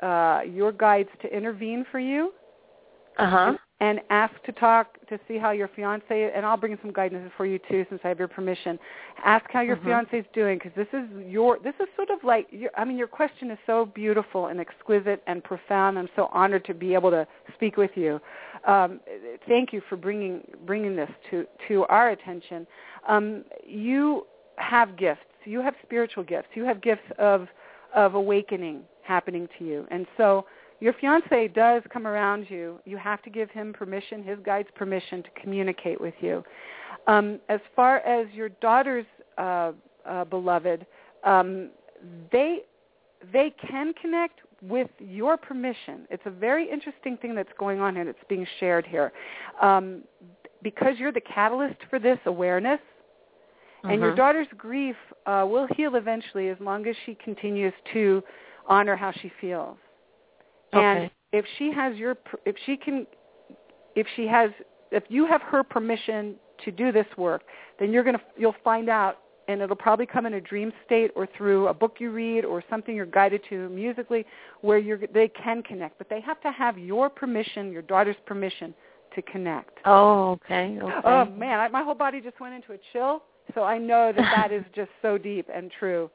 [0.00, 2.32] uh, your guides to intervene for you
[3.18, 3.56] Uh-huh.
[3.84, 7.44] And ask to talk to see how your fiance and I'll bring some guidance for
[7.44, 8.78] you too since I have your permission.
[9.22, 9.84] Ask how your Mhm.
[9.84, 12.96] fiance is doing because this is your this is sort of like your, I mean
[12.96, 15.98] your question is so beautiful and exquisite and profound.
[15.98, 18.20] I'm so honored to be able to speak with you.
[18.64, 19.00] Um,
[19.46, 22.66] thank you for bringing bringing this to to our attention.
[23.06, 25.20] Um, you have gifts.
[25.44, 26.48] You have spiritual gifts.
[26.54, 27.48] You have gifts of
[27.94, 30.46] of awakening happening to you, and so
[30.84, 35.22] your fiance does come around you, you have to give him permission, his guide's permission
[35.22, 36.44] to communicate with you.
[37.06, 39.06] Um, as far as your daughter's
[39.38, 39.72] uh,
[40.04, 40.84] uh, beloved,
[41.24, 41.70] um,
[42.30, 42.58] they
[43.32, 46.06] they can connect with your permission.
[46.10, 49.10] It's a very interesting thing that's going on and it's being shared here.
[49.62, 50.02] Um,
[50.62, 52.80] because you're the catalyst for this awareness,
[53.84, 54.16] and your Mhm.
[54.16, 58.22] daughter's grief uh, will heal eventually as long as she continues to
[58.66, 59.78] honor how she feels.
[60.74, 61.10] And Okay.
[61.32, 63.06] if she has your, if she can,
[63.94, 64.50] if she has,
[64.90, 67.42] if you have her permission to do this work,
[67.78, 69.18] then you're gonna, you'll find out,
[69.48, 72.62] and it'll probably come in a dream state or through a book you read or
[72.70, 74.24] something you're guided to musically,
[74.62, 75.98] where you're, they can connect.
[75.98, 78.74] But they have to have your permission, your daughter's permission,
[79.14, 79.78] to connect.
[79.84, 80.78] Oh, okay.
[80.80, 80.94] Okay.
[81.04, 83.22] Oh man, I, my whole body just went into a chill.
[83.54, 86.10] So I know that that is just so deep and true.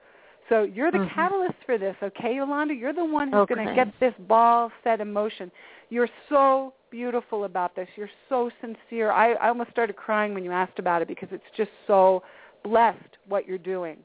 [0.50, 1.10] So you're the Mhm.
[1.12, 2.74] catalyst for this, okay, Yolanda?
[2.74, 5.52] You're the one who's going to get this ball set in motion.
[5.90, 7.88] You're so beautiful about this.
[7.96, 9.12] You're so sincere.
[9.12, 12.24] I, I almost started crying when you asked about it because it's just so
[12.64, 14.04] blessed what you're doing.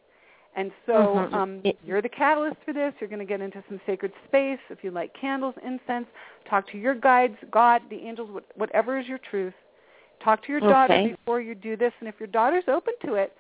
[0.55, 1.35] And so Mhm.
[1.35, 2.95] um, you're the catalyst for this.
[3.01, 4.61] You're going to get into some sacred space.
[4.69, 6.07] If you like candles, incense,
[6.45, 9.55] talk to your guides, God, the angels, what- whatever is your truth.
[10.21, 11.09] Talk to your daughter Okay.
[11.09, 11.93] before you do this.
[12.01, 13.37] And if your daughter's open to it,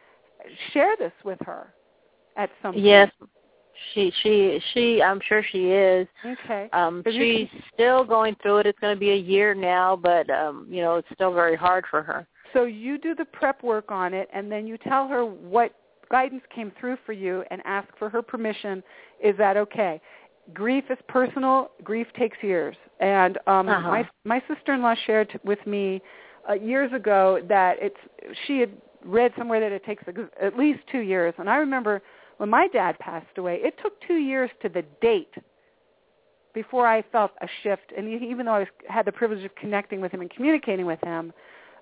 [0.72, 1.72] share this with her
[2.36, 2.84] at some point.
[2.84, 3.10] Yes.
[3.92, 6.06] She she she I'm sure she is.
[6.24, 6.68] Okay.
[6.72, 8.66] Um she's still going through it.
[8.66, 11.84] It's going to be a year now, but um you know, it's still very hard
[11.90, 12.26] for her.
[12.52, 15.74] So you do the prep work on it, and then you tell her what
[16.08, 18.82] guidance came through for you, and ask for her permission.
[19.22, 20.00] Is that okay?
[20.52, 21.70] grief is personal.
[21.82, 23.90] Grief takes years, and um, Uh-huh.
[23.90, 26.02] my my sister-in-law shared with me
[26.48, 27.96] uh, years ago that it's
[28.46, 28.70] she had
[29.04, 30.04] read somewhere that it takes
[30.40, 31.34] at least two years.
[31.38, 32.02] And I remember
[32.38, 35.34] when my dad passed away, it took two years to the date
[36.54, 37.92] before I felt a shift.
[37.96, 41.00] And even though I was, had the privilege of connecting with him and communicating with
[41.02, 41.32] him,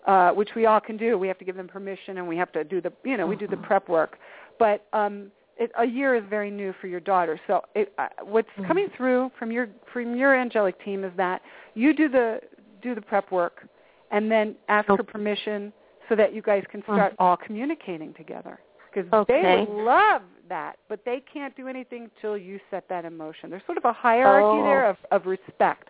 [0.06, 2.50] uh, which we all can do, we have to give them permission and we have
[2.52, 4.18] to do the, you know, we do the prep work.
[4.58, 7.38] But um, it, a year is very new for your daughter.
[7.46, 11.42] So it, uh, what's coming through from your from your angelic team is that
[11.74, 12.40] you do the
[12.82, 13.68] do the prep work,
[14.10, 15.72] and then ask her permission
[16.08, 18.58] so that you guys can start all communicating together.
[18.92, 20.22] Because they would love
[20.52, 23.48] that, but they can't do anything till you set that in motion.
[23.48, 24.64] There's sort of a hierarchy Oh.
[24.64, 25.88] there of, of respect.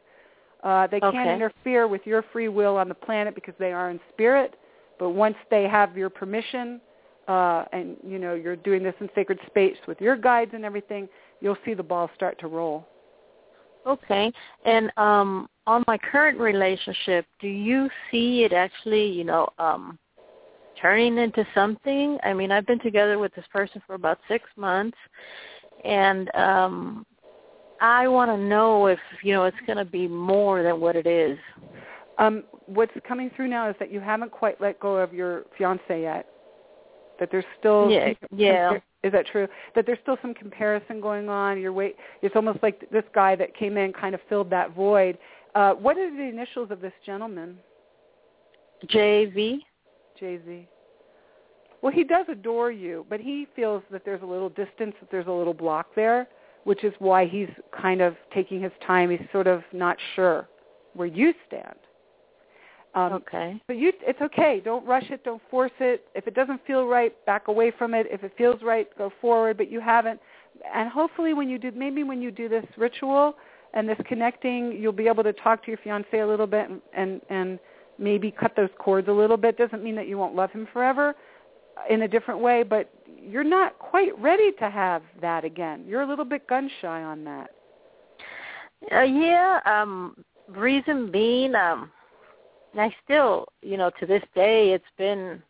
[0.62, 3.98] Uh, they can't interfere with your free will on the planet because they are in
[4.12, 4.54] spirit.
[5.00, 6.80] But once they have your permission,
[7.26, 11.08] uh, and you know you're doing this in sacred space with your guides and everything,
[11.40, 12.86] you'll see the ball start to roll.
[13.84, 14.32] Okay.
[14.64, 19.98] And um on my current relationship, do you see it actually, you know, um
[20.82, 22.18] turning into something?
[22.24, 24.98] I mean, I've been together with this person for about 6 months
[25.84, 27.06] and um
[27.82, 31.06] I want to know if, you know, it's going to be more than what it
[31.06, 31.36] is.
[32.16, 36.00] Um, what's coming through now is that you haven't quite let go of your fiance
[36.00, 36.28] yet.
[37.18, 38.78] That there's still Yeah, yeah.
[39.02, 39.48] Is that true?
[39.74, 41.60] That there's still some comparison going on.
[41.60, 41.96] You're wait.
[42.22, 45.18] It's almost like this guy that came in kind of filled that void.
[45.56, 47.58] Uh, what are the initials of this gentleman?
[48.86, 49.58] JV?
[50.20, 50.66] JZ.
[51.82, 55.26] Well, he does adore you, but he feels that there's a little distance, that there's
[55.26, 56.28] a little block there,
[56.62, 59.10] which is why he's kind of taking his time.
[59.10, 60.48] He's sort of not sure
[60.94, 61.74] where you stand.
[62.94, 63.60] Um, okay.
[63.66, 64.62] But you, it's okay.
[64.64, 65.24] Don't rush it.
[65.24, 66.06] Don't force it.
[66.14, 68.06] If it doesn't feel right, back away from it.
[68.10, 69.56] If it feels right, go forward.
[69.56, 70.20] But you haven't.
[70.72, 73.34] And hopefully, when you do, maybe when you do this ritual
[73.74, 76.82] and this connecting, you'll be able to talk to your fiance a little bit and
[76.94, 77.58] and, and
[77.98, 79.56] maybe cut those cords a little bit.
[79.56, 81.16] Doesn't mean that you won't love him forever
[81.88, 82.90] in a different way, but
[83.20, 85.84] you're not quite ready to have that again.
[85.86, 87.50] You're a little bit gun shy on that.
[88.90, 90.16] Uh, yeah, um
[90.48, 91.90] reason being um
[92.76, 95.42] I still, you know, to this day it's been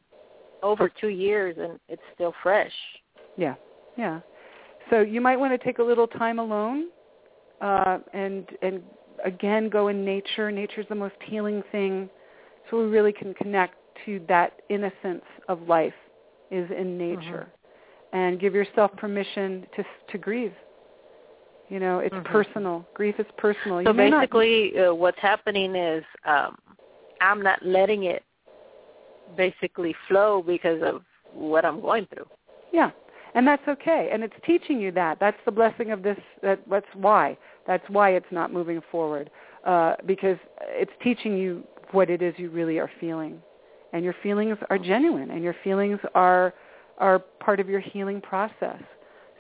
[0.63, 2.73] over 2 years and it's still fresh.
[3.37, 3.55] Yeah,
[3.97, 4.21] yeah.
[4.91, 6.89] So you might want to take a little time alone,
[7.61, 8.83] uh, and and
[9.25, 10.51] again go in nature.
[10.51, 12.11] Nature's the most healing thing,
[12.69, 15.95] so we really can connect to that innocence of life
[16.53, 17.49] is in nature,
[18.13, 20.55] and give yourself permission to to grieve.
[21.69, 22.25] You know, it's Mhm.
[22.25, 22.87] personal.
[22.95, 23.79] Grief is personal.
[23.83, 26.59] So you may not- basically uh, what's happening is um
[27.21, 28.23] I'm not letting it
[29.37, 31.03] basically flow because of
[31.33, 32.29] what I'm going through.
[32.73, 32.91] Yeah,
[33.35, 34.11] and that's okay.
[34.13, 35.19] And it's teaching you that.
[35.21, 36.19] That's the blessing of this.
[36.43, 37.39] That, that's why.
[37.67, 39.31] That's why it's not moving forward
[39.65, 41.63] uh, because it's teaching you
[41.93, 43.41] what it is you really are feeling,
[43.93, 46.55] and your feelings are genuine, and your feelings are
[46.99, 48.81] are part of your healing process.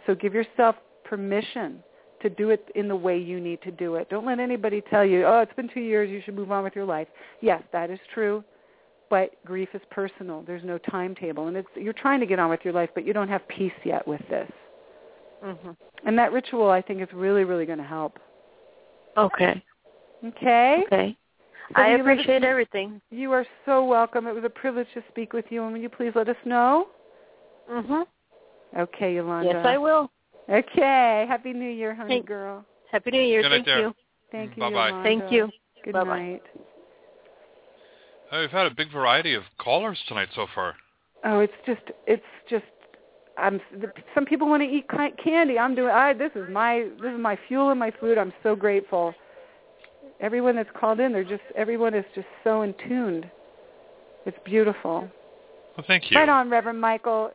[0.06, 1.82] So give yourself permission
[2.20, 4.08] to do it in the way you need to do it.
[4.08, 6.74] Don't let anybody tell you, "Oh, it's been 2 years, you should move on with
[6.74, 7.08] your life."
[7.40, 8.42] Yes, that is true
[9.12, 10.42] but grief is personal.
[10.46, 13.12] There's no timetable, and it's you're trying to get on with your life, but you
[13.12, 14.50] don't have peace yet with this.
[15.44, 15.76] Mhm.
[16.06, 18.18] And that ritual, I think, is really, really going to help.
[19.18, 19.62] Okay.
[20.24, 20.84] Okay.
[20.86, 21.16] Okay.
[21.74, 23.00] So I you appreciate know- everything.
[23.10, 24.26] You are so welcome.
[24.26, 26.88] It was a privilege to speak with you, and will you please let us know?
[27.68, 28.06] Mhm.
[28.76, 29.48] Okay, Yolanda.
[29.52, 30.10] Yes, I will.
[30.48, 31.24] Okay.
[31.28, 32.64] Happy New Year, honey Thank- girl.
[32.90, 33.42] Happy New Year.
[33.42, 33.78] Good night Thank there.
[33.80, 33.94] you.
[34.30, 34.88] Thank you, Bye-bye.
[34.88, 35.02] Yolanda.
[35.08, 35.50] Thank you.
[35.84, 36.18] Good Bye-bye.
[36.22, 36.42] night.
[38.32, 40.76] Oh, we've had a big variety of callers tonight so far.
[41.24, 42.64] Oh, it's just, it's just.
[43.38, 43.60] I'm.
[44.14, 45.58] Some people want to eat ki- candy.
[45.58, 45.90] I'm doing.
[45.90, 46.12] I.
[46.12, 46.88] This is my.
[47.00, 48.18] This is my fuel and my food.
[48.18, 49.14] I'm so grateful.
[50.22, 51.42] Everyone that's called in, they're just.
[51.56, 53.28] Everyone is just so in tuned.
[54.24, 55.10] It's beautiful.
[55.76, 56.16] Well, thank you.
[56.16, 57.32] Right on, Reverend Michael.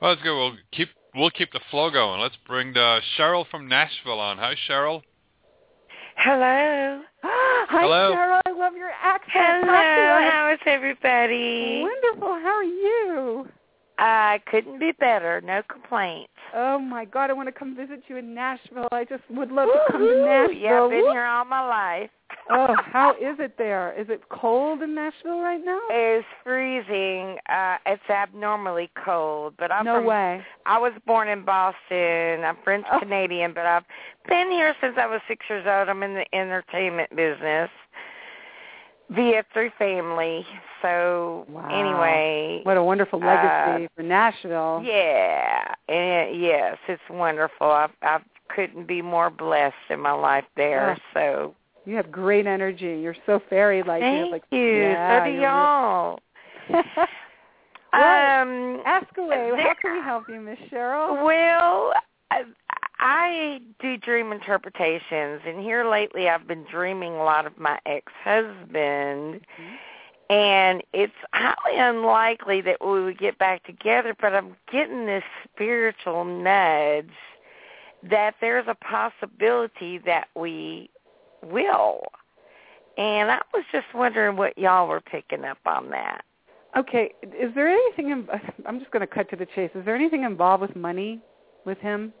[0.00, 0.36] Well, let's go.
[0.36, 2.20] We'll keep we'll keep the flow going.
[2.20, 4.38] Let's bring uh, Cheryl from Nashville on.
[4.38, 5.02] Hi, Cheryl.
[6.16, 7.02] Hello.
[7.22, 8.14] Hi, Hello.
[8.14, 8.40] Cheryl.
[8.46, 9.66] I love your accent.
[9.66, 9.66] Hello.
[9.66, 10.32] Talk to us.
[10.32, 11.82] How is everybody?
[11.82, 12.28] Wonderful.
[12.28, 13.48] How are you?
[13.98, 15.40] I couldn't be better.
[15.40, 16.32] No complaints.
[16.54, 18.88] Oh my God, I want to come visit you in Nashville.
[18.92, 20.56] I just would love to come to Nashville.
[20.56, 21.10] Yeah, I've been Woo.
[21.10, 22.10] here all my life.
[22.50, 23.94] Oh, how is it there?
[23.98, 25.80] Is it cold in Nashville right now?
[25.90, 27.38] It's freezing.
[27.48, 30.42] Uh it's abnormally cold, but I'm no from way.
[30.64, 32.44] I was born in Boston.
[32.44, 33.00] I'm French Oh.
[33.00, 33.84] Canadian, but I've
[34.28, 35.88] been here since I was 6 years old.
[35.88, 37.70] I'm in the entertainment business
[39.10, 40.46] via through family.
[40.82, 41.68] So Wow.
[41.68, 44.82] anyway, What a wonderful legacy for Nashville.
[44.84, 47.70] Yeah, and yes, it's wonderful.
[47.70, 50.96] I've I've couldn't be more blessed in my life there.
[50.98, 51.02] Ah.
[51.14, 51.54] So
[51.84, 53.00] You have great energy.
[53.02, 54.02] You're so fairy like.
[54.02, 54.82] thank like, you.
[54.82, 56.20] Yeah, so do y'all.
[57.92, 59.50] Well, um, Ask away.
[59.56, 61.24] How can we help you, Miss Cheryl?
[61.24, 61.92] Well,
[62.30, 62.42] I,
[63.00, 68.66] I do dream interpretations, and here lately I've been dreaming a lot of my ex-husband,
[69.40, 70.32] mm-hmm.
[70.32, 76.24] and it's highly unlikely that we would get back together, but I'm getting this spiritual
[76.24, 77.10] nudge
[78.02, 80.90] that there's a possibility that we
[81.42, 82.02] will.
[82.96, 86.24] And I was just wondering what y'all were picking up on that.
[86.76, 87.12] Okay.
[87.22, 88.10] Is there anything?
[88.10, 88.28] In,
[88.66, 89.70] I'm just going to cut to the chase.
[89.74, 91.20] Is there anything involved with money
[91.64, 92.12] with him?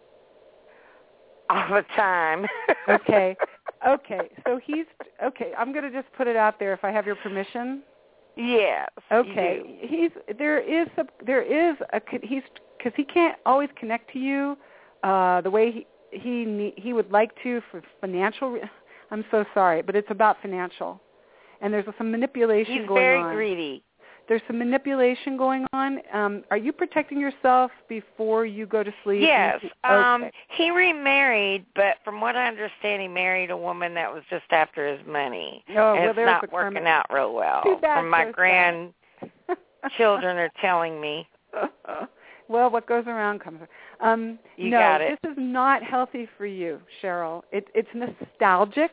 [1.50, 2.46] All the time.
[2.88, 3.36] Okay.
[3.86, 4.28] Okay.
[4.44, 4.86] So he's
[5.22, 5.52] okay.
[5.56, 7.82] I'm going to just put it out there if I have your permission.
[8.36, 8.88] Yes.
[9.12, 9.78] Okay.
[9.80, 12.42] He's there is a there is a he's
[12.76, 14.56] because he can't always connect to you
[15.04, 18.50] uh the way he he he would like to for financial.
[18.50, 18.70] Re-
[19.12, 21.00] I'm so sorry, but it's about financial,
[21.60, 23.34] and there's some manipulation He's going very on.
[23.34, 23.82] greedy.
[24.28, 26.00] There's some manipulation going on.
[26.12, 29.22] Um, are you protecting yourself before you go to sleep?
[29.22, 29.56] Yes.
[29.64, 29.72] Okay.
[29.84, 34.44] Um he remarried, but from what I understand he married a woman that was just
[34.50, 35.64] after his money.
[35.70, 36.74] Oh, and well, it's not karma.
[36.74, 37.62] working out real well.
[37.80, 38.92] From my grandchildren
[40.36, 41.26] are telling me.
[42.48, 43.68] well, what goes around comes around.
[44.12, 45.18] Um, You no, got it.
[45.22, 47.42] this is not healthy for you, Cheryl.
[47.50, 48.92] It, it's nostalgic,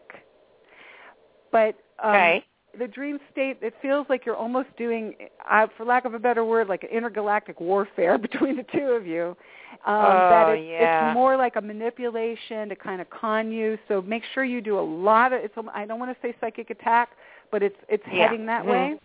[1.52, 2.46] but um, Okay.
[2.80, 5.16] The dream state, it feels like you're almost doing,
[5.50, 9.06] uh, for lack of a better word, like an intergalactic warfare between the two of
[9.06, 9.36] you.
[9.86, 11.10] Um, Oh, that it's, yeah.
[11.10, 13.78] it's more like a manipulation to kind of con you.
[13.88, 15.42] So make sure you do a lot of.
[15.44, 15.54] It's.
[15.74, 17.10] I don't want to say psychic attack,
[17.52, 18.30] but it's it's Yeah.
[18.30, 18.70] heading that Mhm.
[18.70, 19.00] way.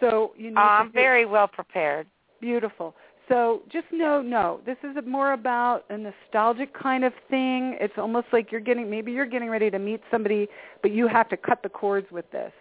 [0.00, 2.06] So you need Oh, I'm very well prepared.
[2.40, 2.94] Beautiful.
[3.28, 7.76] So just know, no, this is more about a nostalgic kind of thing.
[7.80, 10.48] It's almost like you're getting, maybe you're getting ready to meet somebody,
[10.80, 12.52] but you have to cut the cords with this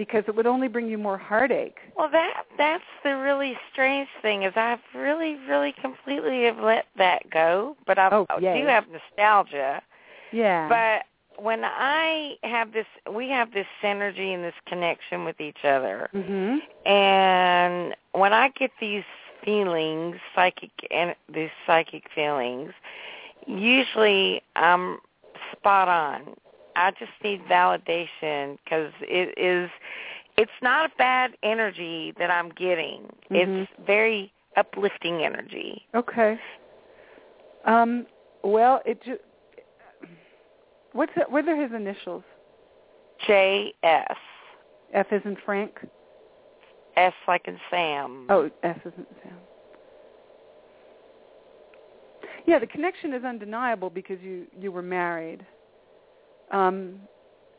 [0.00, 1.76] because it would only bring you more heartache.
[1.94, 7.28] Well, that that's the really strange thing is I've really, really completely have let that
[7.28, 9.82] go, but I've, Oh, I do have nostalgia.
[10.32, 10.70] Yeah.
[10.70, 16.08] But when I have this, we have this synergy and this connection with each other,
[16.14, 16.60] mm-hmm.
[16.90, 19.04] and when I get these
[19.44, 22.72] feelings, psychic and these psychic feelings,
[23.46, 24.98] usually I'm
[25.52, 26.36] spot on.
[26.76, 29.70] I just need validation because it is.
[30.36, 33.02] It's not a bad energy that I'm getting.
[33.30, 33.62] Mhm.
[33.62, 35.86] It's very uplifting energy.
[35.94, 36.38] Okay.
[37.64, 38.06] Um
[38.42, 39.18] well, it ju-
[40.92, 42.24] What's it, what are his initials?
[43.26, 44.16] J S
[44.92, 45.78] F is in Frank.
[46.96, 48.26] S like in Sam.
[48.28, 49.38] Oh, S isn't Sam.
[52.46, 55.44] Yeah, the connection is undeniable because you you were married.
[56.50, 57.00] Um,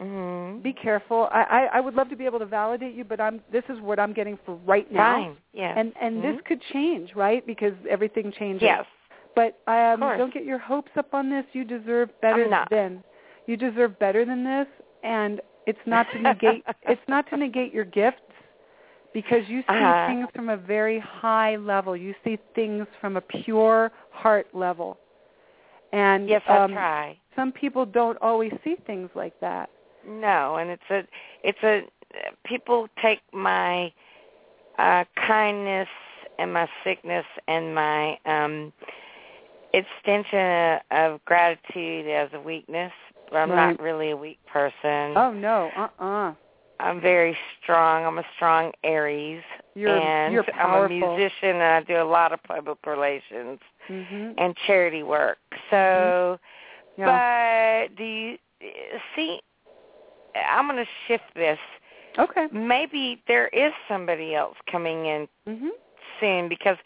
[0.01, 0.61] Mm-hmm.
[0.61, 1.29] be careful.
[1.31, 3.79] I, I I would love to be able to validate you, but I'm this is
[3.81, 5.13] what I'm getting for right now.
[5.13, 5.37] Fine.
[5.53, 5.77] Yeah.
[5.77, 6.45] And and this Mhm.
[6.45, 7.45] could change, right?
[7.45, 8.63] Because everything changes.
[8.63, 8.85] Yes.
[9.35, 11.45] But um, don't get your hopes up on this.
[11.53, 13.03] You deserve better than
[13.45, 14.67] you deserve better than this,
[15.03, 18.21] and it's not to negate it's not to negate your gifts
[19.13, 20.07] because you see Uh-huh.
[20.07, 21.95] things from a very high level.
[21.95, 24.97] You see things from a pure heart level.
[25.91, 27.17] And Yes, I um, try.
[27.35, 29.69] some people don't always see things like that.
[30.07, 31.03] No, and it's a
[31.43, 31.83] it's a
[32.45, 33.91] people take my
[34.79, 35.89] uh kindness
[36.39, 38.73] and my sickness and my um
[39.73, 42.91] extension of gratitude as a weakness.
[43.29, 43.71] But I'm Right.
[43.71, 45.15] not really a weak person.
[45.15, 46.33] Oh no, uh-uh.
[46.79, 48.05] I'm very strong.
[48.05, 49.43] I'm a strong Aries.
[49.75, 53.59] You're and you're I'm a musician and I do a lot of public relations
[53.89, 54.35] Mhm.
[54.37, 55.39] and charity work.
[55.69, 56.39] So
[56.97, 57.05] Yeah.
[57.87, 58.37] but do you
[59.15, 59.41] see
[60.35, 61.59] I'm going to shift this.
[62.17, 62.47] okay.
[62.51, 65.69] Maybe there is somebody else coming in Mhm.
[66.19, 66.77] soon because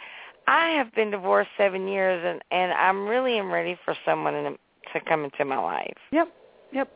[0.48, 4.58] I have been divorced 7 years and and I'm really am ready for someone
[4.94, 6.30] to come into my life Yep.
[6.72, 6.90] Yep.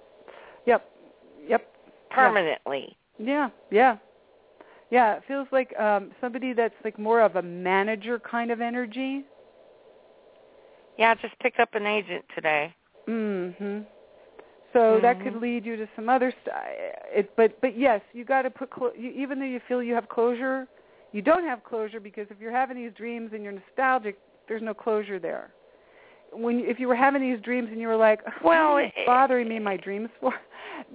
[0.66, 0.82] Yep.
[1.48, 1.76] Yep.
[2.10, 2.96] permanently.
[3.18, 3.98] Yeah, yeah.
[4.90, 9.26] Yeah, it feels like um somebody that's like more of a manager kind of energy.
[11.00, 12.74] Yeah, I just picked up an agent today.
[13.08, 13.86] Mhm.
[14.74, 15.42] So that could Mhm.
[15.42, 16.62] lead you to some other stuff.
[17.12, 19.96] It, but but yes, you got to put clo- you, even though you feel you
[19.96, 20.68] have closure,
[21.14, 24.74] you don't have closure because if you're having these dreams and you're nostalgic, there's no
[24.74, 25.52] closure there.
[26.32, 28.92] When if you were having these dreams and you were like, Well, what are you
[28.98, 30.34] it- bothering me my dreams for?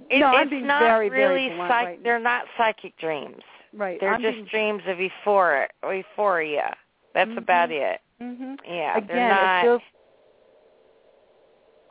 [0.09, 3.41] It, no, it's I'm being not very really very psych- right they're not psychic dreams.
[3.73, 3.99] Right.
[3.99, 5.67] They're I'm just being, dreams of euphoria.
[5.83, 6.75] Euphoria.
[7.13, 7.37] That's Mhm.
[7.37, 7.99] about it.
[8.21, 8.59] Mhm.
[8.65, 9.59] Yeah, Again, they're not.
[9.59, 9.81] it feels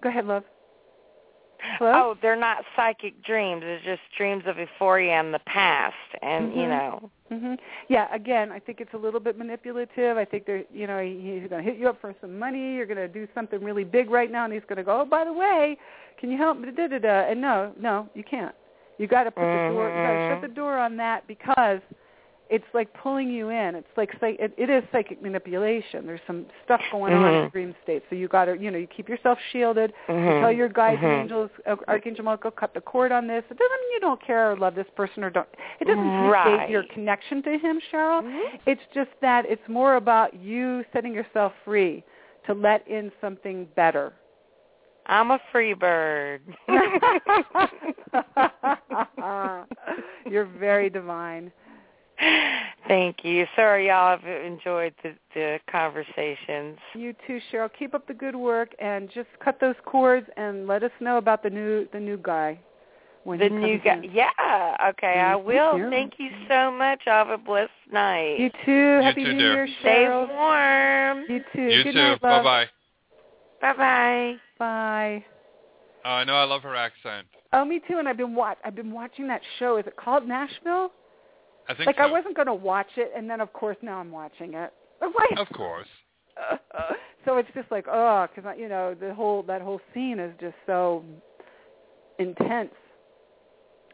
[0.04, 0.44] Go ahead, love.
[1.78, 1.92] Hello?
[1.94, 3.62] Oh, they're not psychic dreams.
[3.64, 6.56] It's just dreams of euphoria in the past, and Mhm.
[6.56, 7.10] you know.
[7.30, 7.54] hmm
[7.88, 10.18] Yeah, again, I think it's a little bit manipulative.
[10.18, 12.74] I think they're, you know, he's going to hit you up for some money.
[12.74, 15.04] You're going to do something really big right now, and he's going to go, oh,
[15.06, 15.78] by the way,
[16.18, 16.70] can you help me?
[16.70, 17.20] Da, da, da.
[17.30, 18.54] And no, no, you can't.
[18.98, 19.88] You got to put the door.
[19.88, 20.42] You got to shut Mhm.
[20.42, 21.80] the door on that because
[22.54, 23.74] it's like pulling you in.
[23.74, 26.06] It's like it, it is psychic manipulation.
[26.06, 27.52] There's some stuff going on in Mhm.
[27.52, 29.92] dream state, so you got to, you know, you keep yourself shielded.
[30.08, 30.40] You Mhm.
[30.40, 31.22] tell your guides and Mhm.
[31.22, 33.42] angels, uh, Archangel Michael, cut the cord on this.
[33.50, 35.48] It doesn't mean you don't care or love this person or don't.
[35.80, 36.70] It doesn't negate Right.
[36.70, 38.22] your connection to him, Cheryl.
[38.22, 38.60] Mhm.
[38.66, 42.04] It's just that it's more about you setting yourself free
[42.46, 44.12] to let in something better.
[45.06, 46.40] I'm a free bird.
[50.30, 51.52] You're very divine.
[52.86, 53.46] Thank you.
[53.56, 56.78] Sorry, y'all have enjoyed the, the conversations.
[56.94, 57.70] You too, Cheryl.
[57.78, 61.42] Keep up the good work and just cut those cords and let us know about
[61.42, 62.58] the new the new guy.
[63.24, 63.94] When The new guy.
[64.02, 64.10] in.
[64.12, 64.76] Yeah.
[64.90, 65.78] Okay, I will.
[65.78, 65.88] you.
[65.88, 67.00] Thank you so much.
[67.06, 68.36] Have a blessed night.
[68.38, 69.00] You too.
[69.02, 69.64] Happy too, New dear.
[69.66, 70.28] Year, Stay Cheryl.
[70.28, 71.24] warm.
[71.30, 71.74] You too.
[71.74, 71.98] You good too.
[71.98, 72.44] night, Bye love.
[72.44, 72.66] bye.
[73.62, 74.34] Bye bye.
[74.58, 75.24] Bye.
[76.04, 77.26] Oh, I know I love her accent.
[77.54, 77.96] Oh, me too.
[77.98, 78.58] And I've been watch.
[78.62, 79.78] I've been watching that show.
[79.78, 80.90] Is it called Nashville?
[81.68, 82.02] I think like so.
[82.04, 84.72] I wasn't going to watch it, and then of course now I'm watching it.
[85.02, 85.88] Like, Of course.
[87.26, 90.54] so it's just like oh, because you know the whole that whole scene is just
[90.66, 91.04] so
[92.18, 92.72] intense,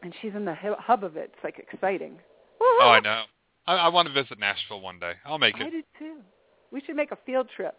[0.03, 1.31] and she's in the hub of it.
[1.33, 2.13] It's like exciting.
[2.61, 3.23] Oh, I know.
[3.67, 5.13] I, I want to visit Nashville one day.
[5.25, 5.71] I'll make I it.
[5.71, 6.15] do too.
[6.71, 7.75] We should make a field trip.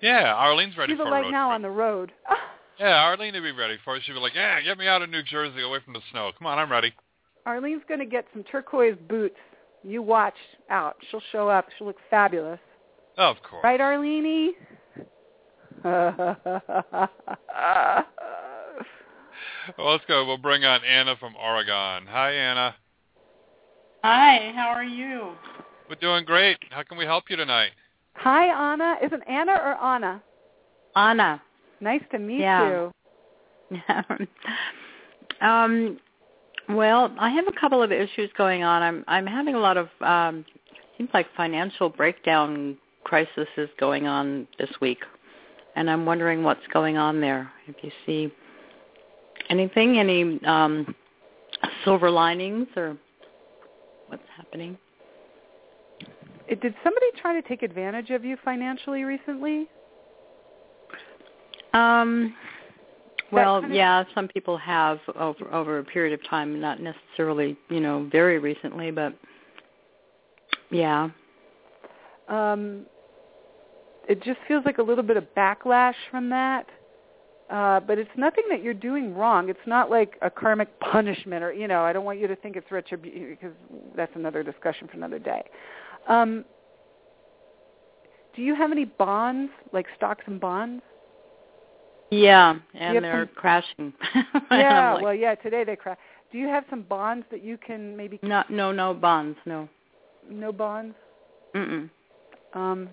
[0.00, 1.54] Yeah, Arlene's ready She's for a right now trip.
[1.56, 2.12] on the road.
[2.80, 4.02] Yeah, Arlene would be ready for it.
[4.04, 6.32] She'd be like, yeah, get me out of New Jersey away from the snow.
[6.36, 6.92] Come on, I'm ready.
[7.46, 9.36] Arlene's going to get some turquoise boots.
[9.82, 10.34] You watch
[10.70, 10.96] out.
[11.10, 11.66] She'll show up.
[11.76, 12.60] She'll look fabulous.
[13.18, 13.64] Oh, of course.
[13.64, 14.52] Right, Arlene?
[19.78, 20.24] Well, let's go.
[20.26, 22.06] We'll bring on Anna from Oregon.
[22.08, 22.74] Hi, Anna.
[24.02, 25.32] Hi, how are you?
[25.88, 26.58] We're doing great.
[26.70, 27.70] How can we help you tonight?
[28.14, 28.96] Hi, Anna.
[29.02, 30.22] Is it Anna or Anna?
[30.96, 31.40] Anna.
[31.80, 32.88] Nice to meet Yeah.
[33.70, 33.86] you.
[35.46, 35.98] um,
[36.68, 38.82] well, I have a couple of issues going on.
[38.82, 40.44] I'm I'm having a lot of um,
[40.96, 45.00] seems like financial breakdown crisis is going on this week,
[45.76, 47.50] and I'm wondering what's going on there.
[47.66, 48.32] If you see
[49.50, 50.94] anything, any um,
[51.84, 52.96] silver linings, or
[54.08, 54.78] what's happening?
[56.48, 59.68] Did somebody try to take advantage of you financially recently?
[61.72, 62.34] Um,
[63.32, 68.08] well, yeah, some people have over over a period of time, not necessarily, you know,
[68.12, 69.16] very recently, but
[70.70, 71.08] yeah.
[72.28, 72.86] Um,
[74.08, 76.66] it just feels like a little bit of backlash from that.
[77.50, 79.50] Uh, but it's nothing that you're doing wrong.
[79.50, 82.56] It's not like a karmic punishment, or you know, I don't want you to think
[82.56, 83.54] it's retribution because
[83.96, 85.42] that's another discussion for another day.
[86.08, 86.44] Um,
[88.34, 90.82] do you have any bonds, like stocks and bonds?
[92.12, 93.92] Yeah, and they're some- crashing.
[94.50, 95.34] Yeah, like, well, yeah.
[95.34, 95.96] Today they crash.
[96.30, 99.68] Do you have some bonds that you can maybe no, no, no bonds, no.
[100.30, 100.94] no bonds?
[101.54, 101.88] Mm-mm.
[102.52, 102.88] Um,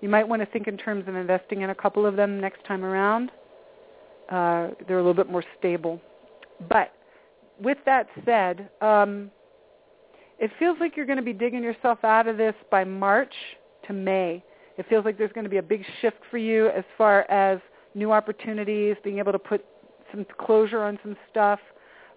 [0.00, 2.64] you might want to think in terms of investing in a couple of them next
[2.64, 3.30] time around.
[4.30, 6.00] Uh, they're a little bit more stable.
[6.68, 6.92] But
[7.60, 9.30] with that said, um,
[10.38, 13.34] it feels like you're going to be digging yourself out of this by March
[13.88, 14.44] to May.
[14.78, 17.60] It feels like there's going to be a big shift for you as far as
[17.94, 19.64] new opportunities, being able to put
[20.10, 21.60] some closure on some stuff.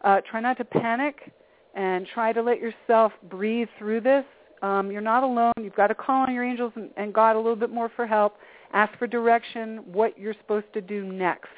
[0.03, 1.31] Uh, try not to panic
[1.75, 4.25] and try to let yourself breathe through this.
[4.61, 5.53] Um, you're not alone.
[5.61, 8.07] You've got to call on your angels and, and God a little bit more for
[8.07, 8.37] help.
[8.73, 11.49] Ask for direction, what you're supposed to do next.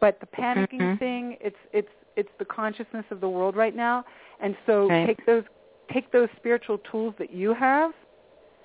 [0.00, 0.98] But the panicking Mhm.
[0.98, 4.04] thing, it's it's it's the consciousness of the world right now.
[4.40, 5.06] And so Right.
[5.06, 5.44] take those
[5.92, 7.92] take those spiritual tools that you have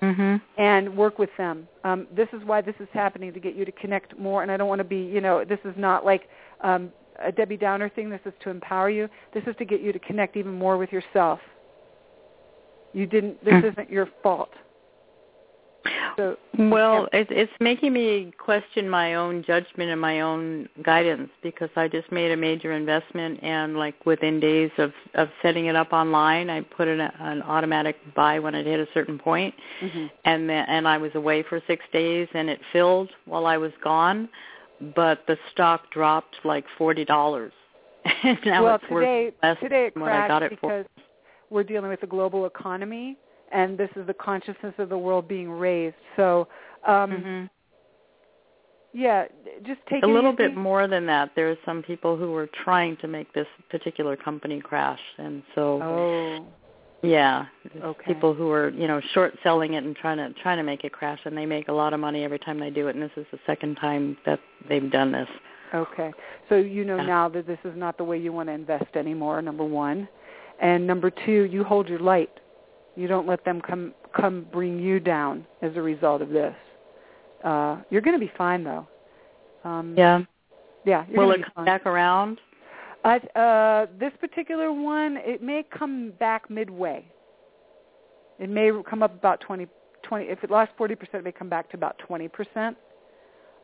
[0.02, 0.40] Mhm.
[0.56, 1.68] and work with them.
[1.84, 4.42] Um, this is why this is happening to get you to connect more.
[4.42, 6.28] And I don't want to be, you know, this is not like
[6.62, 8.08] um, a Debbie Downer thing.
[8.08, 9.08] This is to empower you.
[9.34, 11.40] This is to get you to connect even more with yourself.
[12.92, 13.44] You didn't.
[13.44, 13.72] This Mm.
[13.72, 14.52] isn't your fault.
[16.16, 21.70] So Well, it, it's making me question my own judgment and my own guidance because
[21.76, 25.92] I just made a major investment, and like within days of of setting it up
[25.92, 30.10] online, I put in a, an automatic buy when it hit a certain point, Mhm.
[30.24, 33.72] and then and I was away for six days, and it filled while I was
[33.82, 34.28] gone,
[34.94, 37.52] but the stock dropped like forty dollars.
[38.22, 40.68] and now well, it's today worth less today it than what I got it for.
[40.68, 40.86] because
[41.50, 43.16] we're dealing with the global economy,
[43.50, 45.96] and this is the consciousness of the world being raised.
[46.16, 46.48] So.
[46.86, 47.50] Um, Mhm.
[48.92, 49.26] Yeah,
[49.62, 51.30] just take a it little bit more than that.
[51.36, 55.80] There are some people who were trying to make this particular company crash, and so
[55.82, 56.46] Oh,
[57.02, 57.46] yeah,
[57.80, 58.04] Okay.
[58.04, 60.90] people who are you know short selling it and trying to trying to make it
[60.92, 62.96] crash, and they make a lot of money every time they do it.
[62.96, 65.28] And this is the second time that they've done this.
[65.72, 66.12] okay.
[66.48, 67.06] So you know Yeah.
[67.06, 69.40] now that this is not the way you want to invest anymore.
[69.40, 70.08] Number one,
[70.58, 72.40] and number two, you hold your light.
[72.96, 76.54] You don't let them come come bring you down as a result of this.
[77.44, 78.86] Uh, you're going to be fine though.
[79.64, 80.22] Um, Yeah.
[80.84, 81.04] Yeah.
[81.08, 81.64] You're Will it come fine.
[81.64, 82.40] back around?
[83.04, 87.04] Uh, uh, this particular one, it may come back midway.
[88.38, 89.66] It may come up about 20,
[90.02, 92.76] 20 if it lost 40%, it may come back to about 20%.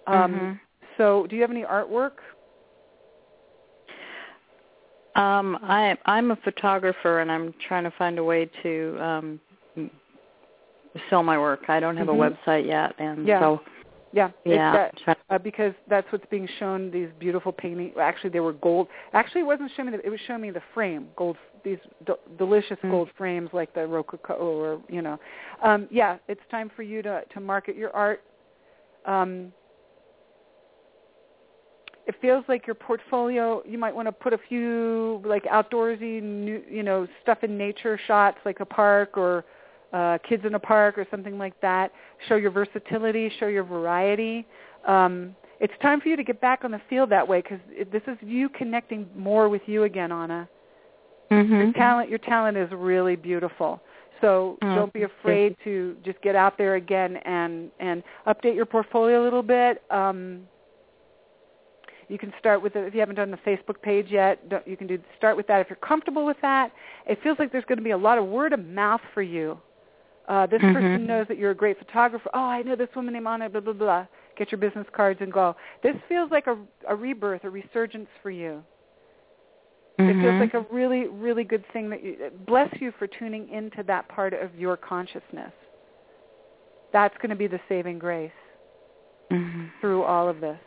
[0.06, 0.60] Um, Mhm.
[0.96, 2.20] So do you have any artwork?
[5.16, 9.40] Um, I I'm a photographer and I'm trying to find a way to um
[11.10, 11.68] sell my work.
[11.68, 12.14] I don't have Mhm.
[12.14, 13.40] a website yet, and Yeah.
[13.40, 13.60] so
[14.12, 14.72] Yeah, yeah,
[15.04, 16.90] that- uh, because that's what's being shown.
[16.90, 17.98] These beautiful paintings.
[17.98, 18.88] Actually, they were gold.
[19.12, 19.96] Actually, it wasn't showing me.
[19.96, 21.08] The, it was showing me the frame.
[21.16, 21.36] Gold.
[21.64, 22.92] These d- delicious Mm.
[22.92, 25.18] gold frames, like the Rococo, or you know.
[25.60, 28.22] Um, yeah, it's time for you to to market your art.
[29.04, 29.52] Um,
[32.06, 33.62] it feels like your portfolio.
[33.66, 37.98] You might want to put a few like outdoorsy, new, you know, stuff in nature
[38.06, 39.44] shots, like a park or
[39.92, 41.92] uh, kids in a park or something like that.
[42.28, 44.46] Show your versatility, show your variety.
[44.86, 47.58] Um, it's time for you to get back on the field that way because
[47.90, 50.48] this is you connecting more with you again, Anna.
[51.30, 51.54] Mm-hmm.
[51.54, 53.80] Your talent, your talent is really beautiful.
[54.20, 58.64] So Oh, don't be afraid to just get out there again and and update your
[58.64, 59.82] portfolio a little bit.
[59.90, 60.42] Um,
[62.08, 64.48] you can start with it if you haven't done the Facebook page yet.
[64.48, 66.70] don't- You can do start with that if you're comfortable with that.
[67.06, 69.60] It feels like there's going to be a lot of word of mouth for you.
[70.28, 71.06] Uh, this person Mhm.
[71.06, 72.28] knows that you're a great photographer.
[72.34, 73.48] Oh, I know this woman named Anna.
[73.48, 74.06] Blah blah blah.
[74.36, 75.54] Get your business cards and go.
[75.82, 78.62] This feels like a, a rebirth, a resurgence for you.
[79.98, 80.40] It feels Mhm.
[80.40, 84.34] like a really, really good thing that you bless you for tuning into that part
[84.34, 85.52] of your consciousness.
[86.92, 88.30] That's going to be the saving grace
[89.30, 89.70] Mhm.
[89.80, 90.60] through all of this.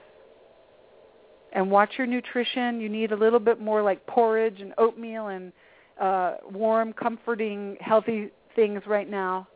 [1.53, 2.79] And watch your nutrition.
[2.79, 5.51] You need a little bit more like porridge and oatmeal and
[5.99, 9.47] uh, warm, comforting, healthy things right now.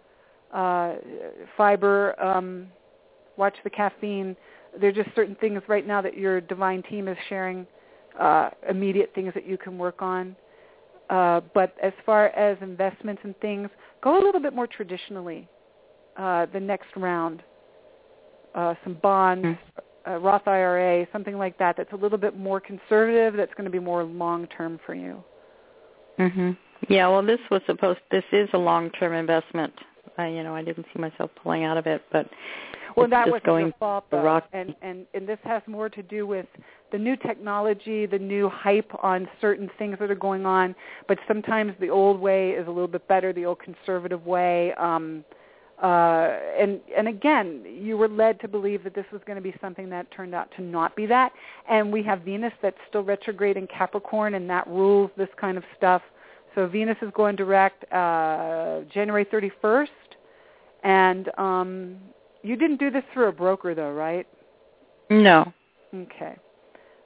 [0.54, 0.96] Uh,
[1.56, 2.20] fiber.
[2.24, 2.68] Um,
[3.38, 4.36] watch the caffeine.
[4.80, 7.68] There are just certain things right now that your divine team is sharing.
[8.20, 10.36] Uh, immediate things that you can work on.
[11.10, 13.70] Uh, but as far as investments and things,
[14.02, 15.48] go a little bit more traditionally.
[16.16, 17.42] Uh, the next round,
[18.54, 19.58] uh, some bonds,
[20.08, 21.76] uh, Roth IRA, something like that.
[21.78, 23.36] That's a little bit more conservative.
[23.36, 25.24] That's going to be more long term for you.
[26.20, 26.58] Mhm.
[26.90, 29.74] Yeah, well this was supposed this is a long-term investment.
[30.18, 32.28] I you know, I didn't see myself pulling out of it, but
[32.96, 34.24] Well, that just wasn't going your fault, the though.
[34.24, 34.48] rock.
[34.54, 36.46] And, and and this has more to do with
[36.92, 40.76] the new technology, the new hype on certain things that are going on.
[41.08, 44.74] But sometimes the old way is a little bit better, the old conservative way.
[44.74, 45.24] Um,
[45.84, 49.54] uh, and and again, you were led to believe that this was going to be
[49.60, 51.34] something that turned out to not be that.
[51.70, 55.64] And we have Venus that's still retrograde in Capricorn, and that rules this kind of
[55.78, 56.02] stuff.
[56.56, 59.88] So Venus is going direct uh, January 31st,
[60.84, 61.98] and um,
[62.44, 64.26] you didn't do this through a broker, though, right?
[65.10, 65.52] No.
[65.94, 66.36] Okay.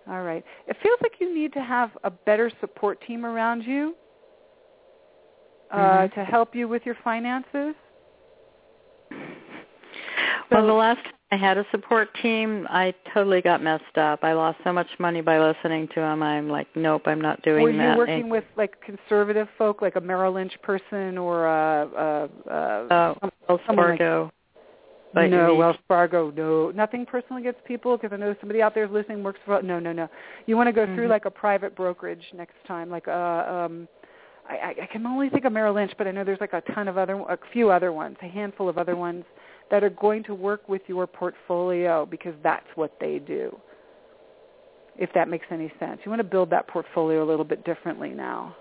[0.07, 0.43] All right.
[0.67, 3.95] It feels like you need to have a better support team around you
[5.71, 6.13] uh, Mhm.
[6.13, 7.75] to help you with your finances.
[10.51, 14.23] Well, the last time I had a support team, I totally got messed up.
[14.23, 16.23] I lost so much money by listening to them.
[16.23, 17.63] I'm like, nope, I'm not doing that.
[17.63, 17.97] Were you that.
[17.97, 22.53] working And- with like conservative folk, like a Merrill Lynch person or a, a, a
[22.53, 24.31] uh, some- Wells someone like- Fargo.
[25.15, 28.83] No, we- Wells Fargo, no, nothing personal against people because I know somebody out there
[28.85, 29.61] is listening works for.
[29.63, 30.07] No, no, no.
[30.45, 31.09] You want to go through Mhm.
[31.09, 33.65] like a private brokerage next time, like a.
[33.65, 33.87] Um,
[34.49, 36.61] I, I- I can only think of Merrill Lynch, but I know there's like a
[36.73, 39.25] ton of other, a few other ones, a handful of other ones
[39.69, 43.55] that are going to work with your portfolio because that's what they do.
[44.97, 48.09] If that makes any sense, you want to build that portfolio a little bit differently
[48.09, 48.55] now.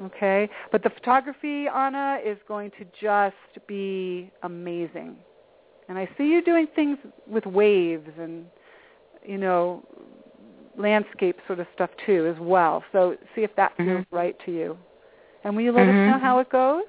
[0.00, 5.16] Okay, but the photography, Anna, is going to just be amazing.
[5.88, 8.44] And I see you doing things with waves and,
[9.26, 9.82] you know,
[10.76, 12.84] landscape sort of stuff too as well.
[12.92, 14.06] So see if that feels Mhm.
[14.12, 14.78] right to you.
[15.42, 16.02] And will you let Mhm.
[16.02, 16.84] us know how it goes?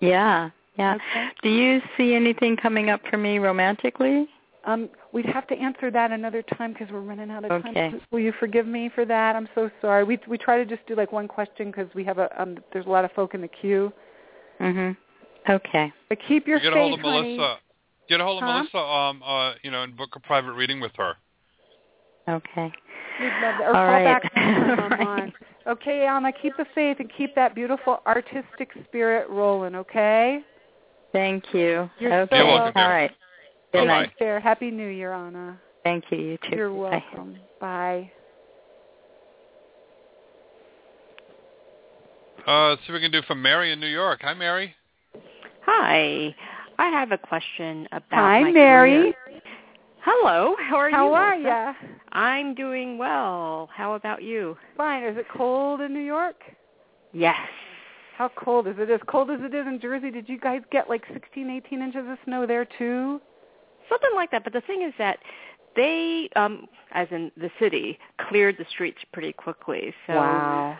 [0.00, 0.94] Yeah, yeah.
[0.96, 1.28] Okay.
[1.42, 4.28] Do you see anything coming up for me romantically?
[4.66, 7.72] Um, we'd have to answer that another time because we're running out of Okay.
[7.90, 8.00] time.
[8.10, 9.36] Will you forgive me for that?
[9.36, 10.04] I'm so sorry.
[10.04, 12.86] We we try to just do like one question because we have a um, there's
[12.86, 13.92] a lot of folk in the queue.
[14.60, 14.96] Mhm.
[15.48, 15.92] Okay.
[16.08, 17.36] But keep your You get faith, a hold of honey.
[17.36, 17.58] Melissa.
[18.08, 18.54] Get a hold of Huh?
[18.54, 21.14] Melissa, um, uh, you know, and book a private reading with her.
[22.28, 22.72] Okay.
[23.20, 23.62] We'd love that.
[23.62, 24.22] Or All call right.
[24.22, 25.32] back sometime online.
[25.66, 30.40] Okay, Alma, keep the faith and keep that beautiful artistic spirit rolling, okay?
[31.14, 31.88] Thank you.
[32.00, 32.38] You're okay.
[32.40, 32.72] so welcome.
[32.74, 33.10] All right.
[33.72, 34.18] Good Take night.
[34.18, 34.40] care.
[34.40, 35.58] Happy New Year, Anna.
[35.84, 36.18] Thank you.
[36.18, 36.56] You too.
[36.56, 37.36] You're welcome.
[37.60, 38.10] Bye.
[42.46, 44.20] Uh, let's see what we can do for Mary in New York.
[44.22, 44.74] Hi, Mary.
[45.64, 46.34] Hi.
[46.78, 49.14] I have a question about Hi, my Mary.
[49.24, 49.42] career.
[50.04, 50.56] Hello.
[50.68, 51.14] How are How you?
[51.14, 51.76] How are Melissa?
[51.80, 51.88] ya?
[52.12, 53.70] I'm doing well.
[53.72, 54.56] How about you?
[54.76, 55.04] Fine.
[55.04, 56.36] Is it cold in New York?
[57.12, 57.36] Yes.
[58.16, 58.90] How cold is it?
[58.90, 62.04] As cold as it is in Jersey, did you guys get like 16, 18 inches
[62.08, 63.20] of snow there too?
[63.88, 64.44] Something like that.
[64.44, 65.18] But the thing is that
[65.74, 69.92] they, um, as in the city, cleared the streets pretty quickly.
[70.06, 70.78] So wow.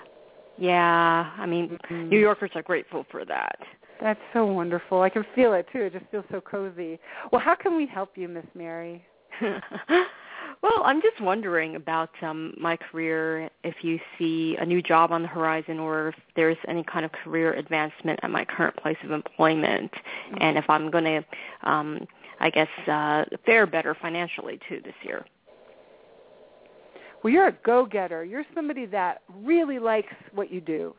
[0.59, 2.09] yeah, I mean, Mhm.
[2.09, 3.59] New Yorkers are grateful for that.
[4.01, 5.03] That's so wonderful.
[5.03, 5.83] I can feel it too.
[5.83, 7.01] It just feels so cozy.
[7.33, 9.05] Well, how can we help you, Miss Mary?
[10.65, 13.51] well, I'm just wondering about um, my career.
[13.65, 17.13] If you see a new job on the horizon, or if there's any kind of
[17.13, 19.91] career advancement at my current place of employment,
[20.41, 22.09] and if I'm going to, um,
[22.41, 25.27] I guess, uh, fare better financially too this year.
[27.23, 28.25] Well, you're a go-getter.
[28.25, 30.95] You're somebody that really likes what you do.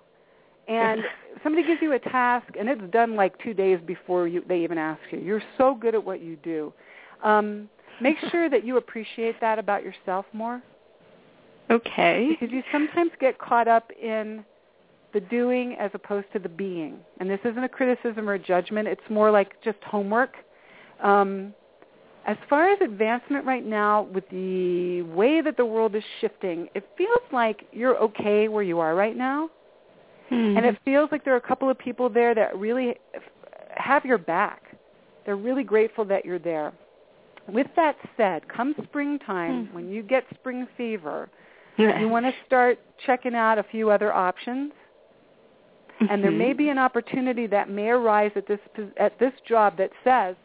[0.67, 1.01] And
[1.43, 4.77] somebody gives you a task and it's done like 2 days before you they even
[4.77, 5.17] ask you.
[5.17, 6.71] You're so good at what you do.
[7.23, 7.67] Um
[8.01, 10.61] make sure that you appreciate that about yourself more
[11.69, 12.29] Okay.
[12.29, 14.45] because you sometimes get caught up in
[15.13, 16.99] the doing as opposed to the being.
[17.19, 18.87] And this isn't a criticism or a judgment.
[18.87, 20.35] It's more like just homework.
[21.01, 21.53] Um,
[22.27, 26.87] as far as advancement right now, with the way that the world is shifting, it
[26.97, 29.49] feels like you're okay where you are right now.
[30.29, 30.57] Hmm.
[30.57, 32.95] And it feels like there are a couple of people there that really
[33.75, 34.75] have your back.
[35.25, 36.73] They're really grateful that you're there.
[37.47, 41.29] With that said, come springtime, when you get spring fever,
[41.99, 44.71] you want to start checking out a few other options.
[46.09, 48.59] And there may be an opportunity that may arise at this
[48.97, 50.35] at this job that says,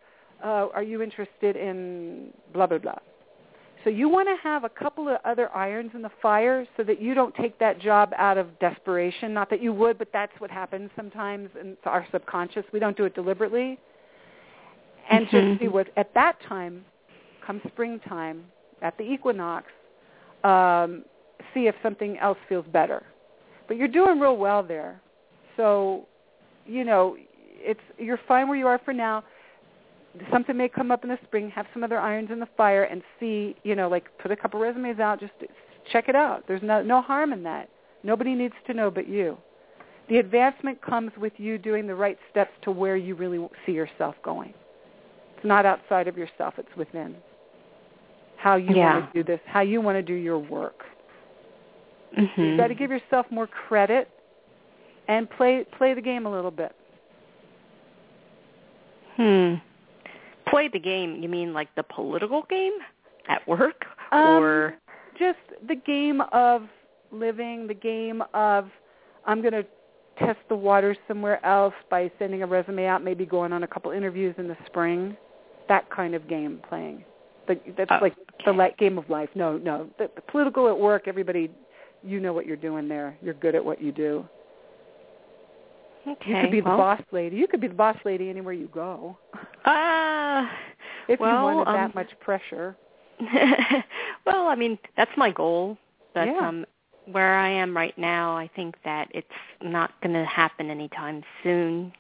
[0.45, 2.99] uh, "Are you interested in blah blah blah?"
[3.83, 7.01] So you want to have a couple of other irons in the fire so that
[7.01, 9.33] you don't take that job out of desperation.
[9.33, 12.65] Not that you would, but that's what happens sometimes in our subconscious.
[12.73, 13.79] We don't do it deliberately.
[15.11, 15.31] And Mhm.
[15.31, 16.85] just see what at that time,
[17.41, 18.51] come springtime,
[18.83, 19.71] at the equinox,
[20.45, 21.05] um,
[21.53, 23.03] see if something else feels better.
[23.67, 25.01] But you're doing real well there.
[25.57, 26.07] So,
[26.65, 27.17] you know,
[27.63, 29.25] it's you're fine where you are for now
[30.31, 33.03] something may come up in the spring, have some other irons in the fire and
[33.19, 35.33] see, you know, like put a couple resumes out, just
[35.93, 36.45] check it out.
[36.49, 37.69] There's no no harm in that.
[38.03, 39.37] Nobody needs to know but you.
[40.09, 44.17] The advancement comes with you doing the right steps to where you really see yourself
[44.25, 44.53] going.
[45.41, 47.17] It's not outside of yourself, it's within.
[48.37, 48.99] How you Yeah.
[49.01, 50.85] want to do this, how you want to do your work.
[52.15, 52.37] Mhm.
[52.37, 54.11] You've got to give yourself more credit
[55.09, 56.75] and play play the game a little bit.
[59.17, 59.55] Hmm.
[60.45, 61.23] Play the game.
[61.23, 62.75] You mean like the political game
[63.27, 64.77] at work, Um, or
[65.19, 66.69] just the game of
[67.13, 68.71] living, the game of
[69.25, 69.65] I'm going to
[70.19, 73.91] test the waters somewhere else by sending a resume out, maybe going on a couple
[73.91, 75.17] interviews in the spring.
[75.71, 77.05] That kind of game playing.
[77.49, 78.15] The, that's Oh, like
[78.45, 79.31] the light game of life.
[79.35, 79.89] No, no.
[79.99, 81.51] The, the political at work, everybody,
[82.03, 83.17] you know what you're doing there.
[83.23, 84.25] You're good at what you do.
[86.09, 86.29] okay?
[86.31, 87.37] You could be the boss lady.
[87.37, 89.17] You could be the boss lady anywhere you go.
[89.65, 90.51] Ah.
[91.09, 92.77] If well, you wanted um, that much pressure.
[94.27, 95.77] well, I mean, that's my goal.
[96.15, 96.47] But Yeah.
[96.49, 96.67] um
[97.11, 99.27] where I am right now, I think that it's
[99.63, 101.93] not going to happen anytime soon.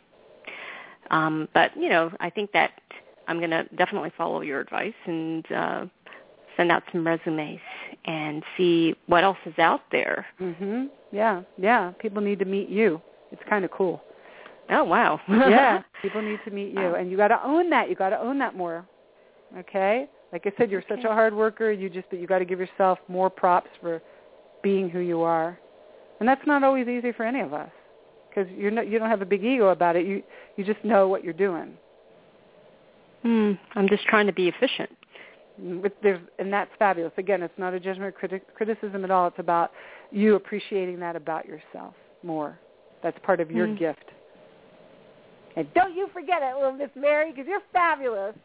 [1.10, 2.70] Um but, you know, I think that
[3.28, 5.86] I'm going to definitely follow your advice and uh
[6.56, 7.60] send out some resumes
[8.04, 10.26] and see what else is out there.
[10.40, 10.88] Mhm.
[11.12, 11.42] Yeah.
[11.56, 13.00] Yeah, people need to meet you.
[13.32, 14.02] It's kind of cool.
[14.68, 15.20] Oh, wow.
[15.28, 17.88] yeah, people need to meet you, and you got to own that.
[17.88, 18.84] You got to own that more.
[19.58, 21.72] Okay, like I said, you're such a hard worker.
[21.72, 24.00] You just, but you got to give yourself more props for
[24.62, 25.58] being who you are,
[26.20, 27.70] and that's not always easy for any of us
[28.28, 30.06] because you're not, you don't have a big ego about it.
[30.06, 30.22] You
[30.56, 31.76] you just know what you're doing.
[33.22, 34.90] Hmm, I'm just trying to be efficient.
[35.58, 37.12] And that's fabulous.
[37.18, 39.28] Again, it's not a judgment or criti- criticism at all.
[39.28, 39.72] It's about
[40.10, 42.58] you appreciating that about yourself more.
[43.02, 43.74] That's part of your Hmm.
[43.74, 44.10] gift.
[45.56, 48.36] And don't you forget it, little Miss Mary, because you're fabulous.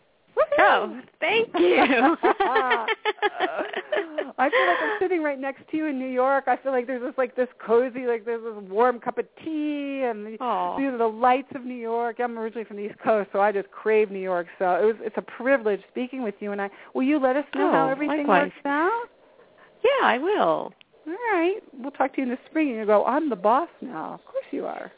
[0.60, 1.78] Oh, thank you.
[4.38, 6.46] I feel like I'm sitting right next to you in New York.
[6.48, 10.04] I feel like there's this like this cozy, like there's this warm cup of tea
[10.04, 10.78] and the, Aw.
[10.78, 12.20] you know, the lights of New York.
[12.20, 14.48] I'm originally from the East Coast, so I just crave New York.
[14.60, 16.52] So it was it's a privilege speaking with you.
[16.52, 18.52] And I will you let us know how Oh, everything likewise.
[18.56, 19.04] works out?
[19.84, 20.74] yeah, I will.
[21.08, 22.70] All right, we'll talk to you in the spring.
[22.70, 24.16] And you go, I'm the boss now.
[24.16, 24.92] Of course you are.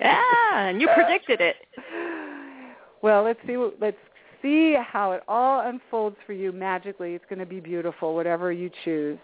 [0.00, 0.22] Yeah,
[0.68, 1.56] and you predicted it.
[3.02, 3.56] Well, let's see.
[3.56, 3.96] What, let's
[4.42, 7.14] see how it all unfolds for you magically.
[7.14, 9.18] It's going to be beautiful, whatever you choose.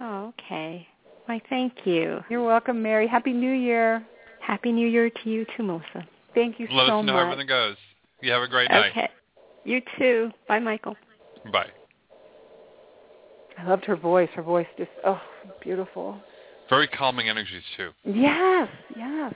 [0.00, 0.86] Oh, okay.
[1.26, 2.20] Why, thank you.
[2.28, 3.06] You're welcome, Mary.
[3.06, 4.04] Happy New Year.
[4.40, 6.06] Happy New Year to you too, Melissa.
[6.34, 7.14] Thank you Let so us know much.
[7.14, 7.76] how everything goes.
[8.22, 8.90] You have a great night.
[8.90, 9.10] Okay.
[9.64, 10.30] You too.
[10.48, 10.96] Bye, Michael.
[11.52, 11.68] Bye.
[13.58, 14.28] I loved her voice.
[14.34, 15.20] Her voice just oh,
[15.60, 16.18] beautiful.
[16.70, 17.90] Very calming energies too.
[18.04, 19.34] Yes, yes.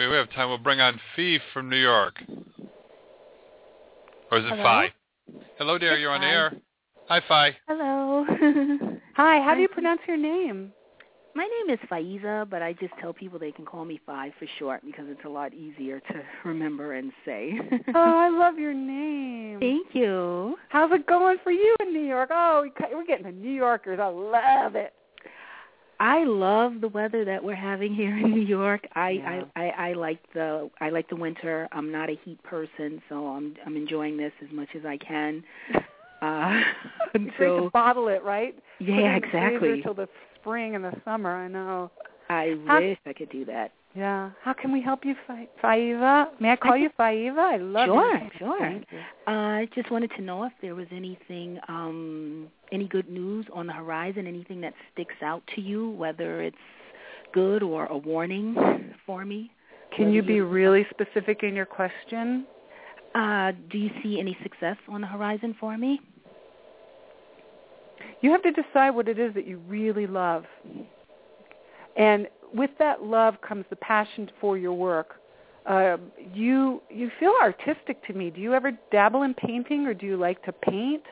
[0.00, 0.48] We we have time.
[0.48, 2.22] We'll bring on Fee from New York.
[4.30, 4.62] Or is it Hello?
[4.62, 4.94] Fi?
[5.58, 5.98] Hello, dear.
[5.98, 6.54] You're on the air.
[7.08, 7.54] Hi, Fi.
[7.68, 8.24] Hello.
[9.16, 9.44] Hi.
[9.44, 10.72] How do you pronounce your name?
[11.34, 14.46] My name is Faiza, but I just tell people they can call me Fi for
[14.58, 17.60] short because it's a lot easier to remember and say.
[17.94, 19.60] oh, I love your name.
[19.60, 20.56] Thank you.
[20.70, 22.30] How's it going for you in New York?
[22.32, 24.00] Oh, we're getting the New Yorkers.
[24.00, 24.94] I love it.
[26.02, 28.86] I love the weather that we're having here in New York.
[28.94, 29.42] I, Yeah.
[29.54, 31.68] I, I I like the I like the winter.
[31.72, 35.44] I'm not a heat person, so I'm I'm enjoying this as much as I can.
[36.22, 36.60] Uh,
[37.14, 38.54] It's great to bottle it, right?
[38.78, 39.82] Yeah, in the freezer exactly.
[39.82, 40.06] Till the
[40.38, 41.34] spring and the summer.
[41.34, 41.90] I know.
[42.28, 43.72] I How- wish I could do that.
[43.94, 44.30] Yeah.
[44.42, 46.28] How can we help you, Fa- Faiva?
[46.40, 47.38] May I call you Faiva?
[47.38, 48.32] I love Sure, it.
[48.38, 48.70] sure.
[48.70, 48.82] You.
[49.26, 53.72] I just wanted to know if there was anything, um, any good news on the
[53.72, 56.56] horizon, anything that sticks out to you, whether it's
[57.32, 59.50] good or a warning for me.
[59.96, 62.46] Can Whether you be really specific in your question?
[63.16, 66.00] Uh, do you see any success on the horizon for me?
[68.20, 70.44] You have to decide what it is that you really love.
[71.96, 75.16] And with that love comes the passion for your work.
[75.66, 75.98] Uh,
[76.32, 78.30] you you feel artistic to me.
[78.30, 81.02] Do you ever dabble in painting, or do you like to paint?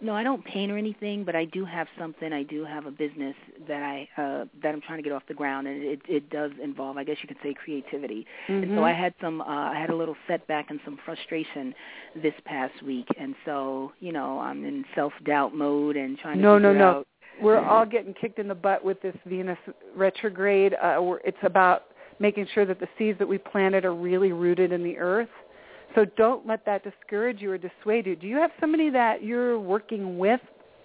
[0.00, 2.32] No, I don't paint or anything, but I do have something.
[2.32, 3.34] I do have a business
[3.66, 6.52] that I uh that I'm trying to get off the ground, and it it does
[6.62, 8.24] involve, I guess you could say, creativity.
[8.46, 8.84] And so Mhm.
[8.84, 11.74] I had some, uh, I had a little setback and some frustration
[12.14, 16.42] this past week, and so you know I'm in self doubt mode and trying to
[16.42, 16.90] no, figure no.
[16.90, 17.07] out.
[17.42, 19.58] We're all getting kicked in the butt with this Venus
[19.96, 20.74] retrograde.
[20.74, 21.84] Uh, it's about
[22.20, 25.28] making sure that the seeds that we planted are really rooted in the earth.
[25.94, 28.16] So don't let that discourage you or dissuade you.
[28.16, 30.40] Do you have somebody that you're working with,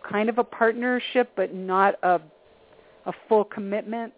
[0.10, 2.22] kind of a partnership, but not a
[3.06, 4.14] a full commitment?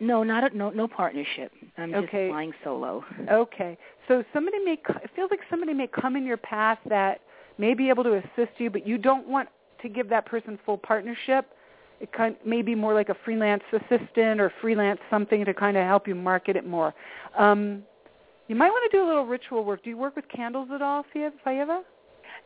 [0.00, 1.50] No, not a, no no partnership.
[1.76, 3.04] I'm just flying solo.
[3.30, 3.76] Okay.
[4.06, 7.20] So somebody may it feels like somebody may come in your path that
[7.56, 9.48] may be able to assist you, but you don't want
[9.82, 11.52] to give that person full partnership.
[12.00, 15.84] It kind may be more like a freelance assistant or freelance something to kind of
[15.84, 16.94] help you market it more.
[17.36, 17.82] Um,
[18.46, 19.82] you might want to do a little ritual work.
[19.84, 21.82] Do you work with candles at all, Fayeva?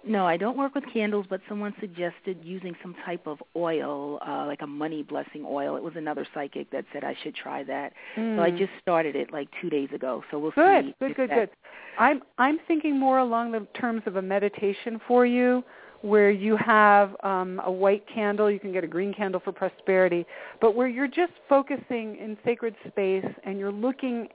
[0.05, 4.47] No, I don't work with candles, but someone suggested using some type of oil, uh,
[4.47, 5.77] like a money blessing oil.
[5.77, 7.93] It was another psychic that said I should try that.
[8.17, 8.59] So I Mm.
[8.59, 10.25] just started it like two days ago.
[10.31, 10.95] So we'll Good, see.
[10.99, 11.51] good, if good, good.
[11.99, 15.63] I'm I'm thinking more along the terms of a meditation for you,
[16.03, 18.51] where you have um, a white candle.
[18.51, 20.27] You can get a green candle for prosperity,
[20.61, 24.29] but where you're just focusing in sacred space and you're looking,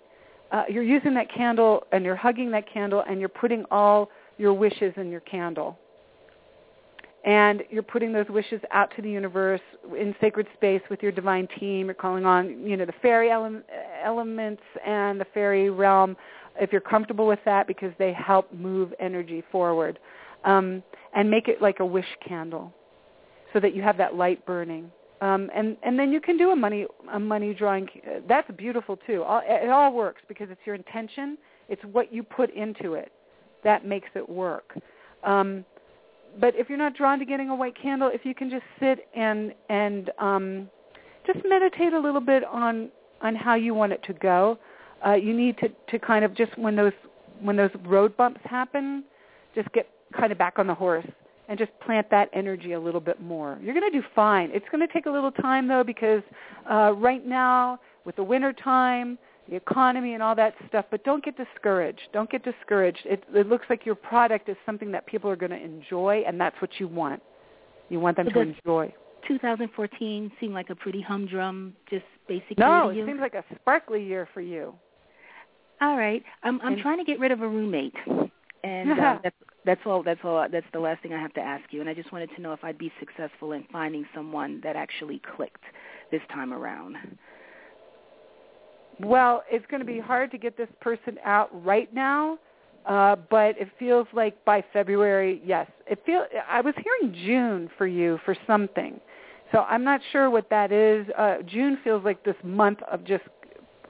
[0.51, 4.53] uh, you're using that candle and you're hugging that candle and you're putting all your
[4.53, 5.77] wishes in your candle.
[7.25, 9.59] And you're putting those wishes out to the universe
[9.99, 11.87] in sacred space with your divine team.
[11.87, 13.63] You're calling on, you know, the fairy ele-
[14.01, 16.15] elements and the fairy realm
[16.59, 19.99] if you're comfortable with that because they help move energy forward.
[20.43, 20.83] Um,
[21.13, 22.73] and make it like a wish candle
[23.53, 24.91] so that you have that light burning.
[25.21, 27.87] Um, and and then you can do a money a money drawing.
[28.27, 29.23] That's beautiful too.
[29.23, 31.37] All, it all works because it's your intention.
[31.69, 33.11] It's what you put into it
[33.63, 34.77] that makes it work.
[35.23, 35.65] Um,
[36.39, 39.07] but if you're not drawn to getting a white candle, if you can just sit
[39.15, 40.69] and and um,
[41.25, 42.89] just meditate a little bit on
[43.21, 44.59] on how you want it to go.
[45.05, 46.93] Uh, you need to to kind of just when those
[47.41, 49.03] when those road bumps happen,
[49.55, 51.05] just get kind of back on the horse
[51.49, 53.57] and just plant that energy a little bit more.
[53.61, 54.49] You're going to do fine.
[54.53, 56.21] It's going to take a little time though because
[56.69, 59.17] uh, right now with the winter time,
[59.49, 62.01] the economy and all that stuff, but don't get discouraged.
[62.11, 62.99] Don't get discouraged.
[63.05, 66.39] It, it looks like your product is something that people are going to enjoy and
[66.39, 67.21] that's what you want.
[67.89, 68.93] You want them So to enjoy.
[69.27, 74.27] 2014 seemed like a pretty humdrum, just basically No, it seems like a sparkly year
[74.33, 74.73] for you.
[75.81, 76.23] All right.
[76.43, 77.93] I'm I'm trying to get rid of a roommate,
[78.63, 79.35] and uh, that's
[79.67, 80.01] that's all.
[80.01, 80.47] That's all.
[80.49, 81.81] That's the last thing I have to ask you.
[81.81, 85.21] And I just wanted to know if I'd be successful in finding someone that actually
[85.35, 85.63] clicked
[86.09, 86.95] this time around.
[89.01, 92.39] Well, it's going to be hard to get this person out right now,
[92.85, 95.69] uh, but it feels like by February, yes.
[95.85, 98.99] It feel I was hearing June for you for something,
[99.51, 101.05] so I'm not sure what that is.
[101.15, 103.25] Uh, June feels like this month of just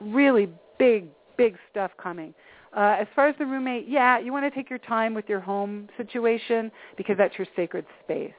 [0.01, 1.05] really big,
[1.37, 2.33] big stuff coming.
[2.77, 5.39] Uh, as far as the roommate, yeah, you want to take your time with your
[5.39, 8.31] home situation because that's your sacred space.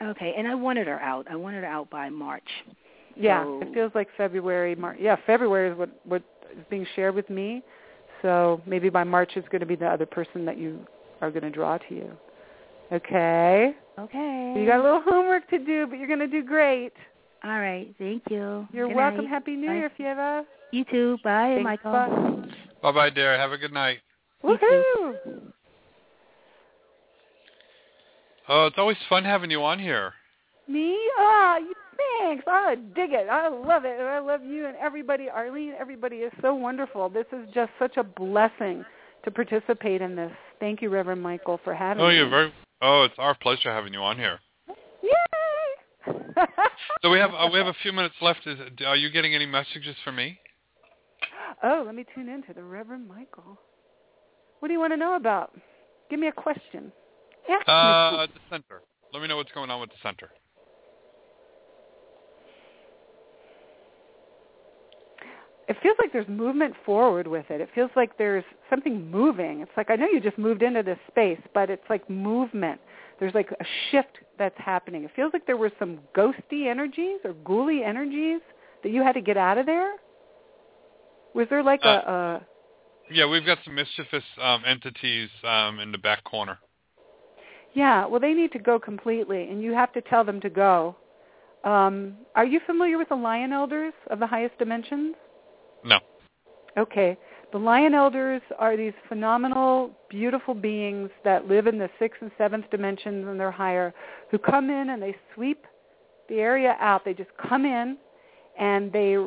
[0.00, 1.26] Okay, and I wanted her out.
[1.30, 2.48] I wanted her out by March.
[3.14, 4.96] Yeah, So- it feels like February, March.
[4.98, 7.62] Yeah, February is what what is being shared with me.
[8.22, 10.80] So maybe by March it's going to be the other person that you
[11.20, 12.10] are going to draw to you.
[12.90, 13.74] Okay.
[13.98, 14.54] Okay.
[14.56, 16.92] You got a little homework to do, but you're going to do great.
[17.44, 17.94] All right.
[17.98, 18.66] Thank you.
[18.72, 19.24] You're Good welcome.
[19.24, 19.28] night.
[19.30, 19.74] Happy New Bye.
[19.74, 20.44] Year, Fieva.
[20.70, 21.18] You too.
[21.22, 21.92] Bye, Thanks, Michael.
[21.92, 22.28] bye.
[22.82, 23.38] Bye bye, dear.
[23.38, 23.98] Have a good night.
[24.44, 25.14] Woohoo!
[28.48, 30.12] Oh, it's always fun having you on here.
[30.68, 30.98] Me?
[31.18, 31.74] Ah, you
[32.20, 32.44] thanks.
[32.46, 33.28] I dig it.
[33.28, 33.98] I love it.
[33.98, 35.28] And I love you and everybody.
[35.30, 37.08] Arlene, everybody is so wonderful.
[37.08, 38.84] This is just such a blessing
[39.24, 40.32] to participate in this.
[40.58, 42.16] Thank you, Reverend Michael, for having Oh, me.
[42.16, 42.52] you're very.
[42.80, 44.38] Oh, it's our pleasure having you on here.
[45.02, 46.12] Yay!
[47.02, 48.46] So we have uh, we have a few minutes left.
[48.46, 50.38] Is, are you getting any messages for me?
[51.62, 53.58] Oh, let me tune in to the Reverend Michael.
[54.60, 55.52] What do you want to know about?
[56.10, 56.92] Give me a question.
[57.48, 57.68] Ask.
[57.68, 58.82] Uh, the center.
[59.12, 60.30] Let me know what's going on with the center.
[65.72, 67.60] it feels like there's movement forward with it.
[67.60, 69.60] It feels like there's something moving.
[69.60, 72.78] It's like I know you just moved into this space, but it's like movement.
[73.18, 75.04] There's like a shift that's happening.
[75.04, 78.40] It feels like there were some ghosty energies or ghouly energies
[78.82, 79.94] that you had to get out of there.
[81.34, 82.46] Was there like Uh, a, a
[83.10, 86.58] Yeah, we've got some mischievous um, entities um, in the back corner.
[87.74, 88.06] yeah?
[88.06, 90.96] Well, they need to go completely, and you have to tell them to go.
[91.64, 95.14] Um, are you familiar with the lion elders of the highest dimensions?
[95.84, 96.00] No.
[96.76, 97.16] Okay.
[97.52, 102.70] The lion elders are these phenomenal, beautiful beings that live in the sixth and seventh
[102.70, 103.94] dimensions and they're higher,
[104.30, 105.66] who come in and they sweep
[106.28, 107.04] the area out.
[107.04, 107.98] They just come in
[108.58, 109.18] and they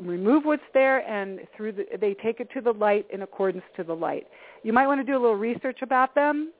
[0.00, 3.84] remove what's there and through the, they take it to the light in accordance to
[3.84, 4.26] the light.
[4.62, 6.52] You might want to do a little research about them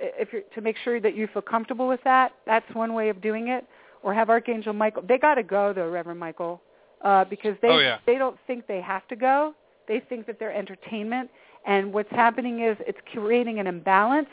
[0.00, 2.32] if you're, to make sure that you feel comfortable with that.
[2.46, 3.64] That's one way of doing it.
[4.02, 5.02] Or have Archangel Michael.
[5.06, 6.62] They got to go though, Reverend Michael,
[7.02, 7.98] uh, because they Oh, yeah.
[8.06, 9.54] they don't think they have to go.
[9.88, 11.30] They think that they're entertainment,
[11.66, 14.28] and what's happening is it's creating an imbalance.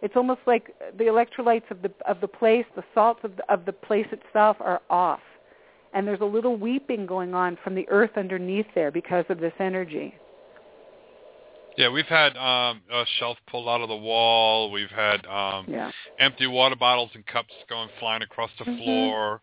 [0.00, 3.66] It's almost like the electrolytes of the of the place, the salts of the, of
[3.66, 5.20] the place itself are off,
[5.96, 9.54] and there's a little weeping going on from the earth underneath there because of this
[9.58, 10.14] energy.
[11.78, 14.70] Yeah, we've had um, a shelf pulled out of the wall.
[14.70, 15.90] We've had um, Yeah.
[16.18, 18.78] empty water bottles and cups going flying across the Mhm.
[18.78, 19.40] floor.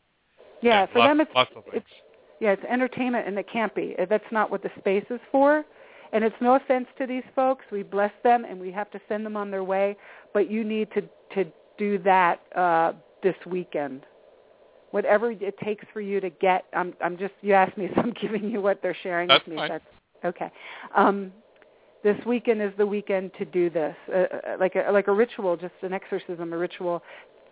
[0.61, 1.77] Yeah, for lots, them it's lots of things.
[1.77, 2.01] it's
[2.39, 3.95] yeah, it's entertainment and it can't be.
[4.09, 5.65] That's not what the space is for.
[6.11, 7.65] And it's no offense to these folks.
[7.71, 9.97] We bless them and we have to send them on their way,
[10.33, 11.01] but you need to
[11.31, 11.45] to
[11.77, 12.93] do that uh
[13.23, 14.05] this weekend.
[14.93, 18.13] Whatever it takes for you to get I'm I'm just you asked me so I'm
[18.21, 19.57] giving you what they're sharing That's with me.
[19.57, 19.69] fine.
[19.69, 19.85] That's
[20.23, 20.51] okay.
[20.95, 21.31] Um
[22.03, 25.57] this weekend is the weekend to do this, uh, uh, like a like a ritual,
[25.57, 27.01] just an exorcism, a ritual.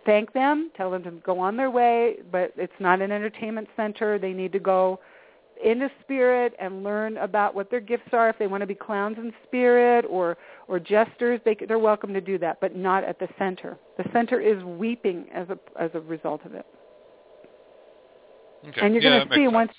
[0.05, 4.19] Thank them, tell them to go on their way, but it's not an entertainment center.
[4.19, 4.99] They need to go
[5.63, 8.29] into spirit and learn about what their gifts are.
[8.29, 10.37] If they want to be clowns in spirit or
[10.67, 13.79] or jesters, they they're welcome to do that, but not at the center.
[13.97, 16.67] The center is weeping as a as a result of it.
[18.69, 18.81] Okay.
[18.81, 19.53] And you're yeah, going to see sense.
[19.53, 19.71] once,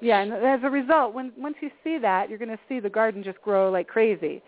[0.00, 2.90] yeah, and as a result, when once you see that, you're going to see the
[2.90, 4.42] garden just grow like crazy,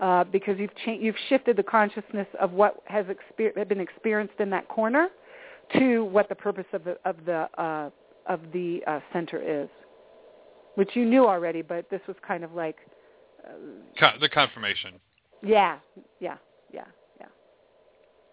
[0.00, 4.50] uh, because you've cha- you've shifted the consciousness of what has exper- been experienced in
[4.50, 5.08] that corner,
[5.78, 7.90] to what the purpose of the of the uh,
[8.26, 9.68] of the uh, center is,
[10.74, 12.76] which you knew already, but this was kind of like,
[13.44, 13.50] uh,
[13.98, 14.94] Co- the confirmation.
[15.42, 15.78] yeah,
[16.20, 16.36] yeah,
[16.72, 16.84] yeah,
[17.18, 17.26] yeah.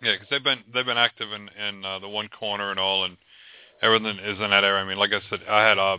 [0.02, 3.06] Yeah, because they've been they've been active in in uh, the one corner and all,
[3.06, 3.18] and
[3.82, 4.84] everything is in that area.
[4.84, 5.98] I mean, like I said, I had a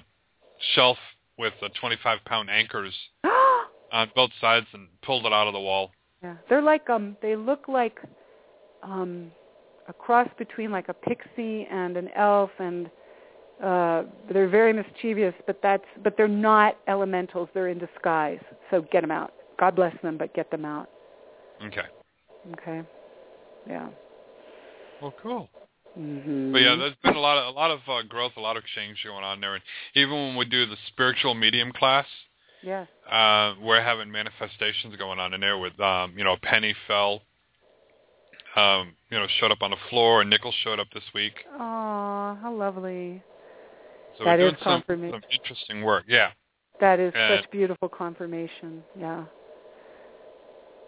[0.75, 0.99] shelf
[1.39, 2.95] with uh, 25 pound anchors
[3.93, 5.91] on both sides and pulled it out of the wall.
[6.23, 7.99] Yeah, they're like um, they look like
[8.83, 9.31] um,
[9.89, 12.91] a cross between like a pixie and an elf, and
[13.63, 15.35] uh, they're very mischievous.
[15.47, 17.49] But that's but they're not elementals.
[17.55, 18.41] They're in disguise.
[18.71, 19.33] So get them out.
[19.59, 20.91] God bless them, but get them out.
[21.65, 21.83] Okay.
[22.53, 22.83] Okay.
[23.67, 23.89] Yeah.
[25.01, 25.49] Well, cool.
[25.99, 26.53] Mm-hmm.
[26.53, 28.63] But yeah, there's been a lot of a lot of uh, growth, a lot of
[28.75, 29.55] change going on there.
[29.55, 29.63] And
[29.95, 32.07] even when we do the spiritual medium class,
[32.63, 36.75] yeah, Uh, we're having manifestations going on in there with, um, you know, a Penny
[36.87, 37.23] fell,
[38.55, 41.33] um, you know, showed up on the floor, and Nickel showed up this week.
[41.55, 43.23] Oh, how lovely.
[44.19, 45.21] So That is doing some, confirmation.
[45.23, 46.05] some interesting work.
[46.07, 46.31] Yeah.
[46.81, 48.85] That is And- such beautiful confirmation.
[48.99, 49.25] Yeah.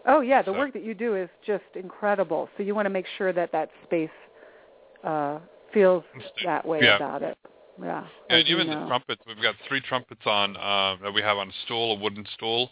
[0.05, 2.51] Oh yeah, the So- work that you do is just incredible.
[2.57, 4.11] So you want to make sure that that space
[5.05, 5.39] uh
[5.73, 6.05] feels
[6.45, 6.97] that way Yeah.
[6.97, 7.39] about it.
[7.81, 8.07] Yeah.
[8.29, 8.81] And you even know.
[8.81, 12.01] the trumpets, we've got three trumpets on uh, that we have on a stool, a
[12.01, 12.71] wooden stool,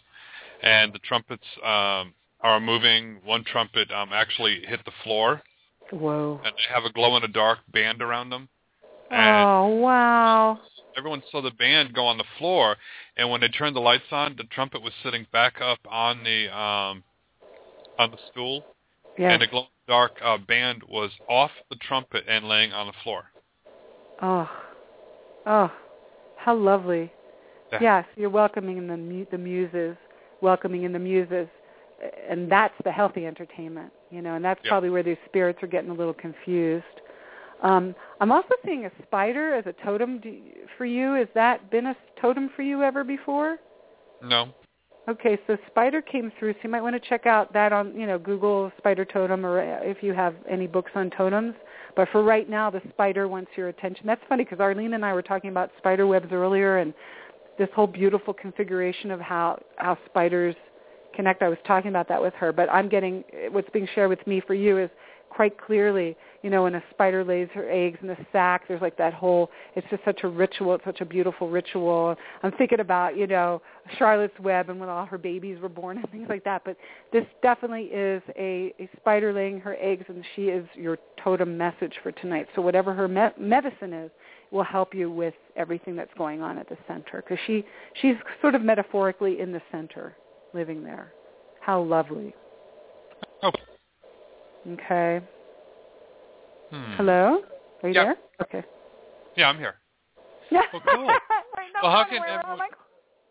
[0.61, 3.19] and the trumpets um, are moving.
[3.25, 5.41] One trumpet um, actually hit the floor,
[5.91, 6.39] Whoa.
[6.43, 8.47] and they have a glow-in-the-dark band around them.
[9.09, 10.59] And Oh wow.
[10.95, 12.77] everyone saw the band go on the floor,
[13.17, 16.55] and when they turned the lights on, the trumpet was sitting back up on the
[16.55, 17.03] um,
[17.99, 18.63] on the stool,
[19.17, 19.33] Yes.
[19.33, 23.25] and the glow-in-the-dark uh, band was off the trumpet and laying on the floor.
[24.21, 24.49] Oh.
[25.45, 25.71] Oh.
[26.37, 27.11] How lovely.
[27.71, 27.79] Yeah.
[27.81, 29.95] Yes, you're welcoming in the mu- the muses,
[30.41, 31.47] welcoming in the muses,
[32.29, 34.71] and that's the healthy entertainment, you know, and that's Yeah.
[34.71, 36.85] probably where these spirits are getting a little confused.
[37.61, 40.35] Um, I'm also seeing a spider as a totem Do
[40.77, 41.13] for you.
[41.13, 43.59] Has that been a totem for you ever before?
[44.21, 44.49] No.
[45.11, 48.07] Okay, so spider came through, so you might want to check out that on, you
[48.07, 51.53] know, Google spider totem or if you have any books on totems.
[51.97, 54.07] But for right now, the spider wants your attention.
[54.07, 56.93] That's funny because Arlene and I were talking about spider webs earlier and
[57.59, 60.55] this whole beautiful configuration of how how spiders
[61.13, 61.41] connect.
[61.41, 64.41] I was talking about that with her, but I'm getting what's being shared with me
[64.47, 64.89] for you is
[65.29, 68.97] quite clearly, you know, when a spider lays her eggs in a sack, there's like
[68.97, 72.15] that whole, it's just such a ritual, it's such a beautiful ritual.
[72.41, 73.61] I'm thinking about, you know,
[73.97, 76.63] Charlotte's Web and when all her babies were born and things like that.
[76.65, 76.77] But
[77.13, 81.93] this definitely is a, a spider laying her eggs and she is your totem message
[82.01, 82.47] for tonight.
[82.55, 84.11] So whatever her me- medicine is,
[84.51, 87.63] will help you with everything that's going on at the center because she
[88.01, 90.15] she's sort of metaphorically in the center
[90.53, 91.13] living there
[91.61, 92.35] how lovely
[93.43, 93.51] Oh.
[94.67, 95.21] okay
[96.71, 96.93] Hmm.
[96.95, 97.43] hello
[97.83, 98.03] are you Yeah.
[98.03, 98.63] there okay
[99.35, 99.75] Yeah, I'm here.
[100.49, 101.05] yeah Well, cool.
[101.83, 102.59] well, how can everyone...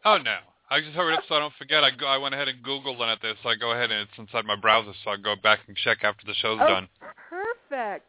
[0.04, 0.36] Oh no,
[0.70, 1.84] I just hurried up so I don't forget.
[1.84, 4.18] I go, I went ahead and Googled it there, so I go ahead and it's
[4.18, 6.88] inside my browser, so I go back and check after the show's oh, done.
[7.28, 8.06] perfect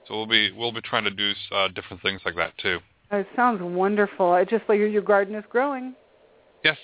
[0.07, 2.79] so we'll be we'll be trying to do uh, different things like that too.
[3.11, 4.35] It sounds wonderful.
[4.35, 5.93] It just like your, your garden is growing.
[6.63, 6.77] Yes,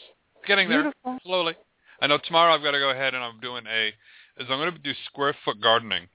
[0.47, 1.17] getting there Beautiful.
[1.23, 1.55] slowly.
[2.01, 3.87] I know tomorrow I've got to go ahead and I'm doing a
[4.37, 6.07] is I'm going to do square foot gardening.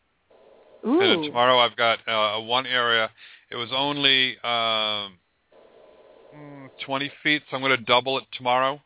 [0.86, 1.00] Ooh.
[1.00, 3.10] And tomorrow I've got uh, one area.
[3.50, 5.18] It was only um,
[6.84, 8.80] 20 feet, so I'm going to double it tomorrow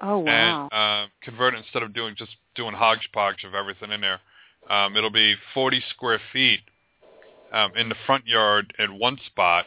[0.00, 0.68] Oh wow.
[0.70, 4.20] and uh, convert it instead of doing just doing hodgepodge of everything in there.
[4.68, 6.60] Um, it'll be 40 square feet
[7.52, 9.66] um, in the front yard at one spot,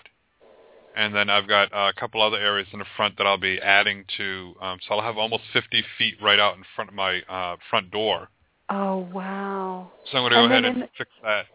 [0.95, 3.59] and then I've got uh, a couple other areas in the front that I'll be
[3.61, 4.53] adding to.
[4.61, 7.91] Um, so I'll have almost 50 feet right out in front of my uh, front
[7.91, 8.29] door.
[8.69, 9.91] oh wow.
[10.11, 11.45] So I'm going to go ahead and in- fix that.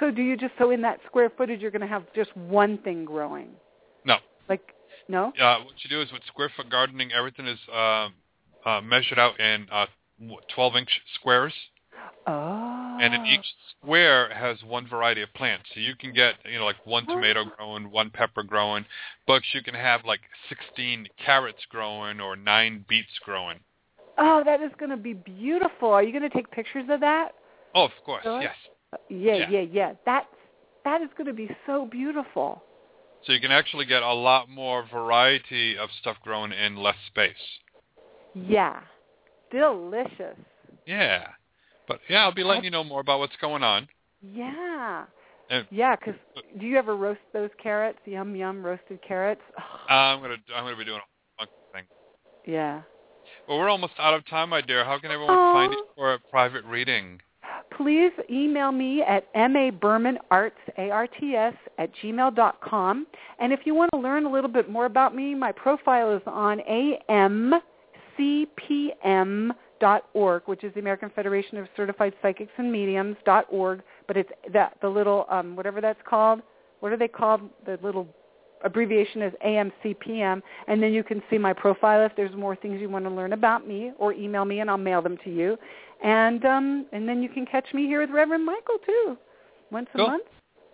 [0.00, 2.78] So do you just so in that square footage you're going to have just one
[2.78, 3.48] thing growing?
[4.48, 4.74] Like
[5.08, 5.32] No.
[5.40, 8.08] Uh, what you do is with square foot gardening, everything is uh,
[8.64, 9.86] uh, measured out in uh,
[10.54, 11.54] 12 inch squares.
[12.26, 12.98] Oh.
[13.00, 15.66] And in each square has one variety of plants.
[15.72, 18.84] So you can get, you know, like one tomato growing, one pepper growing,
[19.26, 23.60] but you can have like 16 carrots growing or nine beets growing.
[24.18, 25.90] Oh, that is going to be beautiful.
[25.90, 27.32] Are you going to take pictures of that?
[27.74, 28.54] Oh, of course, yes.
[29.08, 29.50] Yeah, Yeah.
[29.50, 29.92] yeah, yeah.
[30.04, 30.26] That's
[30.84, 32.62] that is going to be so beautiful.
[33.24, 37.34] So you can actually get a lot more variety of stuff growing in less space.
[38.34, 38.80] Yeah.
[39.50, 40.36] Delicious.
[40.86, 41.28] Yeah.
[41.86, 43.88] But yeah, I'll be letting you know more about what's going on.
[44.20, 45.04] Yeah.
[45.50, 46.14] And Yeah, 'cause
[46.58, 47.98] do you ever roast those carrots?
[48.04, 49.42] Yum yum roasted carrots.
[49.58, 51.00] Oh, I'm gonna I'm gonna be doing
[51.40, 51.84] a thing.
[52.44, 52.82] yeah.
[53.46, 54.84] Well, we're almost out of time, my dear.
[54.84, 57.20] How can everyone find you for a private reading?
[57.78, 63.06] Please email me at mabermanarts, A-R-T-S, at gmail dot com.
[63.38, 66.22] And if you want to learn a little bit more about me, my profile is
[66.26, 66.60] on
[68.18, 69.52] afcpm.org,
[70.46, 73.82] which is the American Federation of Certified Psychics and Mediums dot org.
[74.08, 76.42] But it's that the little um, whatever that's called.
[76.80, 77.42] What are they called?
[77.64, 78.08] The little
[78.64, 82.88] abbreviation is AFCPM, and then you can see my profile if there's more things you
[82.88, 85.56] want to learn about me, or email me and I'll mail them to you.
[86.02, 89.16] And um, and then you can catch me here with Reverend Michael too,
[89.70, 90.24] once a month.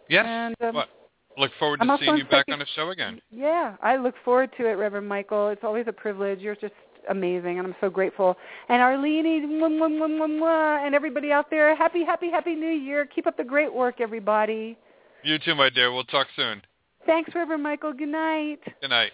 [0.08, 0.24] Yes.
[0.28, 0.88] And um, What?
[1.36, 3.20] Look forward I'm to seeing you back psychic- on the show again.
[3.32, 5.48] yeah, I look forward to it, Reverend Michael.
[5.48, 6.38] It's always a privilege.
[6.40, 6.74] You're just
[7.10, 8.36] amazing, and I'm so grateful.
[8.68, 12.70] And Arlene, mwah, mwah, mwah, mwah, mwah, and everybody out there, happy, happy, happy New
[12.70, 13.04] Year.
[13.06, 14.78] Keep up the great work, everybody.
[15.24, 15.90] You too, my dear.
[15.92, 16.62] We'll talk soon.
[17.06, 17.92] Thanks, Reverend Michael.
[17.92, 18.60] Good night.
[18.80, 19.12] Good night.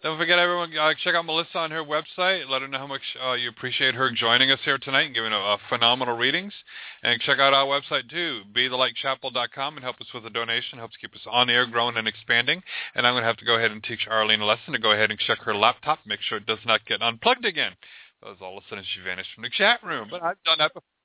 [0.00, 2.48] Don't forget, everyone, uh, check out Melissa on her website.
[2.48, 5.32] Let her know how much uh, you appreciate her joining us here tonight and giving
[5.32, 6.52] a, phenomenal readings.
[7.02, 10.78] And check out our website, too, bethelightchapel.com, and help us with a donation.
[10.78, 12.62] Helps keep us on air, growing, and expanding.
[12.94, 14.92] And I'm going to have to go ahead and teach Arlene a lesson to go
[14.92, 17.72] ahead and check her laptop, make sure it does not get unplugged again.
[18.20, 20.06] Because all of a sudden she vanished from the chat room.
[20.12, 20.97] But I've done that before.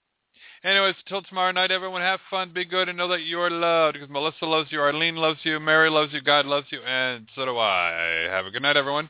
[0.63, 3.95] Anyways, till tomorrow night, everyone have fun, be good, and know that you are loved.
[3.95, 7.43] Because Melissa loves you, Arlene loves you, Mary loves you, God loves you, and so
[7.43, 8.27] do I.
[8.29, 9.09] Have a good night, everyone.